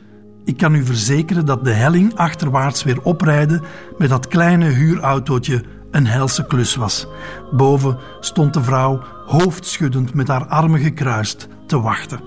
Ik 0.46 0.58
kan 0.58 0.76
u 0.76 0.86
verzekeren 0.86 1.46
dat 1.46 1.66
de 1.66 1.72
helling 1.72 2.16
achterwaarts 2.16 2.84
weer 2.84 3.02
oprijden 3.02 3.62
met 3.98 4.10
dat 4.10 4.28
kleine 4.28 4.66
huurautootje 4.66 5.64
een 5.94 6.08
helse 6.08 6.46
klus 6.46 6.76
was. 6.76 7.08
Boven 7.52 7.98
stond 8.20 8.54
de 8.54 8.64
vrouw 8.64 9.02
hoofdschuddend 9.26 10.14
met 10.14 10.28
haar 10.28 10.46
armen 10.46 10.80
gekruist 10.80 11.48
te 11.66 11.82
wachten. 11.82 12.20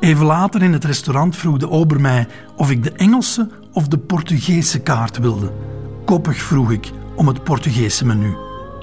Even 0.00 0.26
later 0.26 0.62
in 0.62 0.72
het 0.72 0.84
restaurant 0.84 1.36
vroeg 1.36 1.56
de 1.56 1.70
ober 1.70 2.00
mij 2.00 2.28
of 2.56 2.70
ik 2.70 2.82
de 2.82 2.92
Engelse 2.92 3.48
of 3.72 3.88
de 3.88 3.98
Portugese 3.98 4.80
kaart 4.80 5.18
wilde. 5.18 5.52
Koppig 6.04 6.42
vroeg 6.42 6.70
ik 6.70 6.90
om 7.14 7.26
het 7.26 7.44
Portugese 7.44 8.06
menu. 8.06 8.36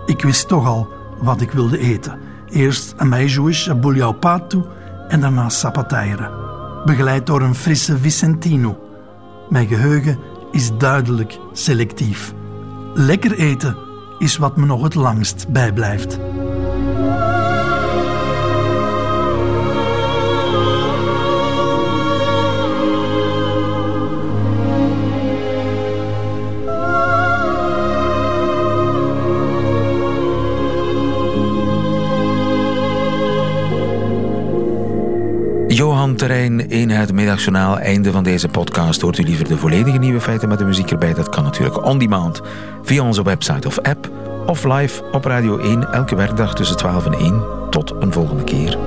Ik 0.05 0.21
wist 0.21 0.47
toch 0.47 0.65
al 0.65 0.87
wat 1.21 1.41
ik 1.41 1.51
wilde 1.51 1.77
eten. 1.77 2.19
Eerst 2.49 2.93
een 2.97 3.09
meijuish, 3.09 3.67
een 3.67 3.79
bouillon 3.79 4.19
pato 4.19 4.67
en 5.07 5.19
daarna 5.19 5.49
sapataire. 5.49 6.31
Begeleid 6.85 7.25
door 7.25 7.41
een 7.41 7.55
frisse 7.55 7.97
Vicentino. 7.97 8.79
Mijn 9.49 9.67
geheugen 9.67 10.19
is 10.51 10.77
duidelijk 10.77 11.39
selectief. 11.53 12.33
Lekker 12.99 13.33
eten 13.33 13.77
is 14.17 14.37
wat 14.37 14.57
me 14.57 14.65
nog 14.65 14.83
het 14.83 14.95
langst 14.95 15.47
bijblijft. 15.49 16.19
Terrein 36.15 36.69
in 36.69 36.89
het 36.89 37.13
middagjournaal. 37.13 37.79
Einde 37.79 38.11
van 38.11 38.23
deze 38.23 38.47
podcast. 38.47 39.01
Hoort 39.01 39.17
u 39.17 39.23
liever 39.23 39.47
de 39.47 39.57
volledige 39.57 39.97
nieuwe 39.97 40.21
feiten 40.21 40.49
met 40.49 40.57
de 40.57 40.65
muziek 40.65 40.91
erbij? 40.91 41.13
Dat 41.13 41.29
kan 41.29 41.43
natuurlijk 41.43 41.85
on 41.85 41.97
demand 41.97 42.41
via 42.83 43.03
onze 43.03 43.23
website 43.23 43.67
of 43.67 43.79
app 43.79 44.09
of 44.45 44.63
live 44.63 45.03
op 45.11 45.25
Radio 45.25 45.57
1 45.57 45.91
elke 45.91 46.15
werkdag 46.15 46.55
tussen 46.55 46.77
12 46.77 47.05
en 47.05 47.13
1. 47.13 47.43
Tot 47.69 47.93
een 47.99 48.13
volgende 48.13 48.43
keer. 48.43 48.77